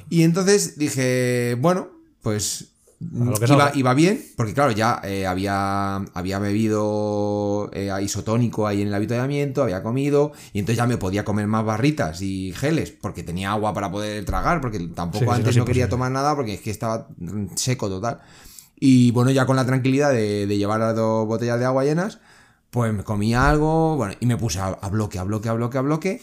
[0.10, 1.90] Y entonces dije, bueno,
[2.22, 8.90] pues iba, iba, bien, porque claro, ya eh, había, había bebido eh, isotónico ahí en
[8.90, 13.24] el habituamiento, había comido, y entonces ya me podía comer más barritas y geles, porque
[13.24, 16.72] tenía agua para poder tragar, porque tampoco antes no quería tomar nada, porque es que
[16.72, 17.08] estaba
[17.56, 18.20] seco total.
[18.80, 22.20] Y bueno, ya con la tranquilidad de, de llevar las dos botellas de agua llenas,
[22.74, 25.82] pues me comí algo, bueno, y me puse a, bloque, a bloque, a bloque, a
[25.82, 26.20] bloque.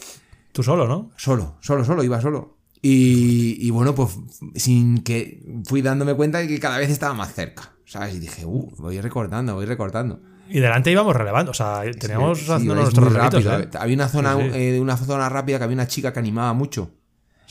[0.51, 1.11] Tú solo, ¿no?
[1.15, 2.57] Solo, solo, solo, iba solo.
[2.81, 4.19] Y, bueno, pues
[4.55, 8.15] sin que fui dándome cuenta de que cada vez estaba más cerca, ¿sabes?
[8.15, 10.19] Y dije, uh, voy recortando, voy recortando.
[10.49, 13.69] Y delante íbamos relevando, o sea, teníamos haciendo nuestros rápido, ¿eh?
[13.79, 16.91] Había una zona, eh, una zona rápida que había una chica que animaba mucho.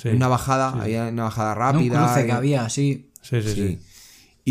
[0.05, 2.03] Una bajada, había una bajada rápida.
[2.03, 3.11] Un cruce que había, sí.
[3.23, 3.81] Sí, sí, sí.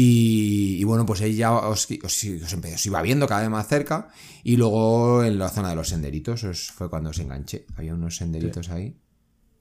[0.02, 3.68] Y, y bueno, pues ella os, os, os, empe- os iba viendo cada vez más
[3.68, 4.08] cerca.
[4.44, 7.66] Y luego en la zona de los senderitos os- fue cuando os enganché.
[7.76, 8.96] Había unos senderitos ahí.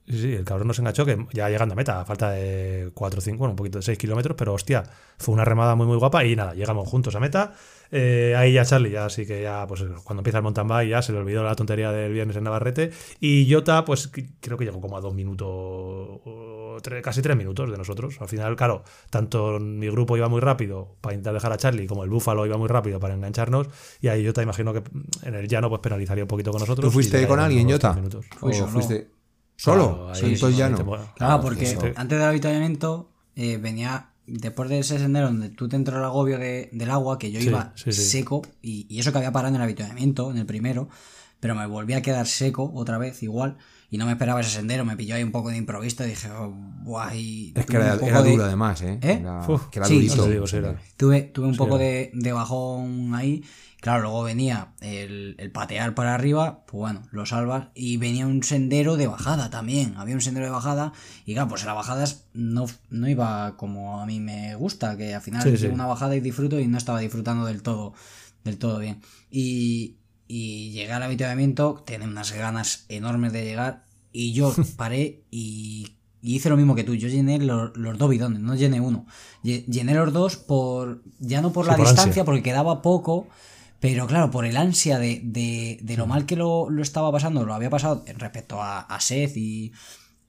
[0.06, 3.18] Sí, sí, el cabrón nos enganchó que ya llegando a meta, a falta de 4
[3.18, 4.84] o 5, bueno, un poquito de 6 kilómetros, pero hostia,
[5.18, 7.54] fue una remada muy, muy guapa y nada, llegamos juntos a meta.
[7.90, 11.02] Eh, ahí ya Charlie, ya sí que ya, pues cuando empieza el mountain bike, ya
[11.02, 12.90] se le olvidó la tontería del viernes en Navarrete.
[13.20, 14.10] Y Jota, pues
[14.40, 18.16] creo que llegó como a dos minutos, o tres- casi tres minutos de nosotros.
[18.20, 22.04] Al final, claro, tanto mi grupo iba muy rápido para intentar dejar a Charlie, como
[22.04, 23.68] el Búfalo iba muy rápido para engancharnos.
[24.00, 24.82] Y ahí Jota, imagino que
[25.22, 26.86] en el llano, pues penalizaría un poquito con nosotros.
[26.86, 27.94] ¿Tú fuiste con alguien, Jota?
[28.38, 28.68] Fui ¿O solo.
[28.68, 29.10] fuiste
[29.56, 29.84] solo?
[29.88, 30.76] Claro, ahí sí, no.
[30.76, 31.06] te mueves.
[31.16, 31.80] Claro, porque eso.
[31.96, 36.38] antes del avituallamiento eh, venía, después de ese sendero donde tú te entró el agobio
[36.38, 38.02] de- del agua, que yo Sí, iba sí, sí.
[38.02, 40.88] seco, y, y eso que había parado en el avituallamiento, en el primero,
[41.40, 43.56] pero me volví a quedar seco otra vez, igual,
[43.90, 46.30] y no me esperaba ese sendero, me pilló ahí un poco de improviso y dije,
[46.30, 46.50] oh,
[46.82, 48.98] buah, y Es que era, de- duro además, ¿eh?
[49.02, 49.18] ¿Eh?
[49.20, 49.68] Era, Uf.
[49.70, 50.14] que era Sí, durito.
[50.14, 50.76] sí, te digo, sí, era.
[50.96, 51.84] Tuve, tuve un Sí, poco era.
[51.84, 53.42] de, de bajón ahí.
[53.80, 57.68] Claro, luego venía el, el patear para arriba, pues bueno, lo salvas.
[57.74, 59.94] Y venía un sendero de bajada también.
[59.96, 60.92] Había un sendero de bajada.
[61.24, 65.14] Y claro, pues en las bajadas no, no iba como a mí me gusta, que
[65.14, 67.94] al final Sí, una bajada y disfruto y no estaba disfrutando del todo,
[68.42, 69.00] del todo bien.
[69.30, 73.84] Y, y llegué al avituallamiento, tenía unas ganas enormes de llegar.
[74.12, 78.10] Y yo paré y y hice lo mismo que tú, yo llené los, los dos
[78.10, 79.06] bidones, no llené uno.
[79.44, 81.00] Lle- Llené los dos por.
[81.20, 82.24] ya no por la por distancia, ansia.
[82.24, 83.28] porque quedaba poco,
[83.80, 87.44] pero claro, por el ansia de, de, de lo mal que lo, lo estaba pasando,
[87.44, 89.72] lo había pasado respecto a, a sed y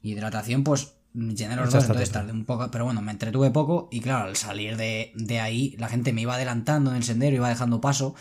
[0.02, 4.02] hidratación, pues llené los dos, entonces tardé un poco, pero bueno, me entretuve poco y
[4.02, 7.50] claro, al salir de, de ahí, la gente me iba adelantando en el sendero, iba
[7.50, 8.16] dejando paso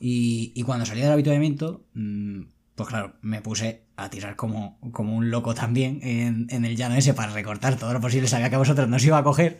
[0.00, 2.42] y, y cuando salí del habituamiento, mm,
[2.82, 6.96] pues claro, me puse a tirar como, como un loco también en, en el llano
[6.96, 8.26] ese para recortar todo lo posible.
[8.26, 9.58] Sabía que a vosotros no os iba a coger,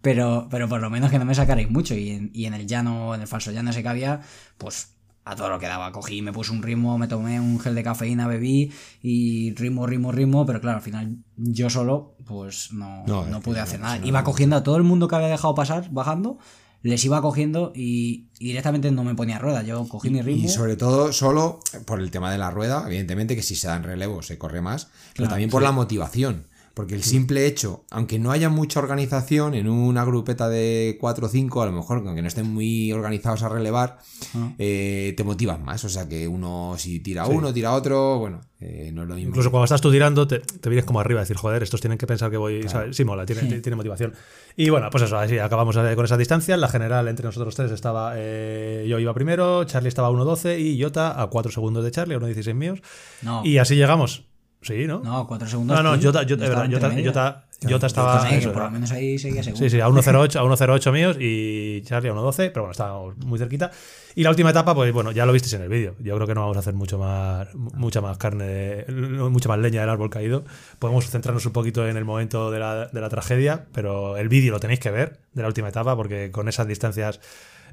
[0.00, 1.94] pero, pero por lo menos que no me sacarais mucho.
[1.94, 4.20] Y en, y en el llano, en el falso llano ese que había,
[4.56, 4.94] pues
[5.24, 5.92] a todo lo que daba.
[5.92, 10.12] Cogí, me puse un ritmo, me tomé un gel de cafeína, bebí y ritmo, ritmo,
[10.12, 10.46] ritmo.
[10.46, 13.82] Pero claro, al final yo solo, pues no, No, no, que pude no, hacer si
[13.82, 14.04] nada.
[14.04, 16.38] Iba cogiendo a todo el mundo que había dejado pasar, bajando.
[16.82, 19.62] Les iba cogiendo y, y directamente no me ponía rueda.
[19.62, 20.46] Yo cogí mi ritmo.
[20.46, 23.84] Y sobre todo, solo por el tema de la rueda, evidentemente que si se dan
[23.84, 26.46] relevo se corre más, pero Claro, también por la motivación.
[26.74, 31.28] Porque el simple hecho, aunque no haya mucha organización en una grupeta de 4 o
[31.28, 33.98] 5, a lo mejor, aunque no estén muy organizados a relevar,
[34.34, 34.52] Ah.
[34.58, 35.84] eh, te motivas más.
[35.84, 39.28] O sea que uno, si tira uno, tira otro, bueno, eh, no es lo mismo.
[39.30, 41.98] Incluso cuando estás tú tirando, te, te vienes como arriba a decir, joder, estos tienen
[41.98, 42.66] que pensar que voy.
[42.68, 42.96] ¿sabes?
[42.96, 44.14] Sí, mola, tiene, tiene motivación.
[44.56, 46.56] Y bueno, pues eso, así acabamos eh, con esa distancia.
[46.56, 48.14] La general entre nosotros tres estaba.
[48.16, 52.14] eh, yo iba primero, Charlie estaba a 1.12 y Jota a 4 segundos de Charlie,
[52.14, 52.80] a 1.16 míos.
[53.20, 54.24] No, Y así llegamos.
[54.62, 55.00] Sí, ¿no?
[55.00, 55.76] no, cuatro segundos.
[55.76, 56.02] no, no.
[56.02, 57.04] Jota, Jota, Yo es estaba verdad, Jota.
[57.04, 58.18] Jota, Jota estaba.
[58.20, 59.64] También, eso, por lo menos ahí seguía segundo.
[59.64, 63.38] Sí, sí, a 1.08, a 1.08 míos y Charlie a 1.12, pero bueno, estábamos muy
[63.38, 63.70] cerquita.
[64.14, 65.94] Y la última etapa, pues bueno, ya lo visteis en el vídeo.
[66.00, 68.84] Yo creo que no vamos a hacer mucho más, mucha más carne, de-
[69.30, 70.44] mucha más leña del árbol caído.
[70.78, 74.52] Podemos centrarnos un poquito en el momento de la, de la tragedia, pero el vídeo
[74.52, 77.20] lo tenéis que ver de la última etapa, porque con esas distancias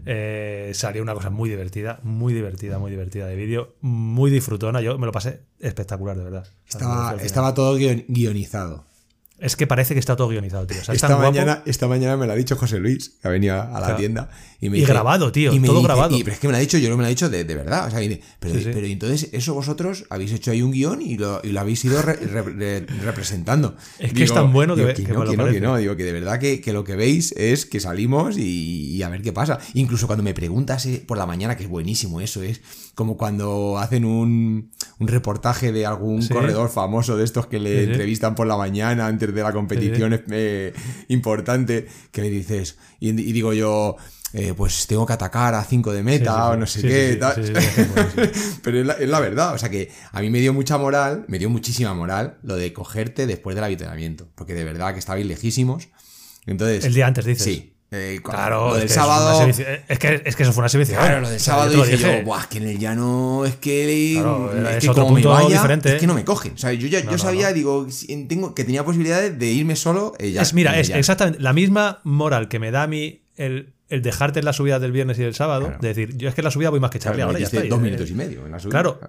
[0.06, 4.82] eh, salió una cosa muy divertida, muy divertida, muy divertida de vídeo, muy disfrutona.
[4.82, 6.48] Yo me lo pasé espectacular, de verdad.
[7.26, 8.86] Estaba, todo guion- guionizado.
[9.42, 10.82] Es que parece que está todo guionizado, tío.
[10.82, 11.32] O sea, es Esta guapo.
[11.32, 13.96] mañana, esta mañana me lo ha dicho José Luis, que ha venido a la Claro.
[13.96, 14.30] tienda.
[14.62, 16.18] Y, me Y dice- grabado, tío, y me todo dice- grabado.
[16.18, 17.46] Y, pero es que me lo ha dicho, yo no me lo ha dicho de,
[17.46, 17.88] de verdad.
[17.88, 18.70] O sea, y pero, Sí, sí.
[18.74, 22.02] pero entonces, eso vosotros habéis hecho ahí un guion y lo, y lo habéis ido
[22.02, 23.76] re- re- re- representando.
[24.00, 25.78] Es que es tan bueno que digo, ve- que no, me que no, que no.
[25.78, 29.10] Digo que de verdad que, que lo que veis es que salimos y, y a
[29.10, 29.60] ver qué pasa.
[29.74, 32.60] Incluso cuando me preguntas eh, por la mañana, que es buenísimo eso, es
[33.00, 36.34] como cuando hacen un, un reportaje de algún Sí.
[36.34, 40.22] corredor famoso de estos que le Sí, entrevistan por la mañana antes de la competición
[40.32, 40.74] eh,
[41.08, 43.96] importante, que me dices, y, y digo yo,
[44.34, 46.88] eh, pues tengo que atacar a 5 de meta Sí, sí, o no sé Sí,
[46.90, 47.16] qué.
[47.18, 47.42] tal.
[48.64, 51.24] Pero es la, es la verdad, o sea que a mí me dio mucha moral,
[51.30, 55.26] me dio muchísima moral lo de cogerte después del avituallamiento, porque de verdad que estabais
[55.26, 55.88] lejísimos.
[56.46, 57.44] Entonces, El día antes, dices.
[57.46, 57.76] Sí.
[57.92, 59.42] Eh, Claro, eso sábado.
[59.48, 61.00] exhibici- es, que, es que eso fue una exhibición.
[61.00, 62.18] Claro, lo del sábado dije dije.
[62.20, 65.16] yo, Buah, es que en el llano es que, Claro, es es que otro como
[65.16, 65.96] me punto vaya, diferente.
[65.96, 66.54] es que no me cogen.
[66.54, 67.54] O sea, yo ya No, yo no, sabía, no.
[67.56, 67.88] digo,
[68.28, 70.14] tengo que tenía posibilidades de irme solo.
[70.20, 71.00] eh, ya, Es, mira, el es llano.
[71.00, 74.80] exactamente la misma moral que me da a mí el, el dejarte en la subida
[74.80, 75.66] del viernes y del sábado.
[75.66, 75.80] Claro.
[75.82, 77.68] De decir, yo es que en la subida voy más que Claro, Charlie, ahora ya
[77.70, 78.72] dos eh, minutos y medio en la subida.
[78.72, 79.00] Claro.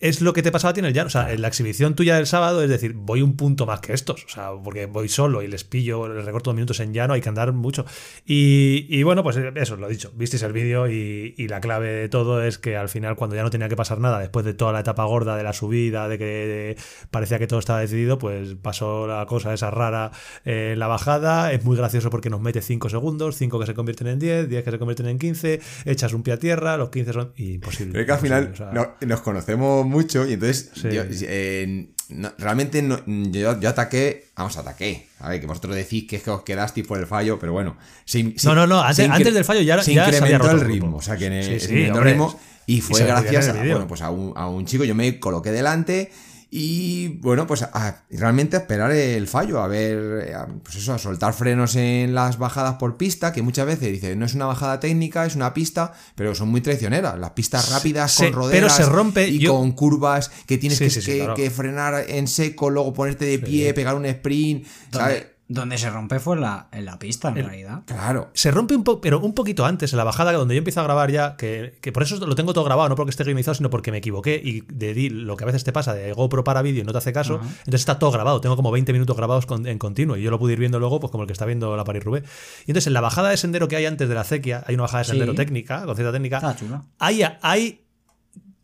[0.00, 1.08] Es lo que te pasaba a ti en el llano.
[1.08, 3.92] O sea, en la exhibición tuya del sábado, es decir, voy un punto más que
[3.92, 4.24] estos.
[4.24, 7.20] O sea, porque voy solo y les pillo, les recorto dos minutos en llano, hay
[7.20, 7.84] que andar mucho.
[8.24, 10.10] Y, y bueno, pues eso, lo he dicho.
[10.14, 13.42] Visteis el vídeo y, y, la clave de todo es que al final, cuando ya
[13.42, 16.16] no tenía que pasar nada, después de toda la etapa gorda de la subida, de
[16.16, 16.76] que de,
[17.10, 20.12] parecía que todo estaba decidido, pues pasó la cosa esa rara
[20.46, 21.52] en la bajada.
[21.52, 24.64] Es muy gracioso porque nos mete 5 segundos, 5 que se convierten en 10, 10
[24.64, 28.06] que se convierten en 15, echas un pie a tierra, los 15 son imposible.
[28.06, 30.88] Que al final o sea, no, nos conocemos mucho y entonces sí.
[30.90, 35.08] yo, eh, no, realmente no, yo, yo, ataqué, vamos, ataqué.
[35.20, 37.76] A ver, que vosotros decís que es que os quedasteis por el fallo, pero bueno.
[38.04, 40.96] Se, se, no, no, no, antes, antes, del fallo ya se ya incrementó el ritmo.
[40.96, 44.00] O sea, que sí, se incrementó el ritmo y fue y gracias a, bueno, pues
[44.02, 44.84] a, un, a un chico.
[44.84, 46.10] Yo me coloqué delante
[46.52, 50.98] y bueno, pues a, realmente a esperar el fallo, a ver, a, pues eso, a
[50.98, 54.80] soltar frenos en las bajadas por pista, que muchas veces dice, no es una bajada
[54.80, 57.18] técnica, es una pista, pero son muy traicioneras.
[57.20, 59.54] Las pistas rápidas con roderas pero se rompe, y yo...
[59.54, 61.34] con curvas que tienes Sí, que, sí, sí, que, claro.
[61.34, 65.26] que frenar en seco, luego ponerte de pie, pegar un sprint, ¿sabes?
[65.52, 67.82] Donde, se rompe fue en la, en la pista, en El- realidad.
[67.84, 68.30] Claro.
[68.34, 70.84] Se rompe un poco, pero un poquito antes, en la bajada, donde yo empiezo a
[70.84, 73.68] grabar ya, que, que por eso lo tengo todo grabado, no porque esté guionizado, sino
[73.68, 76.62] porque me equivoqué y de di- lo que a veces te pasa de GoPro para
[76.62, 77.34] vídeo y no te hace caso.
[77.42, 80.38] Entonces está todo grabado, tengo como 20 minutos grabados con- en continuo y yo lo
[80.38, 82.28] pude ir viendo luego, pues como el que está viendo la Paris Roubaix.
[82.66, 84.82] Y entonces en la bajada de sendero que hay antes de la acequia, hay una
[84.84, 85.10] bajada de Sí.
[85.10, 86.36] sendero técnica, con cierta técnica.
[86.36, 86.84] Estaba chula.
[87.00, 87.80] Hay, hay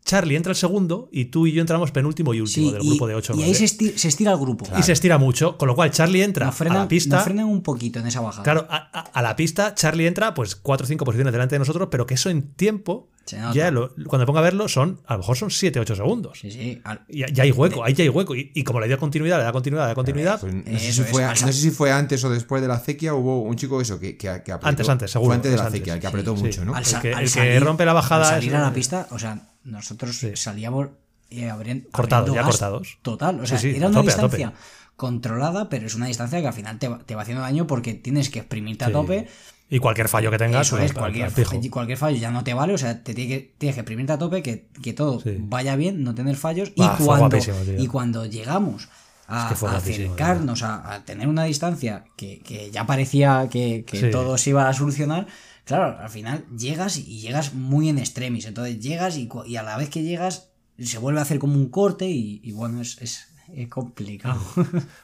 [0.07, 2.87] Charlie entra el segundo y tú y yo entramos penúltimo y último Sí, del y,
[2.89, 4.65] grupo de 8 y ahí se estira, se estira el grupo.
[4.79, 7.17] Y se estira mucho, con lo cual Charlie entra Nos a la pista.
[7.17, 8.43] nos frenan un poquito en esa bajada.
[8.43, 11.59] Claro, a, a- a la pista Charlie entra pues 4 o 5 posiciones delante de
[11.59, 13.09] nosotros, pero que eso en tiempo,
[13.53, 16.39] ya lo- cuando ponga a verlo, son a lo mejor son 7 8 segundos.
[16.39, 16.79] Sí, sí.
[16.85, 18.33] al- Y ya hay hueco, ahí ya hay hueco.
[18.33, 20.39] Y, y como le dio continuidad, le da continuidad, le da continuidad.
[20.39, 22.75] Pues no, sé Eso si fue, no sé si fue antes o después de la
[22.75, 24.67] acequia, hubo un chico eso que, que, que apretó.
[24.69, 26.43] Antes, antes, seguro, Fue antes de la acequia, el que apretó sí.
[26.43, 26.73] mucho, ¿no?
[26.73, 29.07] al El que- al el que salir- rompe la bajada al salir a la pista,
[29.11, 30.31] o sea, nosotros Sí.
[30.35, 30.87] salíamos
[31.29, 31.51] eh,
[31.91, 32.97] Cortados, ya cortados.
[33.01, 34.53] Total, o sea, Sí, sí, era una tope, distancia
[34.95, 37.93] controlada, pero es una distancia que al final te va, te va haciendo daño porque
[37.93, 39.27] tienes que exprimirte a tope.
[39.69, 42.53] Y cualquier fallo que tengas, Eso pues, es, al- cualquier, cualquier fallo ya no te
[42.53, 45.75] vale, o sea, te tiene que, tienes que exprimirte a tope, que, que todo vaya
[45.75, 46.71] bien, no tener fallos.
[46.75, 47.37] Y, cuando,
[47.77, 48.87] y cuando llegamos
[49.27, 52.85] a, Es que fue a guapísimo, acercarnos, a, a tener una distancia que, que ya
[52.85, 55.27] parecía que, que todo se iba a solucionar,
[55.67, 58.45] claro, al final llegas y llegas muy en extremis.
[58.47, 60.49] Entonces llegas y, y a la vez que llegas
[60.79, 64.39] se vuelve a hacer como un corte y, y bueno, es, es, es complicado.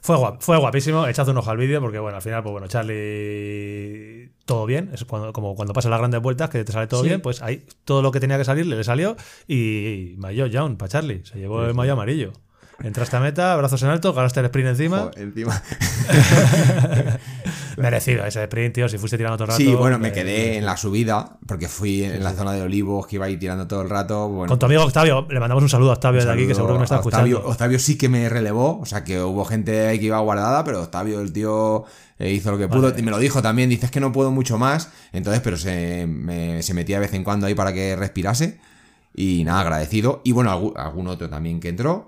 [0.02, 2.68] Fue, guap- fue guapísimo, echad un ojo al vídeo porque bueno, al final, pues bueno,
[2.68, 7.02] Charlie, todo bien, es cuando, como cuando pasan las grandes vueltas, que te sale todo
[7.02, 7.08] Sí.
[7.10, 9.16] bien, pues ahí todo lo que tenía que salir le salió
[9.48, 12.34] y maillot down para Charlie, se llevó el maillot amarillo.
[12.84, 15.00] Entraste a meta, brazos en alto, ganaste el sprint encima.
[15.00, 15.62] Joder, encima.
[17.78, 19.58] Merecido ese sprint, tío, si fuiste tirando todo el rato.
[19.64, 23.08] Sí, bueno, me eh, quedé en la subida, porque fui en la zona de olivos
[23.08, 24.28] que iba ahí tirando todo el rato.
[24.30, 26.74] Bueno, Con tu amigo Octavio, le mandamos un saludo a Octavio de aquí, que seguro
[26.74, 27.36] que me está Octavio.
[27.38, 27.52] escuchando.
[27.52, 30.82] Octavio sí que me relevó, o sea que hubo gente ahí que iba guardada, pero
[30.82, 31.86] Octavio, el tío,
[32.20, 32.84] eh, hizo lo que pudo.
[32.90, 33.00] Vale.
[33.00, 34.90] Y me lo dijo también, dices que no puedo mucho más.
[35.12, 38.60] Entonces, pero se, me- se metía de vez en cuando ahí para que respirase.
[39.16, 40.22] Y nada, agradecido.
[40.24, 42.08] Y bueno, algún, algún otro también que entró.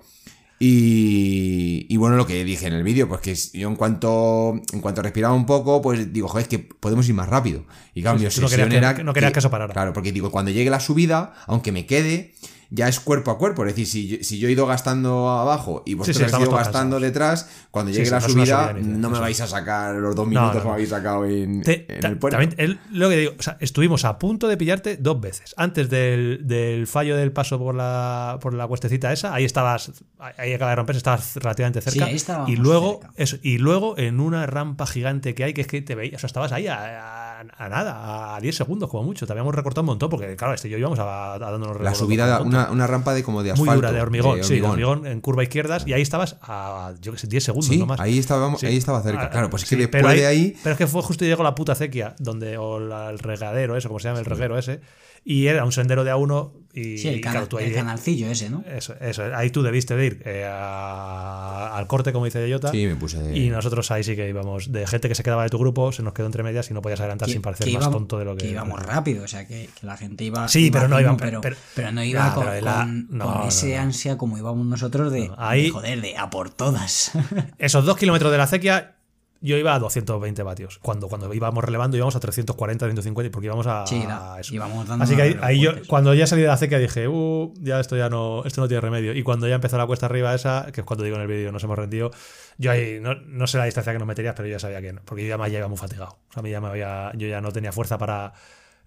[0.59, 4.79] Y, y bueno, lo que dije en el vídeo, pues que yo en cuanto, en
[4.81, 7.63] cuanto respiraba un poco, pues digo, joder, es que podemos ir más rápido.
[7.93, 9.73] Y claro, Sí, mi no querías que- era no querías que eso parara.
[9.73, 12.33] Claro, porque digo, cuando llegue la subida, aunque me quede,
[12.69, 13.63] ya es cuerpo a cuerpo.
[13.65, 16.47] Es decir, si yo, si yo he ido gastando abajo y vosotros sí, habéis estamos
[16.47, 17.01] ido gastando cansados.
[17.01, 20.15] detrás, cuando Sí, llegue sí, la no subida, subida no me vais a sacar los
[20.15, 20.73] dos No, minutos no, que me no.
[20.73, 22.37] habéis sacado en, Te- en el puerto.
[22.37, 25.53] también, él- lo que digo, o sea, estuvimos a punto de pillarte dos veces.
[25.57, 29.91] Antes del, del fallo del paso por la, por la cuestecita esa, ahí estabas,
[30.37, 32.05] ahí acaba de romperse, estabas relativamente cerca.
[32.07, 33.13] Sí, ahí y luego, cerca.
[33.17, 36.19] eso, y luego en una rampa gigante que hay, que es que te veías, o
[36.19, 37.24] sea, estabas ahí a, a-
[37.57, 39.25] a nada, a 10 segundos como mucho.
[39.25, 41.93] Te habíamos recortado un montón, porque claro, este y yo íbamos a, a dándonos La
[41.95, 43.75] subida, de- una, una rampa de como de muy asfalto.
[43.75, 47.17] dura, de hormigón, sí, de hormigón en curva izquierdas, y ahí estabas a, yo que
[47.17, 47.99] sé, 10 segundos Sí, no más.
[47.99, 48.67] ahí, estábamos, Sí.
[48.67, 49.23] ahí estaba cerca.
[49.25, 50.55] Ah, Claro, pues es sí, que después pero de ahí.
[50.63, 53.75] Pero es que fue justo y llegó la puta acequia, donde, o la- el regadero,
[53.75, 54.81] eso, como se llama, el reguero ese,
[55.23, 57.67] y era un sendero de a uno, y, Sí, el, y cana- claro, tú ahí,
[57.67, 58.63] el canalcillo ese, ¿no?
[58.69, 62.85] eso, eso, ahí tú debiste de ir eh, a- al corte, como dice Yota, Sí,
[62.85, 63.37] me puse de.
[63.37, 66.03] y nosotros ahí sí que íbamos, de gente que se quedaba de tu grupo, se
[66.03, 68.35] nos quedó entre medias y no podías adelantar sin parecer más íbamos- tonto de lo
[68.35, 68.47] que...
[68.49, 70.47] íbamos rápido, o sea, que, que la gente iba.
[70.47, 73.25] Sí, pero no iba- pero, pero- pero no iba Ah, con, pero la- con- no,
[73.25, 73.81] con no, ese no.
[73.81, 77.11] ansia como íbamos nosotros de, No, ahí- de, joder, de a por todas.
[77.57, 78.94] Esos dos kilómetros de la acequia,
[79.41, 80.79] yo iba a 220 vatios.
[80.81, 84.55] Cuando, cuando íbamos relevando íbamos a 340, 150, porque íbamos a, Sí, a eso.
[84.55, 87.79] íbamos dando Así que ahí, yo, cuando ya salí de la acequia dije, uh, ya
[87.79, 89.13] esto ya no, esto no tiene remedio.
[89.13, 91.51] Y cuando ya empezó la cuesta arriba esa, que es cuando digo en el vídeo
[91.51, 92.11] nos hemos rendido,
[92.57, 94.93] yo ahí no, no sé la distancia que nos meterías, pero yo ya sabía que
[94.93, 96.17] no, porque yo ya, ya iba muy fatigado.
[96.29, 98.33] O sea, a mí ya me había, yo ya no tenía fuerza para,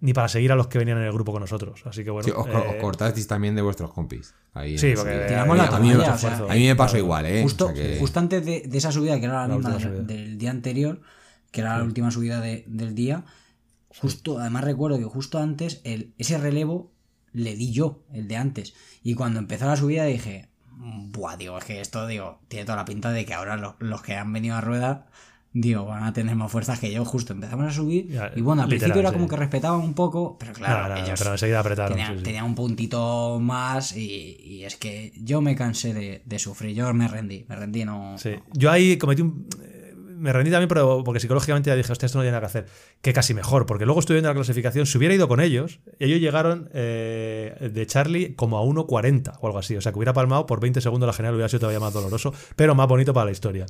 [0.01, 1.83] ni para seguir a los que venían en el grupo con nosotros.
[1.87, 2.25] Así que bueno.
[2.27, 4.35] Sí, os, eh, os cortasteis también de vuestros compis.
[4.55, 5.25] Ahí en Sí, porque.
[5.29, 7.05] Tiramos la a, mí, toalla, me- o sea, a mí me pasó claro.
[7.05, 7.43] igual, ¿eh?
[7.43, 9.77] Justo, O sea que- justo antes de, de esa subida, que era la, La misma
[9.77, 11.01] de- del día anterior,
[11.51, 13.25] que era la última subida de- del día,
[13.89, 16.93] justo, además recuerdo que justo antes, el, ese relevo
[17.33, 18.75] le di yo, el de antes.
[19.03, 22.85] Y cuando empezó la subida dije, buah, digo, es que esto, digo, tiene toda la
[22.85, 25.07] pinta de que ahora los, los que han venido a rueda,
[25.53, 27.05] digo, van a tener más fuerzas que yo.
[27.05, 29.15] Justo empezamos a subir Ya, y bueno, al literal, principio era sí.
[29.17, 31.93] como que respetaban un poco, pero claro, nada, ellos pero enseguida apretaron.
[31.93, 32.23] tenía, sí, sí.
[32.23, 36.93] tenía un puntito más y, y es que yo me cansé de, de sufrir, yo
[36.95, 38.17] me rendí, me rendí, no...
[38.19, 38.31] Sí.
[38.53, 39.47] Yo ahí cometí un.
[40.19, 42.67] Me rendí también, pero porque psicológicamente ya dije, hostia, esto no tiene nada que hacer.
[43.01, 44.87] Que casi mejor, porque luego estuve viendo la clasificación.
[44.87, 49.59] Si hubiera ido con ellos, ellos llegaron eh, de Charlie como a 1.40 o algo
[49.59, 49.77] así.
[49.77, 52.35] O sea, que hubiera palmado por 20 segundos la general, hubiera sido todavía más doloroso,
[52.57, 53.67] pero más bonito para la historia.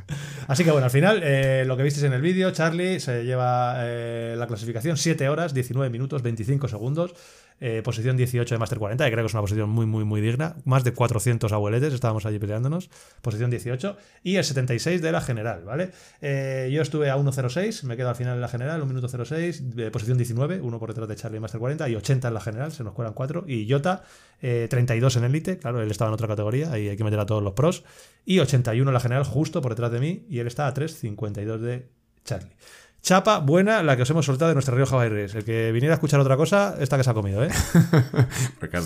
[0.47, 3.77] Así que bueno, al final, eh, lo que visteis en el vídeo, Charlie se lleva
[3.81, 7.15] eh, la clasificación 7 horas, 19 minutos, 25 segundos.
[7.61, 10.21] Eh, posición 18 de Master 40, que creo que es una posición muy, muy, muy
[10.21, 10.57] digna.
[10.65, 12.91] Más de 400 abueletes, estábamos allí peleándonos.
[13.21, 13.97] Posición 18.
[14.23, 15.91] Y el 76 de la general, ¿vale?
[16.21, 19.75] Eh, yo estuve a 1.06, me quedo al final en la general, 1 minuto 06,
[19.75, 22.73] de posición 19, uno por detrás de Charlie Master 40, y 80 en la general,
[22.73, 23.45] se nos cuelan 4.
[23.49, 24.03] Y Jota,
[24.41, 27.27] eh, 32 en élite, claro, él estaba en otra categoría, ahí hay que meter a
[27.27, 27.85] todos los pros.
[28.25, 31.59] Y 81 en la general, justo por detrás de mí, y él está a 3.52
[31.59, 31.89] de
[32.25, 32.53] Charlie.
[33.01, 35.35] Chapa buena la que os hemos soltado de nuestra Rioja Bairres.
[35.35, 37.49] El que viniera a escuchar otra cosa, esta que se ha comido, ¿eh?
[38.61, 38.79] Porque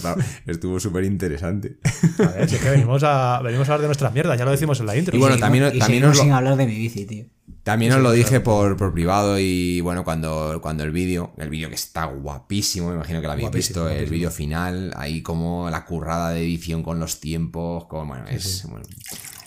[0.46, 1.78] estuvo súper interesante.
[2.18, 4.50] A ver, si es que venimos a, venimos a hablar de nuestras mierdas, ya lo
[4.50, 5.16] decimos en la intro.
[5.16, 7.24] Y bueno, también- y también os lo- sin hablar de mi bici, tío.
[7.64, 11.68] También os lo dije por, por privado y bueno, cuando, cuando el vídeo, el vídeo
[11.68, 15.70] que está guapísimo, me imagino que lo habéis Guapísimo, visto, el vídeo final, ahí como
[15.70, 18.84] la currada de edición con los tiempos, como, bueno, es bueno,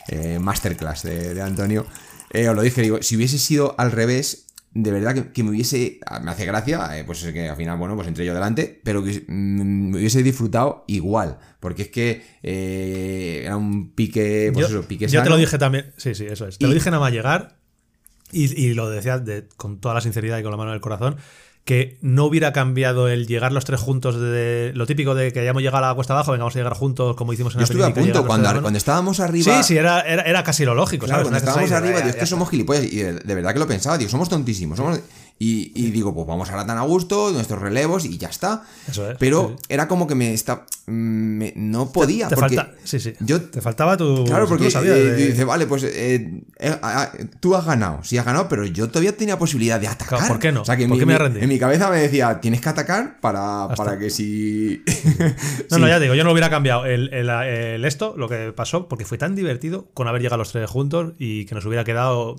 [0.07, 1.85] eh, masterclass de, de Antonio.
[2.31, 4.44] Eh, os lo dije, digo, si hubiese sido al revés,
[4.77, 7.77] de verdad que, que me hubiese, me hace gracia, eh, pues es que al final,
[7.77, 12.21] bueno, pues entré yo delante, pero que mm, me hubiese disfrutado igual, porque es que
[12.43, 16.25] eh, era un pique, pues yo, eso, pique yo te lo dije también, sí, sí,
[16.25, 16.57] eso es.
[16.57, 17.55] Te Y- lo dije nada más llegar
[18.31, 20.81] y, y lo decía de- con toda la sinceridad y con la mano en el
[20.81, 21.15] corazón,
[21.65, 25.63] que no hubiera cambiado el llegar los tres juntos de lo típico de que hayamos
[25.63, 27.83] llegado a la cuesta abajo, vengamos a llegar juntos como hicimos en Yo la estuve
[27.83, 29.57] a punto, cuando, cuando estábamos arriba...
[29.57, 31.31] Sí, sí, era, era, era casi lo lógico, Claro, ¿sabes?
[31.31, 32.25] cuando estábamos arriba, "Ya, digo, es que está".
[32.27, 32.83] somos gilipollas.
[32.85, 34.77] Y de, de verdad que lo pensaba, digo, somos tontísimos.
[34.77, 34.99] somos-
[35.37, 38.63] Y, y digo, pues vamos ahora tan a gusto, nuestros relevos y ya está.
[38.89, 39.65] Eso es, Pero sí.
[39.67, 40.65] era como que me está.
[40.85, 42.29] me- no podía.
[42.29, 43.13] Te porque falta, sí, sí.
[43.19, 44.23] Yo, te faltaba tu.
[44.23, 47.11] claro, tú porque sabías, eh, de- dice, vale, pues eh, eh, ah,
[47.41, 48.01] tú has ganado.
[48.03, 50.19] Sí, has ganado, pero yo todavía tenía posibilidad de atacar.
[50.19, 50.61] Claro, ¿por qué no?
[50.61, 52.69] O sea, que ¿Por mi- qué me mi- en mi cabeza me decía, tienes que
[52.69, 54.83] atacar para, Hasta- para que si.
[55.69, 58.87] No, no, ya digo, yo no hubiera cambiado el, el- el esto, lo que pasó,
[58.87, 62.37] porque fue tan divertido con haber llegado los tres juntos y que nos hubiera quedado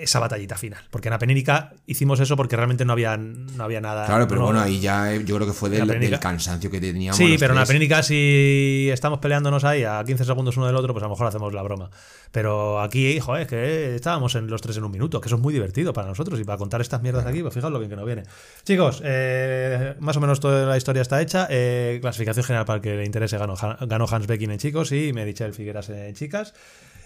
[0.00, 0.82] esa batallita final.
[0.90, 4.06] Porque en la Penínica hicimos eso porque realmente no había, no había nada.
[4.06, 7.16] Claro, pero no- bueno, ahí ya eh, yo creo que fue del, cansancio que teníamos.
[7.16, 7.76] Sí, pero en la tres.
[7.76, 11.26] Penínica si estamos peleándonos ahí a 15 segundos uno del otro, pues a lo mejor
[11.26, 11.90] hacemos la broma.
[12.32, 15.42] Pero aquí, joder, es que estábamos en los tres en un minuto, que eso es
[15.42, 17.96] muy divertido para nosotros y para contar estas mierdas aquí, pues fijaos lo bien que
[17.96, 18.22] nos viene.
[18.64, 21.46] Chicos, eh, más o menos toda la historia está hecha.
[21.50, 25.12] Eh, clasificación general para el que le interese, ganó, ganó Hans Becking en chicos y
[25.12, 26.54] Merichel Figueras en chicas.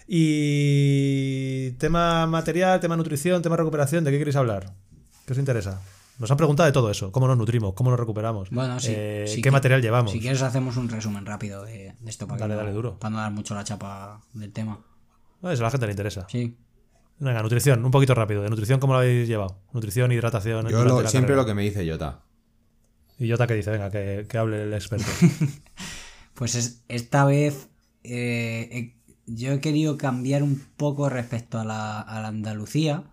[0.07, 4.73] Y tema material, tema nutrición, tema recuperación, ¿de qué queréis hablar?
[5.25, 5.81] ¿Qué os interesa?
[6.19, 8.93] Nos han preguntado de todo eso, cómo nos nutrimos, cómo nos recuperamos, Bueno, sí.
[8.95, 10.11] eh, qué que- material llevamos.
[10.11, 12.99] Si quieres hacemos un resumen rápido de, de esto para, Dale, que no, dale, duro.
[12.99, 14.79] para no dar mucho la chapa del tema.
[15.41, 16.25] No, eso a la gente le interesa.
[16.29, 16.55] Sí.
[17.19, 18.43] Venga, nutrición, un poquito rápido.
[18.43, 19.59] ¿De nutrición cómo lo habéis llevado?
[19.73, 20.67] Nutrición, hidratación.
[20.69, 21.35] Yo lo- siempre carrera.
[21.41, 22.21] lo que me dice Jota.
[23.19, 25.05] Y Jota que dice, venga, que, que hable el experto.
[26.33, 27.69] Pues es- esta vez
[28.03, 28.95] eh, he-
[29.25, 33.03] yo he querido cambiar un poco respecto a la, a la Andalucía.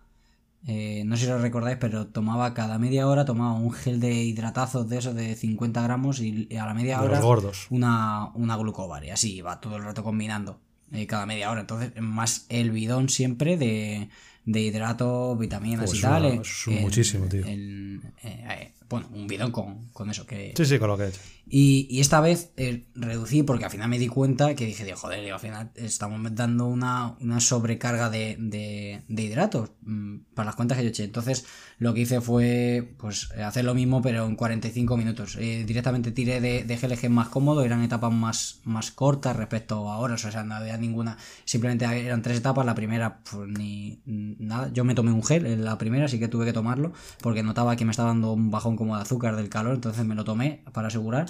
[0.65, 4.13] Eh, no sé si lo recordáis, pero tomaba cada media hora tomaba un gel de
[4.23, 7.67] hidratazos de esos de 50 gramos y a la media De hora gordos.
[7.69, 9.03] una, una glucobar.
[9.03, 10.59] Y así va todo el rato combinando.
[10.91, 11.61] eh, cada media hora.
[11.61, 14.09] Entonces, más el bidón siempre de,
[14.45, 16.25] de hidratos, vitaminas Pues y tal.
[16.25, 17.43] una- es un en- muchísimo, tío.
[17.45, 21.07] eh, eh, bueno, un bidón con, con eso que, Sí, sí, con lo que he
[21.07, 21.19] hecho.
[21.49, 24.97] y, y esta vez eh, reducí porque al final me di cuenta que dije, digo,
[24.97, 30.47] joder, digo, al final estamos dando una, una sobrecarga de, de- de hidratos mm, para
[30.47, 31.05] las cuentas que yo eché.
[31.05, 31.45] Entonces
[31.79, 35.37] lo que hice fue pues hacer lo mismo pero en 45 minutos.
[35.39, 39.97] Eh, directamente tiré de, de GLG más cómodo, eran etapas más, más cortas respecto a
[39.97, 44.01] horas, o sea, no había ninguna, simplemente eran tres etapas, la primera pues ni
[44.39, 47.43] nada, yo me tomé un gel en la primera, así que tuve que tomarlo porque
[47.43, 50.23] notaba que me estaba dando un bajón como de azúcar del calor, entonces me lo
[50.23, 51.27] tomé para asegurar.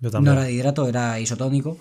[0.00, 0.32] Yo No también.
[0.32, 1.78] era de hidrato, era isotónico.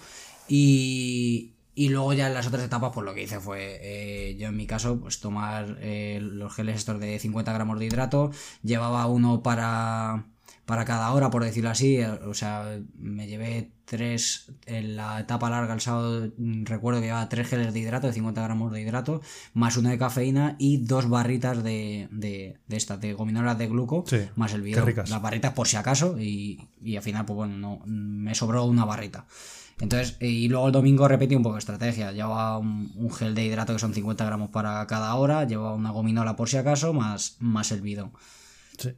[0.48, 4.48] Y, y luego ya en las otras etapas, pues lo que hice fue, eh, yo
[4.48, 8.32] en mi caso, pues tomar eh, los geles estos de 50 gramos de hidrato.
[8.64, 10.26] Llevaba uno para,
[10.66, 11.98] para cada hora, por decirlo así.
[11.98, 16.32] eh, O sea, me llevé tres en la etapa larga el sábado.
[16.38, 19.22] mm, Recuerdo que llevaba tres geles de hidrato, de 50 gramos de hidrato,
[19.54, 24.04] más uno de cafeína y dos barritas de, de, de estas, de gominolas de gluco,
[24.08, 25.10] Sí, más el ricas.
[25.10, 28.86] Las barritas por si acaso y, y al final, pues bueno, no, me sobró una
[28.86, 29.26] barrita.
[29.80, 32.12] Entonces, eh, y luego el domingo repetí un poco de estrategia.
[32.14, 35.92] Llevaba un, un gel de hidrato que son 50 gramos para cada hora, llevaba una
[35.92, 38.14] gominola por si acaso, más, más el bidón.
[38.78, 38.92] Sí.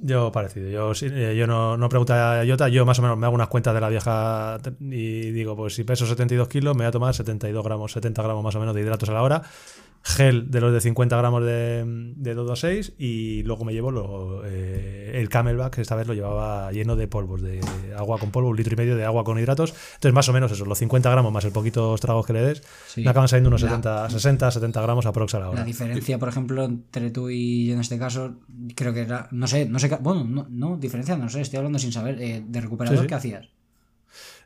[0.00, 0.70] Yo parecido.
[0.70, 3.48] Yo, eh, yo no, no pregunta a Jota, yo más o menos me hago unas
[3.48, 7.14] cuentas de la vieja y digo, pues si peso 72 kilos, me voy a tomar
[7.14, 9.42] 72 gramos, 70 gramos más o menos de hidratos a la hora.
[10.02, 11.84] Gel de los de 50 gramos de,
[12.16, 16.72] de 226 y luego me llevo lo, eh, el Camelback, que esta vez lo llevaba
[16.72, 17.60] lleno de polvos, de
[17.96, 19.74] agua con polvo, un litro y medio de agua con hidratos.
[19.94, 22.62] Entonces, más o menos eso, los 50 gramos más el poquitos tragos que le des,
[22.86, 23.02] Sí.
[23.02, 25.64] me acaban saliendo unos La- 70, 60, 70 gramos aprox a la La hora.
[25.64, 28.36] diferencia, por ejemplo, entre tú y yo en este caso,
[28.74, 31.78] creo que era, no sé, no sé, bueno, no, no diferencia, no sé, estoy hablando
[31.78, 33.08] sin saber, eh, de recuperador, Sí, sí.
[33.08, 33.48] ¿qué hacías?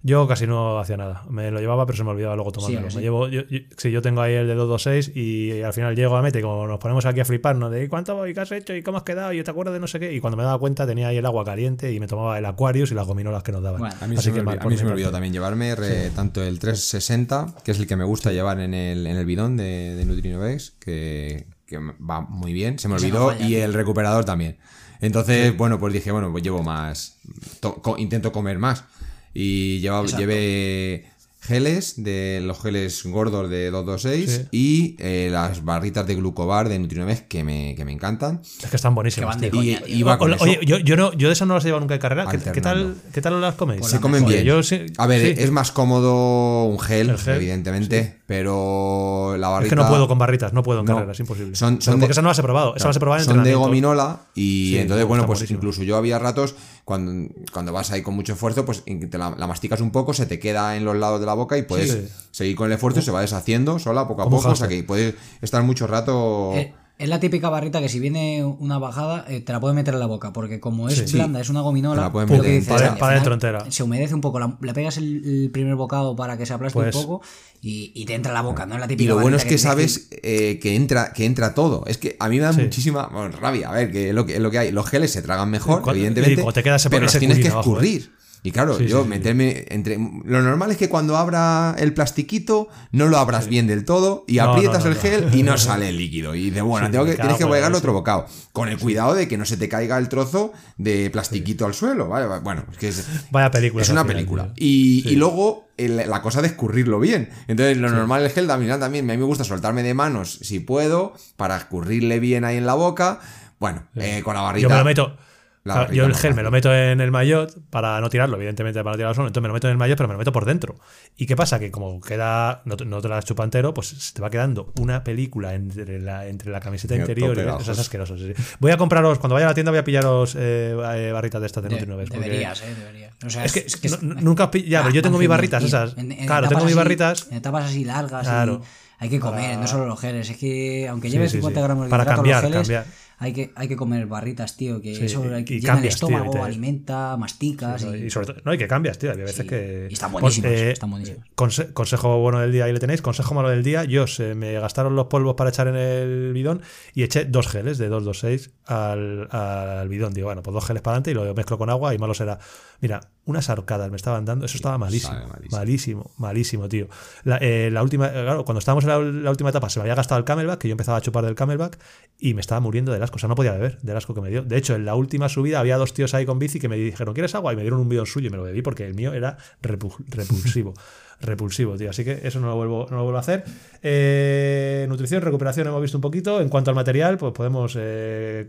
[0.04, 1.22] Yo casi no hacía nada.
[1.30, 2.90] Me lo llevaba, pero se me olvidaba luego tomármelo.
[2.90, 5.94] Sí, Me llevo, yo, yo- sí, yo tengo ahí el de 226 y, al final
[5.94, 8.40] llego a meta y como nos ponemos aquí a fliparnos de "¿Y cuánto voy, qué
[8.40, 10.12] has hecho y cómo has quedado y te acuerdas de no sé qué.
[10.12, 12.90] Y cuando me daba cuenta tenía ahí el agua caliente y me tomaba el Aquarius
[12.90, 13.78] y las gominolas que nos daban.
[13.78, 15.32] Bueno, A mí Así se me, que mal olvidó, a mí se me olvidó también
[15.32, 19.16] llevarme re- tanto el 360, que es el que me gusta llevar en el, en
[19.16, 23.46] el bidón de, de Nutrinovex, que, que va muy bien, se me no olvidó, falla,
[23.46, 24.58] y el recuperador también.
[25.00, 27.18] Entonces, bueno, pues dije, bueno, pues llevo más,
[27.60, 28.84] to- co- intento comer más.
[29.34, 30.20] Y llevaba, Exacto.
[30.20, 31.06] llevé
[31.44, 34.48] geles, de los geles gordos de 226 Sí.
[34.52, 38.40] y eh, las barritas de glucobar de Nutrinovex que me, que me encantan.
[38.62, 39.36] Es que están buenísimas.
[39.38, 39.48] Que.
[39.88, 40.44] Y, con O- eso.
[40.44, 42.26] Oye, yo, yo, no, yo de esas no las he llevado nunca de carrera.
[42.30, 42.94] ¿Qué, qué tal.
[43.12, 43.80] ¿Qué tal las coméis?
[43.80, 44.34] Pues Se comen mejor.
[44.34, 44.44] bien.
[44.44, 45.42] Yo sí- a ver, sí.
[45.42, 49.70] es más cómodo un gel, El gel, evidentemente, pero la Es barrita...
[49.70, 50.94] que no puedo con barritas, no puedo en No.
[50.94, 51.56] carrera, es imposible.
[51.56, 52.76] Son- porque de- esas no las he probado.
[52.76, 55.96] Esas las he probado en Son de gominola y Sí, entonces, bueno, pues incluso yo
[55.96, 56.54] había ratos
[56.84, 60.26] cuando, cuando vas ahí con mucho esfuerzo, pues te la, la masticas un poco, se
[60.26, 62.08] te queda en los lados de la boca y puedes Sí.
[62.32, 64.82] seguir con el esfuerzo y se va deshaciendo sola poco a poco, o sea que
[64.82, 66.52] puedes estar mucho rato...
[66.54, 69.94] Eh, es la típica barrita que si viene una bajada eh, te la puede meter
[69.94, 71.12] en la boca, porque como es Sí.
[71.16, 73.70] blanda, es una Te gominola, la lo meter dices, Para- para final dentro entera.
[73.70, 76.78] Se humedece un poco, la- le pegas el, el primer bocado para que se aplaste
[76.78, 77.22] Pues- un poco
[77.60, 79.44] y, y te entra en la boca, no es la típica Y lo bueno es
[79.44, 81.84] que sabes eh, que entra que entra todo.
[81.86, 82.60] Es que a mí me da Sí.
[82.62, 83.68] muchísima bueno, rabia.
[83.70, 84.70] A ver, que es lo que, es lo que hay.
[84.72, 86.42] Los geles se tragan mejor, Cuando- evidentemente.
[86.52, 88.08] te queda ese- pero los tienes que abajo, ¿eh?
[88.44, 89.08] Y claro, Sí, yo sí, sí.
[89.08, 89.96] meterme entre.
[90.24, 94.38] Lo normal es que cuando abra el plastiquito no lo abras bien del todo y
[94.38, 96.34] No, aprietas no, el gel y no sale el líquido.
[96.34, 98.26] Y de bueno, tengo que, tienes que otro bocado.
[98.52, 102.08] Con el cuidado de que no se te caiga el trozo de plastiquito al suelo.
[102.08, 102.26] ¿vale?
[102.40, 103.82] Bueno, es que es, Vaya película.
[103.82, 104.52] es una película.
[104.56, 107.28] Y, y luego el- la cosa de escurrirlo bien.
[107.46, 109.08] Entonces, lo normal es gel también, también.
[109.08, 112.74] A mí me gusta soltarme de manos si puedo, para escurrirle bien ahí en la
[112.74, 113.20] boca.
[113.60, 114.62] Bueno, eh, con la barrita.
[114.64, 115.16] Yo me lo meto.
[115.64, 118.80] La claro, yo el gel me lo meto en el maillot para no tirarlo, evidentemente
[118.82, 119.28] para no tirarlo suelo.
[119.28, 120.74] Entonces me lo meto en el maillot, pero me lo meto por dentro.
[121.16, 121.60] ¿Y qué pasa?
[121.60, 124.72] Que como queda, no, te- no te la chupa entero, pues se te va quedando
[124.80, 128.18] una película entre la, entre la camiseta interior y eso es asqueroso.
[128.18, 128.42] sí, sí.
[128.58, 131.46] Voy a compraros, cuando vaya a la tienda, voy a pillaros eh, eh, barritas de
[131.46, 133.12] estas de De- Nutri-Noves, porque- deberías, eh, deberías.
[133.24, 134.50] O sea, Es que, no- no- nunca.
[134.52, 135.96] Ya, Ah, pero yo tengo mis barritas esas.
[135.96, 137.26] En- en claro, etapas tengo mis así- barritas.
[137.30, 138.24] En etapas así largas.
[138.26, 138.62] y Claro.
[138.98, 140.28] hay que comer, Para- no solo los geles.
[140.28, 141.64] Es que aunque lleves sí, 50 sí.
[141.64, 142.86] gramos de Para cambiar, los geles, cambiar.
[143.22, 144.80] Hay que, hay que comer barritas, tío.
[144.82, 147.84] Que Sí, eso y- hay que- y llena cambias, el estómago, alimenta, masticas.
[147.84, 149.12] y, Y sobre todo, no, y que cambias, tío.
[149.12, 149.86] Hay veces Sí, que.
[149.88, 151.26] y están buenísimas, están buenísimas.
[151.36, 153.00] conse- consejo bueno del día, ahí le tenéis.
[153.00, 153.84] Consejo malo del día.
[153.84, 156.62] Yo se me gastaron los polvos para echar en el bidón
[156.94, 160.12] y eché dos geles de 226 al, al bidón.
[160.14, 162.38] Digo, bueno, pues dos geles para adelante y lo mezclo con agua y malo será.
[162.80, 164.46] Mira, unas arcadas me estaban dando.
[164.46, 165.12] Eso estaba malísimo.
[165.28, 165.56] Malísimo.
[165.58, 166.88] Malísimo, malísimo, tío.
[167.24, 169.82] La, eh, la última, eh, claro, cuando estábamos en la, la última etapa se me
[169.82, 171.78] había gastado el camelback, que yo empezaba a chupar del camelback
[172.18, 173.16] y me estaba muriendo del asco.
[173.16, 174.42] O sea, no podía beber del asco que me dio.
[174.42, 177.14] De hecho, en la última subida había dos tíos ahí con bici que me dijeron,
[177.14, 177.52] ¿quieres agua?
[177.52, 179.94] Y me dieron un bidón suyo y me lo bebí porque el mío era repu-
[180.08, 180.74] repulsivo.
[181.20, 181.90] repulsivo, tío.
[181.90, 183.44] Así que eso no lo vuelvo, no lo vuelvo a hacer.
[183.82, 186.40] Eh, nutrición, recuperación hemos visto un poquito.
[186.40, 187.76] En cuanto al material, pues podemos...
[187.78, 188.46] eh,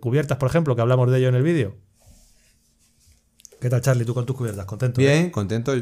[0.00, 1.76] cubiertas, por ejemplo, que hablamos de ello en el vídeo.
[3.62, 4.04] ¿Qué tal, Charlie?
[4.04, 4.66] ¿Tú con tus cubiertas?
[4.66, 5.00] ¿Contento?
[5.00, 5.04] eh?
[5.04, 5.72] Bien, contento.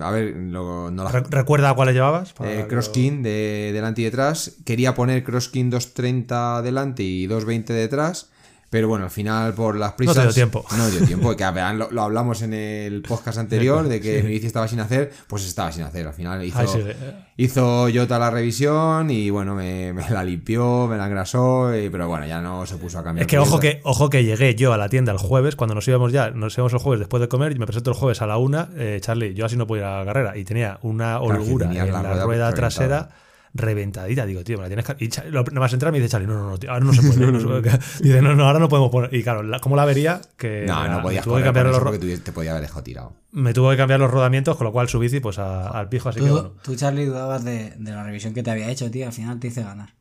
[0.00, 2.34] A ver, lo- no Re- ¿Recuerda a cuáles llevabas?
[2.44, 4.56] Eh, crosskin de delante y detrás.
[4.66, 8.29] Quería poner crosskin 230 delante y 220 detrás.
[8.70, 10.14] Pero bueno, al final por las prisas.
[10.16, 10.64] te dio tiempo.
[10.76, 11.34] No dio tiempo.
[11.36, 14.78] Que vean, lo, lo hablamos en el podcast anterior de que mi bici estaba sin
[14.78, 15.12] hacer.
[15.26, 16.06] Pues estaba sin hacer.
[16.06, 17.14] Al final hizo, sí, eh.
[17.36, 21.76] hizo Jota la revisión y bueno, me, me la limpió, me la engrasó.
[21.76, 23.22] y- pero bueno, ya no se puso a cambiar.
[23.22, 25.88] Es que ojo que ojo que llegué yo a la tienda el jueves, cuando nos
[25.88, 28.26] íbamos ya, nos íbamos el jueves después de comer, y me presento el jueves a
[28.28, 31.18] la una, eh, Charlie, yo así no puedo ir a la carrera, y tenía una
[31.18, 33.08] holgura en la la rueda trasera.
[33.54, 34.26] Reventadita.
[34.26, 34.96] Digo, tío, me la tienes que.
[35.04, 36.92] Y Cha- lo- nada más entrar me dice Charlie, no, no, no, tío, ahora no
[36.92, 37.32] se puede.
[37.32, 37.78] no se puede".
[38.00, 39.12] dice, no, no, ahora no podemos poner.
[39.14, 40.20] Y claro, la- ¿cómo la vería?
[40.36, 42.82] Que No, no podías me tuve que cambiar los porque tú te podía haber dejado
[42.82, 43.12] tirado.
[43.32, 46.08] me tuvo que cambiar los rodamientos, con lo cual su bici, pues a- al pijo,
[46.08, 46.52] así que Tú, bueno.
[46.62, 49.06] tú, Charlie, dudabas de, de la revisión que te había hecho, tío.
[49.06, 49.94] Al final te hice ganar.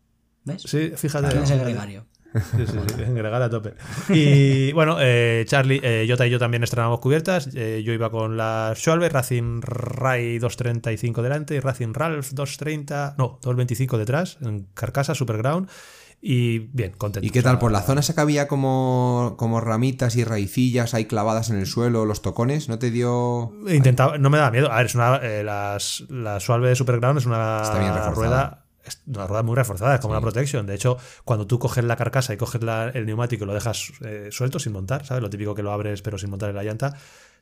[0.46, 0.62] ¿Ves?
[0.64, 1.28] Sí, fíjate.
[1.30, 1.64] Tienes el fíjate.
[1.72, 2.06] gregario.
[2.34, 3.74] Sí, sí, sí, engregar a tope.
[4.10, 7.50] Y bueno, eh, Charlie, eh, Jota y yo también estrenamos cubiertas.
[7.56, 13.40] Eh, yo iba con la Schwalbe, Racing Rai 235 delante y Racing Ralph 230, no,
[13.42, 15.70] 225 detrás, en carcasa, Superground.
[16.22, 17.26] Y bien, contento.
[17.26, 17.60] ¿Y qué tal?
[17.60, 21.66] ¿Por la zona esa que había como, como ramitas y raicillas ahí clavadas en el
[21.66, 22.68] suelo, los tocones?
[22.68, 23.54] ¿No te dio...?
[23.70, 24.70] Intentaba, no me da miedo.
[24.70, 28.59] A ver, es una, eh, las, la Schwalbe de Superground es una rueda.
[28.86, 30.66] Es una rueda muy reforzada, es como una protection.
[30.66, 33.92] De hecho, cuando tú coges la carcasa y coges la- el neumático y lo dejas
[34.02, 35.22] eh, suelto sin montar, ¿sabes?
[35.22, 36.94] Lo típico que lo abres pero sin montar en la llanta,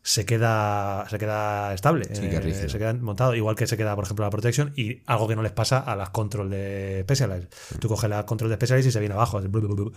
[0.02, 2.06] se queda, se queda estable.
[2.16, 2.22] Sí,
[2.66, 5.36] eh, se queda montado, igual que se queda, por ejemplo, la protection y algo que
[5.36, 7.50] no les pasa a las control de Specialized.
[7.80, 9.38] Tú coges la control de Specialized y se viene abajo.
[9.38, 9.94] hace blu, blu, blu.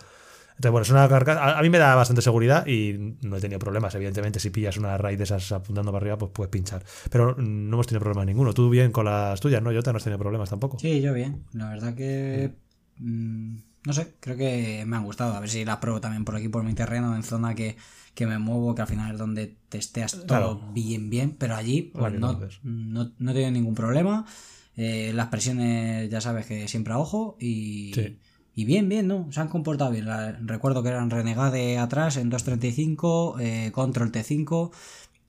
[0.55, 1.43] Entonces, bueno, es una carcasa.
[1.43, 3.93] A, a mí me da bastante seguridad y no he tenido problemas.
[3.95, 6.83] Evidentemente, si pillas una raíz de esas apuntando para arriba, pues puedes pinchar.
[7.09, 8.53] Pero no hemos tenido problemas ninguno.
[8.53, 9.71] Tú bien con las tuyas, ¿no?
[9.73, 10.77] Jota, no has tenido problemas tampoco.
[10.79, 11.43] Sí, yo bien.
[11.53, 12.53] La verdad que.
[12.97, 15.33] mm, no sé, creo que me han gustado.
[15.33, 17.77] A ver si las pruebo también por aquí, por mi terreno, en zona que,
[18.13, 20.61] que me muevo, que al final es donde testeas todo Claro.
[20.73, 21.35] bien, bien.
[21.39, 24.25] Pero allí, pues no, no, no he tenido ningún problema.
[24.77, 27.37] Eh, las presiones, ya sabes que siempre a ojo.
[27.39, 28.19] Y, Sí.
[28.53, 29.31] Y bien, bien, ¿no?
[29.31, 30.07] Se han comportado bien.
[30.45, 34.71] Recuerdo que eran Renegade atrás en 235, eh, Control T5.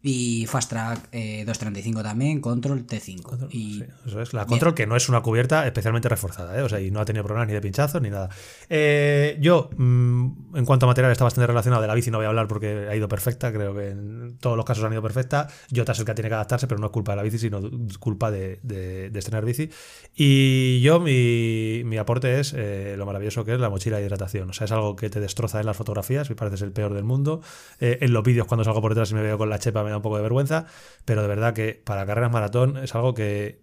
[0.02, 3.48] Y Fast Track eh, 235 también, Control T5.
[3.50, 4.34] y Sí, eso es.
[4.34, 6.62] La control que no es una cubierta especialmente reforzada, ¿eh?
[6.62, 8.28] O sea, y no ha tenido problemas ni de pinchazos ni nada.
[8.68, 11.82] Eh, yo, mm, en cuanto a material, está bastante relacionado.
[11.82, 13.52] De la bici no voy a hablar porque ha ido perfecta.
[13.52, 15.48] Creo que en todos los casos han ido perfecta.
[15.74, 17.60] Jota es el que tiene que adaptarse, pero no es culpa de la bici, sino
[18.00, 19.70] culpa de, de, de estrenar bici.
[20.16, 24.50] Y yo, mi, mi aporte es eh, lo maravilloso que es la mochila de hidratación.
[24.50, 27.04] O sea, es algo que te destroza en las fotografías, me parece el peor del
[27.04, 27.40] mundo.
[27.80, 29.91] Eh, en los vídeos, cuando salgo por detrás y me veo con la chepa, me
[29.93, 30.66] da un poco de vergüenza.
[31.05, 33.60] Pero de verdad que para carreras maratón es algo que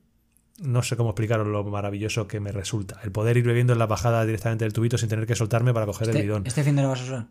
[0.61, 2.99] no sé cómo explicaros lo maravilloso que me resulta.
[3.03, 5.85] El poder ir bebiendo en la bajada directamente del tubito sin tener que soltarme para
[5.85, 6.43] coger el este, bidón.
[6.45, 7.25] este fin de lo vas a usar.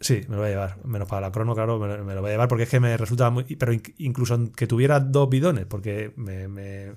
[0.00, 0.76] Sí, me lo voy a llevar.
[0.84, 2.80] Menos para la crono, claro, me, lo- me lo voy a llevar porque es que
[2.80, 3.44] me resulta muy.
[3.44, 6.92] Pero inc- incluso que tuviera dos bidones, porque me, me,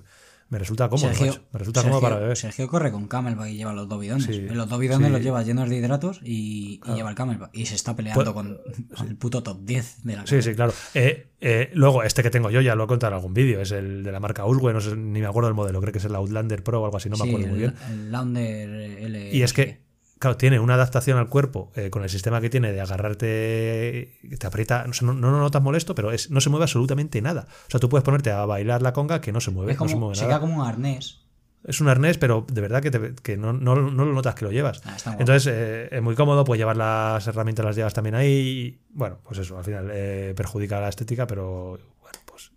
[0.50, 1.08] me resulta cómodo.
[1.08, 1.42] Sergio, macho.
[1.52, 2.36] Me resulta Sergio- cómodo para beber.
[2.36, 4.24] Sergio corre con Camelback y lleva los dos bidones.
[4.24, 5.12] Sí, los dos bidones sí.
[5.12, 7.50] los lleva llenos de hidratos y, y lleva el Camelback.
[7.52, 8.58] Y se está peleando con
[9.06, 10.72] el puto top 10 de la Pues, Sí, sí, claro.
[10.94, 13.70] Eh, eh, luego, este que tengo yo ya lo he contado en algún vídeo, es
[13.72, 16.04] el de la marca Ulwe, no sé, ni me acuerdo del modelo, creo que es
[16.04, 17.74] el Outlander Pro o algo así, no me acuerdo el, muy bien.
[17.90, 18.68] el Launder
[19.02, 19.34] L.
[19.36, 19.80] Y es que,
[20.18, 24.46] claro, tiene una adaptación al cuerpo eh, con el sistema que tiene de agarrarte, te
[24.46, 27.46] aprieta, no, no, no lo notas molesto, pero es, no se mueve absolutamente nada.
[27.66, 29.86] O sea, tú puedes ponerte a bailar la conga que no se mueve, es no
[29.88, 30.34] se como, mueve se nada.
[30.34, 31.20] queda como un arnés.
[31.64, 34.44] Es un arnés, pero de verdad que, te- que no, no- no lo notas que
[34.44, 34.80] lo llevas.
[34.84, 35.16] Ah.
[35.18, 38.30] Entonces eh, es muy cómodo, puedes llevar las herramientas, las llevas también ahí.
[38.30, 41.70] y, bueno, pues eso, al final eh, perjudica la estética, pero
[42.00, 42.52] bueno, pues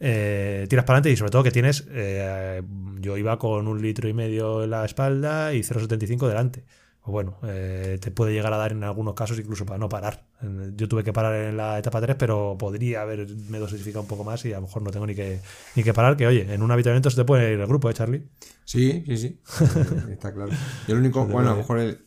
[0.00, 2.62] eh, tiras para adelante y sobre todo que tienes, eh,
[3.00, 6.64] yo iba con un litro y medio en la espalda y 0,75 delante.
[7.08, 10.26] Pues bueno, eh, te puede llegar a dar en algunos casos incluso para no parar.
[10.76, 14.44] Yo tuve que parar en la etapa 3, pero podría haberme dosificado un poco más
[14.44, 15.40] y a lo mejor no tengo ni que,
[15.74, 16.18] ni que parar.
[16.18, 18.24] Que oye, en un habituamiento se te puede ir el grupo, ¿eh, Charlie?
[18.66, 19.40] Sí, sí, sí.
[20.12, 20.50] Está claro.
[20.86, 21.98] Yo lo único, bueno, a lo mejor el-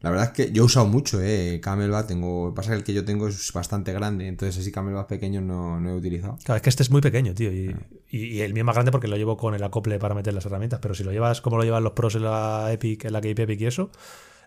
[0.00, 2.92] la verdad es que yo he usado mucho, eh, Camelback, tengo, pasa que el que
[2.92, 6.38] yo tengo es bastante grande, entonces así Camelback pequeños no, no he utilizado.
[6.44, 7.50] Claro, es que este es muy pequeño, tío.
[7.50, 7.74] Y,
[8.10, 10.32] y- y el mío es más grande porque lo llevo con el acople para meter
[10.34, 10.78] las herramientas.
[10.80, 13.42] Pero si lo llevas como lo llevan los pros en la Epic, en la KP
[13.42, 13.90] Epic y eso,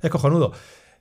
[0.01, 0.51] es cojonudo.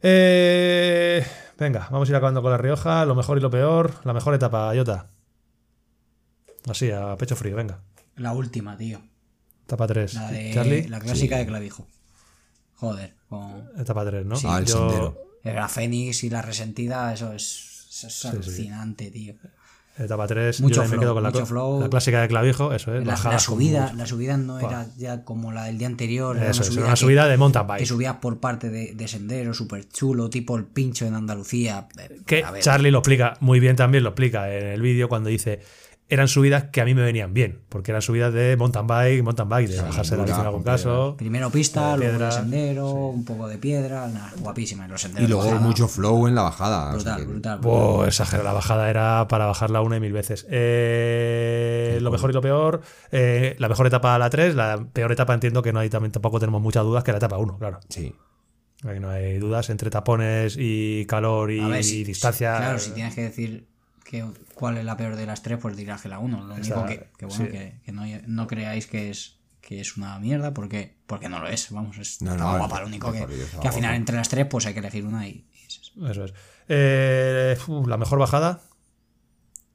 [0.02, 1.24] Eh,
[1.58, 3.04] venga, vamos a ir acabando con la Rioja.
[3.04, 3.94] Lo mejor y lo peor.
[4.04, 5.10] La mejor etapa, Jota.
[6.68, 7.80] Así, a pecho frío, venga.
[8.16, 9.00] La última, tío.
[9.64, 10.14] Etapa 3.
[10.14, 11.86] La de Charlie, la clásica de clavijo.
[12.74, 14.36] Joder, con etapa 3, ¿no?
[14.36, 14.46] Sí.
[14.48, 15.18] Ah, el Yo- sendero.
[15.44, 19.34] la Fénix y la resentida, eso es, eso es alucinante, tío.
[19.98, 20.60] Etapa 3.
[20.60, 21.80] Mucho yo también me flow, quedo con la, flow.
[21.80, 23.04] la clásica de clavijo, eso es.
[23.04, 26.36] La, bajadas la con subida, la subida no era ya como la del día anterior.
[26.36, 27.86] era Eso es, era una que- subida de mountain que bike.
[27.86, 31.88] subías por parte de, de sendero, súper chulo, tipo el pincho en Andalucía.
[31.98, 35.60] Eh, Que Charlie lo explica muy bien también, lo explica en el vídeo cuando dice
[36.10, 39.48] eran subidas que a mí me venían bien, porque eran subidas de mountain bike, mountain
[39.48, 41.14] bike, de bajarse la dura, bici en algún caso.
[41.18, 44.88] Primero pista, de luego piedra, de sendero, un poco de piedra, nada, guapísima.
[44.88, 46.86] Los senderos Y luego de bajada, mucho flow en la bajada.
[46.88, 47.58] o sea Brutal, que- brutal.
[47.60, 50.46] Buah, exagero, la bajada era para bajarla una y mil veces.
[50.48, 52.80] Eh, lo mejor y lo peor,
[53.12, 56.38] eh, la mejor etapa la 3, la peor etapa entiendo que no hay también tampoco
[56.40, 57.80] tenemos muchas dudas que la etapa 1, claro.
[57.88, 58.14] Sí.
[58.84, 62.54] Ahí no hay dudas entre tapones y calor y, ver, y si- distancia.
[62.54, 63.66] si- claro, si tienes que decir
[64.04, 64.24] que,
[64.58, 66.44] cuál es la peor de las tres, pues dirás que la uno.
[66.44, 67.50] Lo único que, que bueno, sí.
[67.50, 71.48] que, que no, no creáis que es, que es una mierda, porque, porque no lo
[71.48, 73.18] es, vamos, es No, estaba no, guapa, es- lo único que,
[73.66, 76.24] al final entre las tres pues hay que elegir una y, y es eso, Eso
[76.24, 76.34] es.
[76.68, 78.60] Eh, uf, la mejor bajada.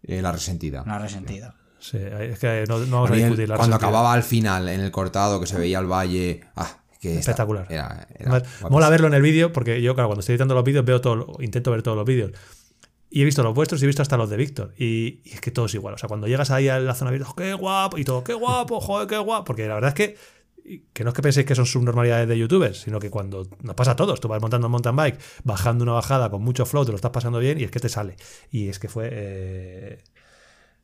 [0.03, 0.83] Eh, la resentida.
[0.85, 1.55] la resentida.
[1.79, 3.49] Sí, es que no, no vamos A a mí el- discutir.
[3.49, 3.87] la cuando resentida.
[3.89, 6.41] acababa al final, en el cortado, que se veía el valle.
[6.55, 7.67] Ah, que Espectacular.
[7.69, 10.85] Era, era mola verlo en el vídeo porque yo, claro, cuando estoy editando los vídeos,
[10.85, 12.31] veo todo, intento ver todos los vídeos.
[13.15, 14.73] Y he visto los vuestros y he visto hasta los de Víctor.
[14.75, 15.93] Y, y es que todo es igual.
[15.93, 17.99] O sea, cuando llegas ahí a la zona de vídeos, ¡qué guapo!
[17.99, 18.81] Y todo, ¡qué guapo!
[18.81, 19.45] ¡Joder, qué guapo!
[19.45, 20.17] Porque la verdad es que,
[20.93, 23.91] que no es que penséis que son subnormalidades de youtubers, sino que cuando nos pasa
[23.91, 26.91] a todos, tú vas montando un mountain bike, bajando una bajada con mucho flow, te
[26.91, 28.15] lo estás pasando bien y es que te sale.
[28.49, 30.03] Y es que fue eh,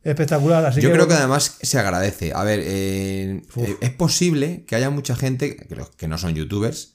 [0.04, 0.64] espectacular.
[0.66, 2.32] Así Yo que, creo que además se agradece.
[2.34, 6.34] A ver, eh, eh, es posible que haya mucha gente, que, los- que no son
[6.34, 6.94] youtubers,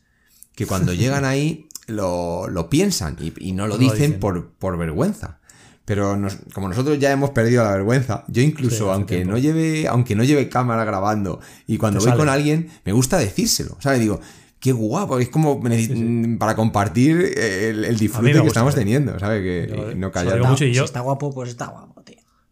[0.55, 4.19] que cuando llegan ahí lo, lo piensan y, y no lo dicen, dicen.
[4.19, 5.39] Por, por vergüenza.
[5.85, 9.33] Pero nos- como nosotros ya hemos perdido la vergüenza, yo incluso, Sí, aunque tiempo.
[9.33, 12.19] no lleve, aunque no lleve cámara grabando, y cuando Te voy sale.
[12.19, 13.77] con alguien, me gusta decírselo.
[13.79, 13.99] ¿Sabes?
[13.99, 14.19] Digo,
[14.59, 18.77] qué guapo, es como necesi- para compartir el, el disfrute que estamos eh.
[18.79, 19.43] teniendo, ¿sabes?
[19.43, 20.41] Que Yo, no callar.
[20.43, 21.94] mucho y si está guapo, pues está guapo,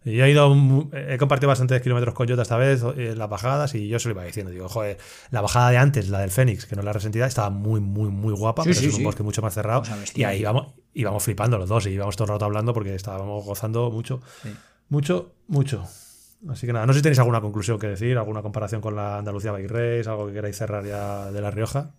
[0.06, 0.54] Yo he ido,
[0.92, 4.16] he compartido bastantes kilómetros con Jota esta vez en las bajadas y yo se lo
[4.16, 4.52] iba diciendo.
[4.52, 4.98] Digo, joder,
[5.32, 8.34] la bajada de antes, la del Fénix, que no la resentida, estaba muy, muy, muy
[8.34, 9.04] guapa, Sí, pero sí, es un sí.
[9.06, 9.82] bosque mucho más cerrado.
[9.82, 12.74] O sea, y ahí íbamos, íbamos flipando los dos y íbamos todo el rato hablando
[12.74, 14.50] porque estábamos gozando mucho, Sí.
[14.90, 15.86] mucho, mucho.
[16.50, 19.18] Así que nada, no sé si tenéis alguna conclusión que decir, alguna comparación con la
[19.20, 21.92] Andalucía Bike Race, algo que queráis cerrar ya de La Rioja.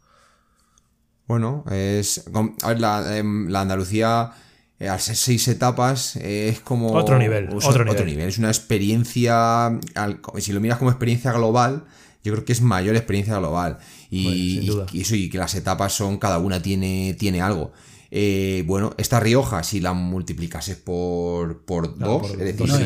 [1.27, 2.25] Bueno, es.
[2.63, 4.35] A ver, la, em, la Andalucía, eh,
[4.81, 6.93] al ser seis etapas, eh, es como.
[6.93, 8.29] Otro nivel, es otro nivel.
[8.29, 9.67] Es una experiencia.
[9.67, 11.85] al- si lo miras como experiencia global,
[12.23, 13.79] yo creo que es mayor experiencia global.
[14.11, 16.19] Y, Pues, y eso, y que las etapas son.
[16.19, 17.73] Cada una tiene, tiene algo.
[18.17, 22.77] Eh, bueno, esta Rioja, si la multiplicases por, por Claro, dos, por es decir, No,
[22.77, 22.83] si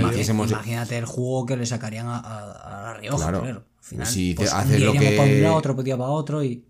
[0.53, 3.41] imagínate el juego que le sacarían a, a- a la Rioja, Claro.
[3.43, 3.65] claro.
[3.79, 6.43] Al final, Si pues, un haces lo que- para un lado, otro día para otro
[6.45, 6.65] y...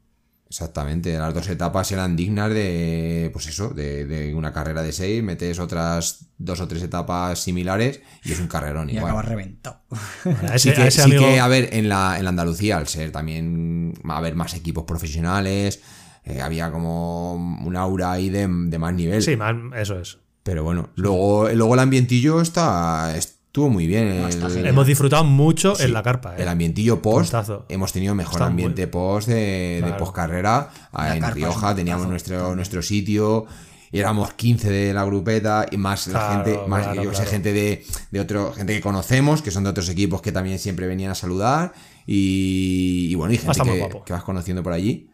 [0.49, 5.23] Exactamente, las dos etapas eran dignas de, pues eso, de, de una carrera de seis,
[5.23, 9.11] metes otras dos o tres etapas similares y es un carrerón y igual.
[9.11, 9.83] acabas reventado.
[10.55, 12.89] Ese, Sí que, ese sí amigo- que, a ver, en la, en la Andalucía, al
[12.89, 15.81] ser también, a haber más equipos profesionales,
[16.25, 19.23] eh, había como un aura ahí de, de más nivel.
[19.23, 20.19] Sí, man, eso es.
[20.45, 23.15] Pero bueno, luego, luego el ambientillo está,
[23.59, 24.23] estuvo muy bien.
[24.41, 24.67] No, el-.
[24.67, 26.37] Hemos disfrutado mucho Sí, en la carpa.
[26.37, 26.43] ¿eh?
[26.43, 27.31] El ambientillo post.
[27.33, 27.67] Puntazo.
[27.69, 29.97] Hemos tenido mejor Está muy- ambiente post de, Claro.
[29.99, 30.71] post carrera.
[30.93, 33.47] La En Rioja teníamos nuestro, nuestro sitio.
[33.91, 37.55] Éramos 15 de la grupeta y más Claro, la gente, más claro, yo sé, gente
[37.55, 41.11] de, de otro, gente que conocemos, que son de otros equipos que también siempre venían
[41.11, 41.73] a saludar.
[42.07, 45.09] Y, y bueno, y gente que, que vas conociendo por allí.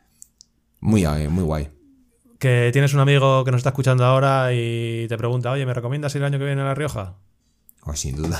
[0.80, 1.68] Muy, eh, muy guay.
[2.38, 6.14] Que tienes un amigo que nos está escuchando ahora y te pregunta, oye, ¿me recomiendas
[6.16, 7.14] ir el año que viene a La Rioja?
[7.86, 8.38] Oh, sin duda.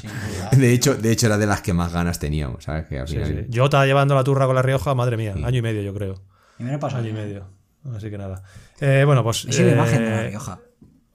[0.00, 0.50] Sin duda.
[0.52, 2.86] De hecho, de hecho, era de las que más ganas teníamos, ¿sabes?
[2.86, 3.46] Que al final- sí.
[3.48, 6.14] Yo estaba llevando la turra con La Rioja, madre mía, año y medio yo creo.
[6.58, 7.02] Y me lo he pasado.
[7.02, 7.48] Año y medio.
[7.96, 8.42] Así que nada.
[8.80, 9.38] Eh, bueno, pues...
[9.38, 10.58] Sirve eh, imagen de la Rioja.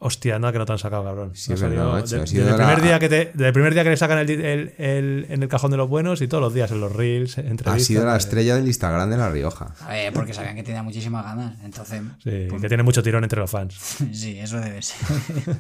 [0.04, 1.32] Hostia, nada que no te han sacado, cabrón.
[1.36, 3.26] Sí, es verdad, salido macho, de- ha sido desde, el la- primer día que te,
[3.36, 5.88] desde el primer día que le sacan el, el- el- en el cajón de los
[5.88, 7.76] buenos y todos los días en los reels, entrevistas.
[7.76, 9.76] Ha sido la eh, estrella del Instagram de La Rioja.
[9.80, 11.56] A ver, porque sabían que tenía muchísimas ganas.
[11.64, 13.76] Entonces, Sí, pues, que tiene mucho tirón entre los fans.
[14.12, 14.98] sí, eso debe ser.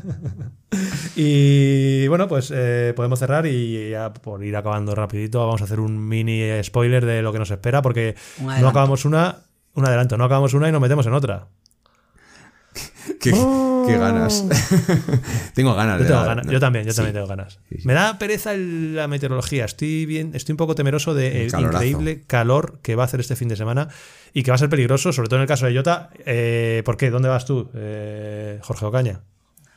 [1.15, 5.80] Y bueno, pues eh, podemos cerrar y ya por ir acabando rapidito vamos a hacer
[5.80, 9.38] un mini spoiler de lo que nos espera porque no acabamos una,
[9.73, 11.47] un adelanto, no acabamos una y nos metemos en otra.
[13.19, 13.32] Qué,
[13.88, 14.45] qué ganas.
[15.53, 16.95] tengo ganas Yo, de tengo la- ganas, yo también, yo sí.
[16.98, 17.60] también tengo ganas.
[17.69, 17.88] Sí, sí.
[17.88, 19.65] Me da pereza el- la meteorología.
[19.65, 21.84] Estoy bien, estoy un poco temeroso del El calorazo.
[21.86, 23.90] increíble calor que va a hacer este fin de semana
[24.34, 26.10] y que va a ser peligroso, sobre todo en el caso de Jota.
[26.26, 27.10] Eh, ¿Por qué?
[27.10, 29.22] ¿Dónde vas tú, eh, Jorge Ocaña?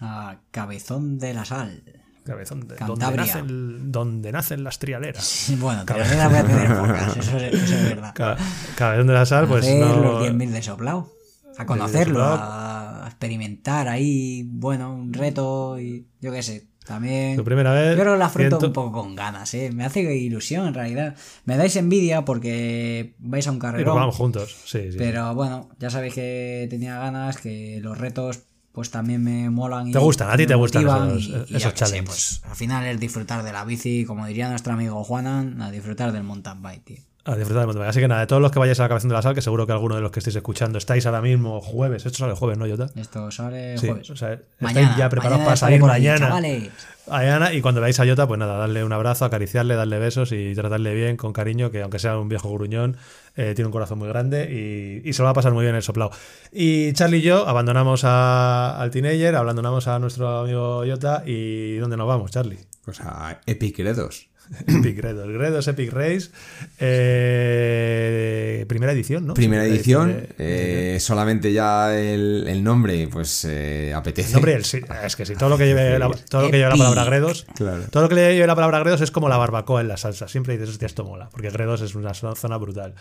[0.01, 1.82] A Cabezón de la Sal.
[2.26, 5.22] Cabezón, de- donde nacen, donde nacen las trialeras.
[5.24, 8.12] Sí, Bueno, no la voy a tener pocas, eso, es- eso es verdad.
[8.14, 8.36] Ca-
[8.76, 10.01] Cabezón de la sal, pues Hacer no.
[10.01, 11.10] los 10.000 de soplao.
[11.59, 12.38] A conocerlo, soplao.
[12.42, 16.66] a experimentar ahí, bueno, un reto y yo qué sé.
[16.86, 17.34] También.
[17.36, 17.96] Tu primera vez.
[17.96, 19.70] Yo creo que la afronto un poco con ganas, ¿eh?
[19.72, 21.14] Me hace ilusión en realidad.
[21.46, 23.96] Me dais envidia porque vais a un carrerón.
[23.96, 24.54] vamos juntos.
[24.66, 24.98] Sí, sí.
[24.98, 28.40] Pero bueno, ya sabéis que tenía ganas, que los retos
[28.72, 29.88] pues también me molan.
[29.88, 32.04] Y Te gustan, a ti te gustan esos- y- y esos sé, challenges.
[32.06, 36.12] pues al final es disfrutar de la bici, como diría nuestro amigo Juanan, a disfrutar
[36.12, 36.96] del mountain bike, tío.
[37.26, 37.88] A disfrutar del mountain bike.
[37.88, 39.40] Así que nada, de todos los que vayáis a la cabezón de la sal, que
[39.40, 42.05] seguro que alguno de los que estáis escuchando estáis ahora mismo jueves.
[42.05, 42.90] Esto sale jueves, ¿no, Jota?
[43.01, 44.10] Esto sale Sí, jueves.
[44.10, 46.26] o sea, estáis Mañana, ya preparados mañana para salir por allí, mañana.
[46.28, 46.70] chavales.
[47.09, 50.32] a Ayana, y cuando veáis a Jota, pues nada, darle un abrazo, acariciarle, darle besos
[50.32, 52.96] y tratarle bien, con cariño, que aunque sea un viejo gruñón,
[53.36, 55.74] eh, tiene un corazón muy grande y, y se lo va a pasar muy bien
[55.74, 56.10] el soplado.
[56.52, 61.96] Y Charlie y yo abandonamos a- al teenager, abandonamos a nuestro amigo Jota, y ¿dónde
[61.96, 62.59] nos vamos, Charlie?
[62.84, 64.28] Pues a Epic Gredos.
[64.66, 66.30] Epic Gredos, Gredos Epic Race,
[67.34, 69.34] eh, primera edición, ¿no?
[69.34, 70.08] Primera edición,
[70.38, 74.32] de- eh, solamente ya el, el nombre, pues eh, apetece.
[74.32, 76.58] No, hombre, el sí- es que si todo lo que lleve la, todo lo que
[76.58, 77.82] lleve la palabra Gredos, Claro.
[77.90, 80.28] todo lo que lleve la palabra Gredos es como la barbacoa en la salsa.
[80.28, 82.94] Siempre dices, hostia, esto mola, porque Gredos es una zo- zona brutal.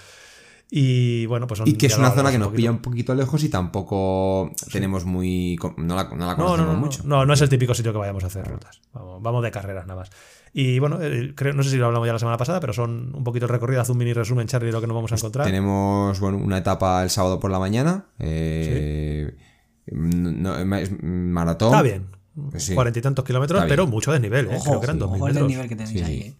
[0.70, 2.58] Y bueno, pues son- Y que es una zona que nos poquito.
[2.58, 5.58] pilla un poquito lejos y tampoco tenemos muy.
[5.78, 7.02] No la, no la No, conocemos no, no, no, mucho.
[7.06, 8.82] no, no es el típico sitio que vayamos a hacer rutas.
[8.92, 10.10] Vamos, vamos de carreras nada más.
[10.52, 13.14] Y bueno, eh, creo, no sé si lo hablamos ya la semana pasada, pero son
[13.16, 15.16] un poquito el recorrido, haz un mini resumen, Charlie, de lo que nos vamos a
[15.16, 15.46] encontrar.
[15.46, 18.06] Tenemos bueno, una etapa el sábado por la mañana.
[18.20, 19.36] eh,
[19.86, 19.94] es
[21.04, 21.70] maratón.
[21.70, 22.08] Está bien.
[22.50, 22.74] Pues sí.
[22.74, 23.76] Cuarenta y tantos kilómetros, Está bien.
[23.76, 24.56] pero mucho desnivel, ¿eh?
[24.56, 25.50] Ojo, creo que eran ojo 2000 el metros.
[25.50, 26.28] nivel que tenéis Sí, ahí, sí.
[26.30, 26.36] eh.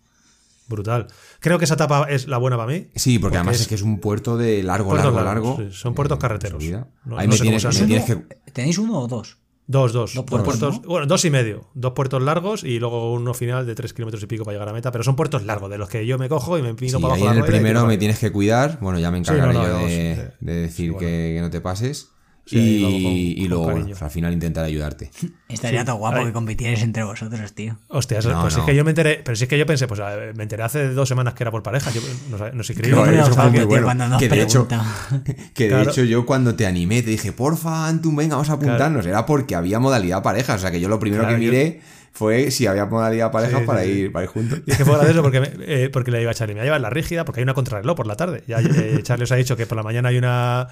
[0.68, 1.08] Brutal.
[1.40, 2.88] Creo que esa etapa es la buena para mí.
[2.96, 5.72] Sí, porque, además es- es, que es un puerto de largo, Puertos largo, largos, largo.
[5.72, 6.64] sí, son puertos eh, carreteros.
[7.06, 8.16] No- Ahí no me, tienes, me tienes que.
[8.52, 9.38] ¿Tenéis uno o dos?
[9.66, 10.14] Dos, dos.
[10.14, 10.88] Dos puertos, puertos, ¿no?
[10.90, 11.70] bueno, dos y medio.
[11.74, 14.74] Dos puertos largos y luego uno final de tres kilómetros y pico para llegar a
[14.74, 14.92] meta.
[14.92, 17.14] Pero son puertos largos, de los que yo me cojo y me empino Sí, para
[17.14, 18.78] abajo ahí en el primero me tienes que cuidar.
[18.82, 21.00] Bueno, ya me Sí, encargaré no, no, yo de, de decir bueno.
[21.08, 22.10] que, que no te pases.
[22.46, 25.10] Sí, y, vamos con- y con luego, bueno, al final intentar ayudarte.
[25.48, 26.26] Estaría todo guapo Ahí.
[26.26, 27.78] que compitierais entre vosotros, tío.
[27.88, 28.66] Hostia, eso- No, pues si no.
[28.66, 30.02] es que yo me enteré, pero si es que yo pensé, pues
[30.36, 31.90] me enteré hace dos semanas que era por pareja.
[31.92, 34.18] Yo no, sé- no sé eso fue muy tío, bueno.
[34.20, 34.68] Que de hecho,
[35.54, 35.90] que de Claro.
[35.92, 39.06] hecho yo cuando te animé te dije, porfa, Antum, venga, vamos a apuntarnos.
[39.06, 40.56] Era porque había modalidad pareja.
[40.56, 43.58] O sea que yo lo primero Claro, que yo- miré fue si había modalidad pareja
[43.58, 43.90] Sí, sí, para, sí.
[43.90, 44.62] Ir, para ir juntos.
[44.68, 46.64] Y es que fue gracioso porque, me- eh, porque le iba a Charlie, me va
[46.64, 48.44] a llevar la rígida porque hay una contrarreloj por la tarde.
[48.48, 50.68] Ya eh, Charlie os ha dicho que por la mañana hay una,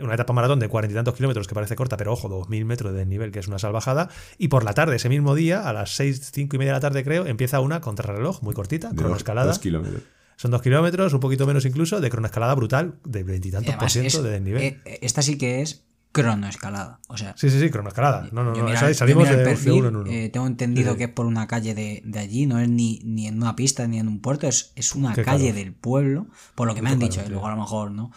[0.00, 2.64] una etapa maratón de cuarenta y tantos kilómetros que parece corta, pero ojo, dos mil
[2.64, 4.08] metros de desnivel, que es una salvajada.
[4.36, 6.80] Y por la tarde, ese mismo día, a las seis, cinco y media de la
[6.80, 9.46] tarde creo, empieza una contrarreloj muy cortita, cronoescalada.
[9.48, 10.02] dos kilómetros.
[10.36, 14.22] Son dos kilómetros, un poquito menos incluso, de cronoescalada brutal, de veintitantos por ciento es-
[14.22, 14.62] de desnivel.
[14.62, 17.00] eh, eh, esta sí que es cronoescalada.
[17.08, 18.28] O sea, sí, sí, sí, cronoescalada.
[18.32, 18.64] No, no, no.
[18.64, 20.10] mira- salimos de, perfil, uno en uno.
[20.10, 23.00] eh, tengo entendido Sí, que es por una calle de, de allí, no es ni,
[23.04, 26.26] ni en una pista ni en un puerto, es, es una Qué calle del pueblo,
[26.54, 28.10] por lo que me han dicho, y luego a lo mejor no.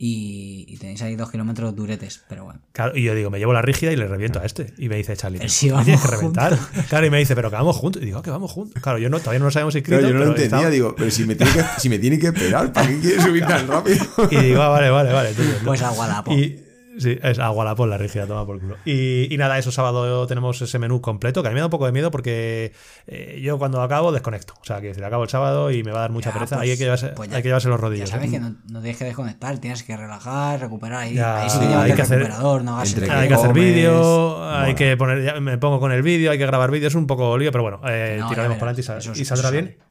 [0.00, 2.60] Y, y tenéis ahí dos kilómetros duretes, pero bueno.
[2.70, 4.72] Claro, y yo digo, me llevo la rígida y le reviento a este.
[4.78, 6.56] Y me dice Charlie, Pero "¿Me si vamos tienes que reventar.
[6.88, 8.00] Claro, y me dice, pero que vamos juntos.
[8.00, 8.80] Y digo, "Ah, que vamos juntos.
[8.80, 9.98] Claro, yo no, todavía no nos habíamos inscrito.
[9.98, 12.18] Claro, yo no lo entendía, estaba- digo, pero si me tiene que, si me tiene
[12.20, 13.96] que esperar, ¿para qué quieres subir tan rápido?
[14.30, 15.30] Y digo, ah, vale, vale, vale.
[15.30, 16.32] entonces, Pues a Guadapo.
[16.32, 16.64] Y,
[16.98, 18.76] sí, es agualapón la rígida, toma por culo.
[18.84, 21.70] Y, y nada, eso sábado tenemos ese menú completo, que a mí me da un
[21.70, 22.72] poco de miedo porque
[23.06, 24.54] eh, yo cuando acabo desconecto.
[24.60, 26.56] O sea, que decir, acabo el sábado y me va a dar mucha Ya, pereza.
[26.56, 28.10] pues- ahí hay que llevarse, pues ya- hay que llevarse los Ya rodillos.
[28.10, 28.30] sabes ¿eh?
[28.32, 31.02] que no, no tienes que desconectar, tienes que relajar, recuperar.
[31.02, 33.10] Ahí, Ya, ahí sí que hay el que hacer- recuperador, no hagas el.
[33.10, 36.46] Hay que hacer vídeo, hay que poner, ya me pongo con el vídeo, hay que
[36.46, 38.84] grabar vídeo, es un poco lío, pero bueno, eh, No, ya tiraremos para adelante y,
[38.84, 39.62] sal- eso- y eso saldrá sale.
[39.62, 39.87] bien.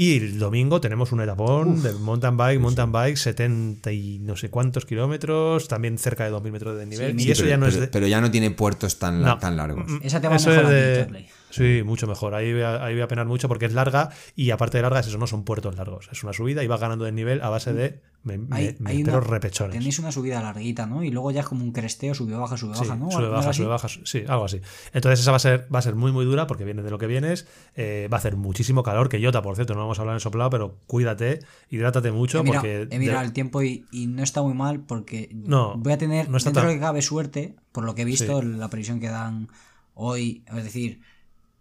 [0.00, 4.48] Y el domingo tenemos un etapón de mountain bike, mountain bike, 70 y no sé
[4.48, 7.18] cuántos kilómetros, también cerca de 2000 metros de nivel.
[7.20, 7.88] Sí, y eso pero, ya no es pero- de.
[7.92, 9.38] pero ya no tiene puertos tan, la- No.
[9.38, 9.84] tan largos.
[10.02, 11.26] Esa te va eso mejor es de-.
[11.50, 12.34] Sí, mucho mejor.
[12.34, 15.00] Ahí voy, a, ahí voy a penar mucho porque es larga y aparte de larga
[15.00, 16.08] es eso, no son puertos largos.
[16.12, 18.98] Es una subida y vas ganando de nivel a base de me, Hay- me hay
[18.98, 19.74] entero una- repechones.
[19.76, 21.02] Tenéis una subida larguita, ¿no?
[21.04, 23.10] Y luego ya es como un cresteo, sube baja, sube Sí, baja, ¿no?
[23.10, 24.60] sube ¿Algo baja, sube baja, sí, algo así.
[24.92, 26.98] Entonces esa va a ser, va a ser muy muy dura porque viene de lo
[26.98, 27.46] que vienes.
[27.76, 30.20] eh, va a hacer muchísimo calor, que Jota, por cierto, no vamos a hablar en
[30.20, 31.38] soplado, pero cuídate,
[31.70, 34.54] hidrátate mucho He mirado, porque he mirado de- el tiempo y, y no está muy
[34.54, 37.94] mal porque No, voy a tener, no está dentro tan- que cabe suerte, por lo
[37.94, 38.48] que he visto, Sí.
[38.48, 39.48] la previsión que dan
[39.94, 41.00] hoy, es decir,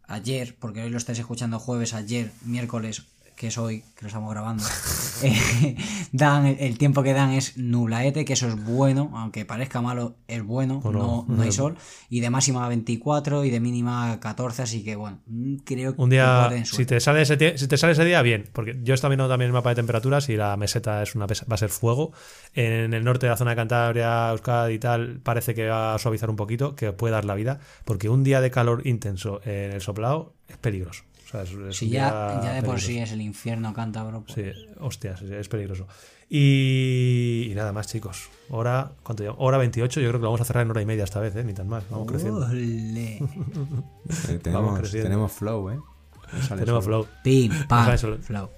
[0.07, 3.03] ayer, porque hoy lo estáis escuchando jueves, ayer, miércoles,
[3.37, 4.63] que es hoy, que lo estamos grabando,
[5.23, 5.77] eh,
[6.11, 10.43] dan el, tiempo que dan es nublaete, que eso es bueno, aunque parezca malo, es
[10.43, 11.77] bueno, no, hay sol,
[12.09, 16.09] y de máxima 24 y de mínima 14, así que bueno, mm, creo que un
[16.09, 19.29] día, si te, sale ese, si te sale ese día, bien, porque yo estoy viendo
[19.29, 22.13] también el mapa de temperaturas y la meseta es una va a ser fuego.
[22.53, 25.99] En el norte de la zona de Cantabria, Euskadi y tal, parece que va a
[25.99, 29.73] suavizar un poquito, que puede dar la vida, porque un día de calor intenso en
[29.73, 31.03] el soplado es peligroso.
[31.27, 32.87] O sea, es, es Si ya, ya de por peligroso.
[32.87, 34.43] sí es el infierno cántabro, pues, Sí,
[34.79, 35.85] hostias, sí, es peligroso.
[36.29, 38.29] Y, y nada más, chicos.
[38.49, 39.43] Hora, ¿cuánto llevamos?
[39.45, 41.35] Hora 28, yo creo que lo vamos a cerrar en hora y media esta vez,
[41.35, 41.43] ¿eh?
[41.43, 42.45] Ni tan mal, vamos creciendo.
[42.45, 43.17] Ole.
[43.17, 45.09] Eh, tenemos, creciendo.
[45.09, 45.75] tenemos flow, ¿eh?
[45.75, 47.03] No Tenemos solo.
[47.03, 47.07] flow.
[47.23, 48.49] Pim, pam, flow.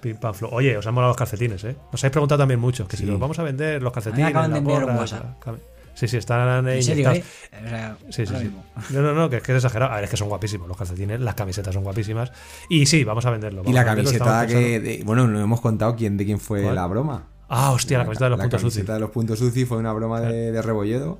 [0.00, 0.50] Pim, pam, flow.
[0.52, 1.76] Oye, os han molado los calcetines, ¿eh?
[1.92, 4.30] Nos habéis preguntado también mucho, que si los vamos a vender, los calcetines.
[4.30, 5.38] acaban de enviar un WhatsApp.
[5.96, 7.24] La- Sí, sí, están En serio, ¿eh?
[7.52, 7.66] inyectados.
[7.66, 8.94] O sea, Sí, sí, sí.
[8.94, 9.92] No, no, no, que es que es exagerado.
[9.92, 12.30] A ver, es que son guapísimos los calcetines, las camisetas son guapísimas.
[12.68, 13.62] Y sí, vamos a venderlo.
[13.66, 14.80] Y la camiseta que.
[14.80, 16.74] de- bueno, no hemos contado quién, de quién fue ¿Cuál?
[16.74, 17.24] la broma.
[17.48, 18.92] Ah, hostia, la, camiseta de los puntos camiseta UCI.
[18.94, 21.18] de los puntos UCI fue una broma de, de Rebolledo.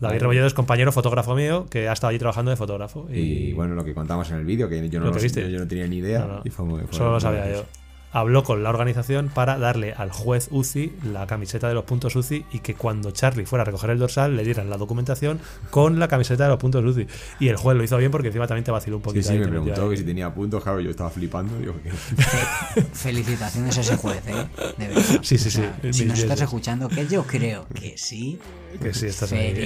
[0.00, 3.06] David Rebolledo es compañero fotógrafo mío que ha estado allí trabajando de fotógrafo.
[3.10, 5.22] Y, Y bueno, lo que contamos en el vídeo, que yo no, ¿Lo que lo-
[5.22, 5.50] viste?
[5.50, 6.20] yo no tenía ni idea.
[6.20, 6.40] No, no.
[6.44, 7.64] y fue muy- fue Solo lo sabía yo.
[8.12, 12.44] Habló con la organización para darle al juez UCI la camiseta de los puntos UCI
[12.52, 15.40] y que cuando Charlie fuera a recoger el dorsal le dieran la documentación
[15.70, 17.06] con la camiseta de los puntos UCI.
[17.40, 19.26] Y el juez lo hizo bien porque encima también te vaciló un poquito.
[19.26, 21.58] sí, ahí, me preguntó que si tenía puntos, claro, yo estaba flipando.
[21.58, 24.46] Digo, que- Felicitaciones a ese juez, ¿eh?
[24.78, 25.02] De verdad.
[25.22, 25.92] Sí, sí, O sea, sí.
[25.92, 28.38] Si nos estás escuchando, que yo creo que sí.
[28.82, 29.64] Que sí, estás ahí.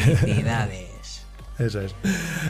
[1.59, 1.95] Eso es.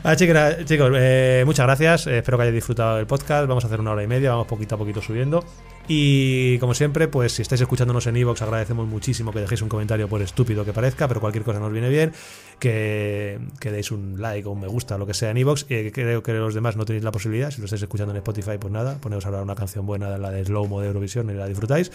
[0.03, 2.07] Ah, chicos, eh, muchas gracias.
[2.07, 3.47] Eh, espero que hayáis disfrutado del podcast.
[3.47, 5.45] Vamos a hacer una hora y media, vamos poquito a poquito subiendo.
[5.89, 10.09] Y como siempre, pues si estáis escuchándonos en Evox, agradecemos muchísimo que dejéis un comentario,
[10.09, 12.13] por estúpido que parezca, pero cualquier cosa nos viene bien.
[12.59, 15.67] Que, que deis un like o un me gusta, lo que sea en Evox.
[15.69, 17.51] Eh, creo que los demás no tenéis la posibilidad.
[17.53, 20.45] Si lo estáis escuchando en Spotify, pues nada, poneos ahora una canción buena, la de
[20.45, 21.93] Slow Mo de Eurovisión, y la disfrutáis.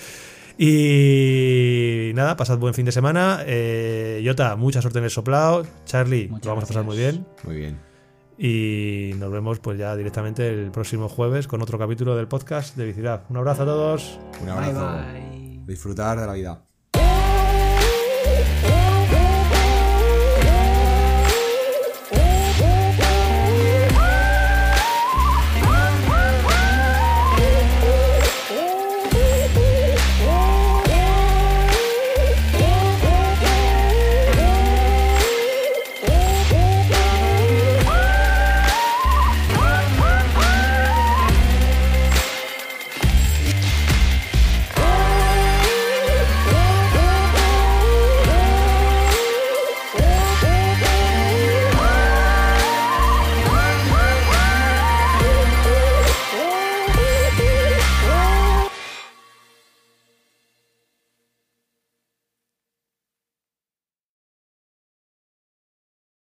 [0.58, 3.42] Y nada, pasad buen fin de semana.
[3.46, 5.66] Eh, Jota, mucha suerte en el soplado.
[5.86, 7.26] Charlie, Muchas lo vamos a pasar muy bien.
[7.44, 7.80] Muy bien.
[8.38, 12.86] Y nos vemos pues ya directamente el próximo jueves con otro capítulo del podcast de
[12.86, 13.24] Vicidad.
[13.30, 14.20] Un abrazo a todos.
[14.40, 14.98] Un Bye abrazo.
[15.14, 15.62] bye.
[15.68, 16.71] Disfrutar de la vida.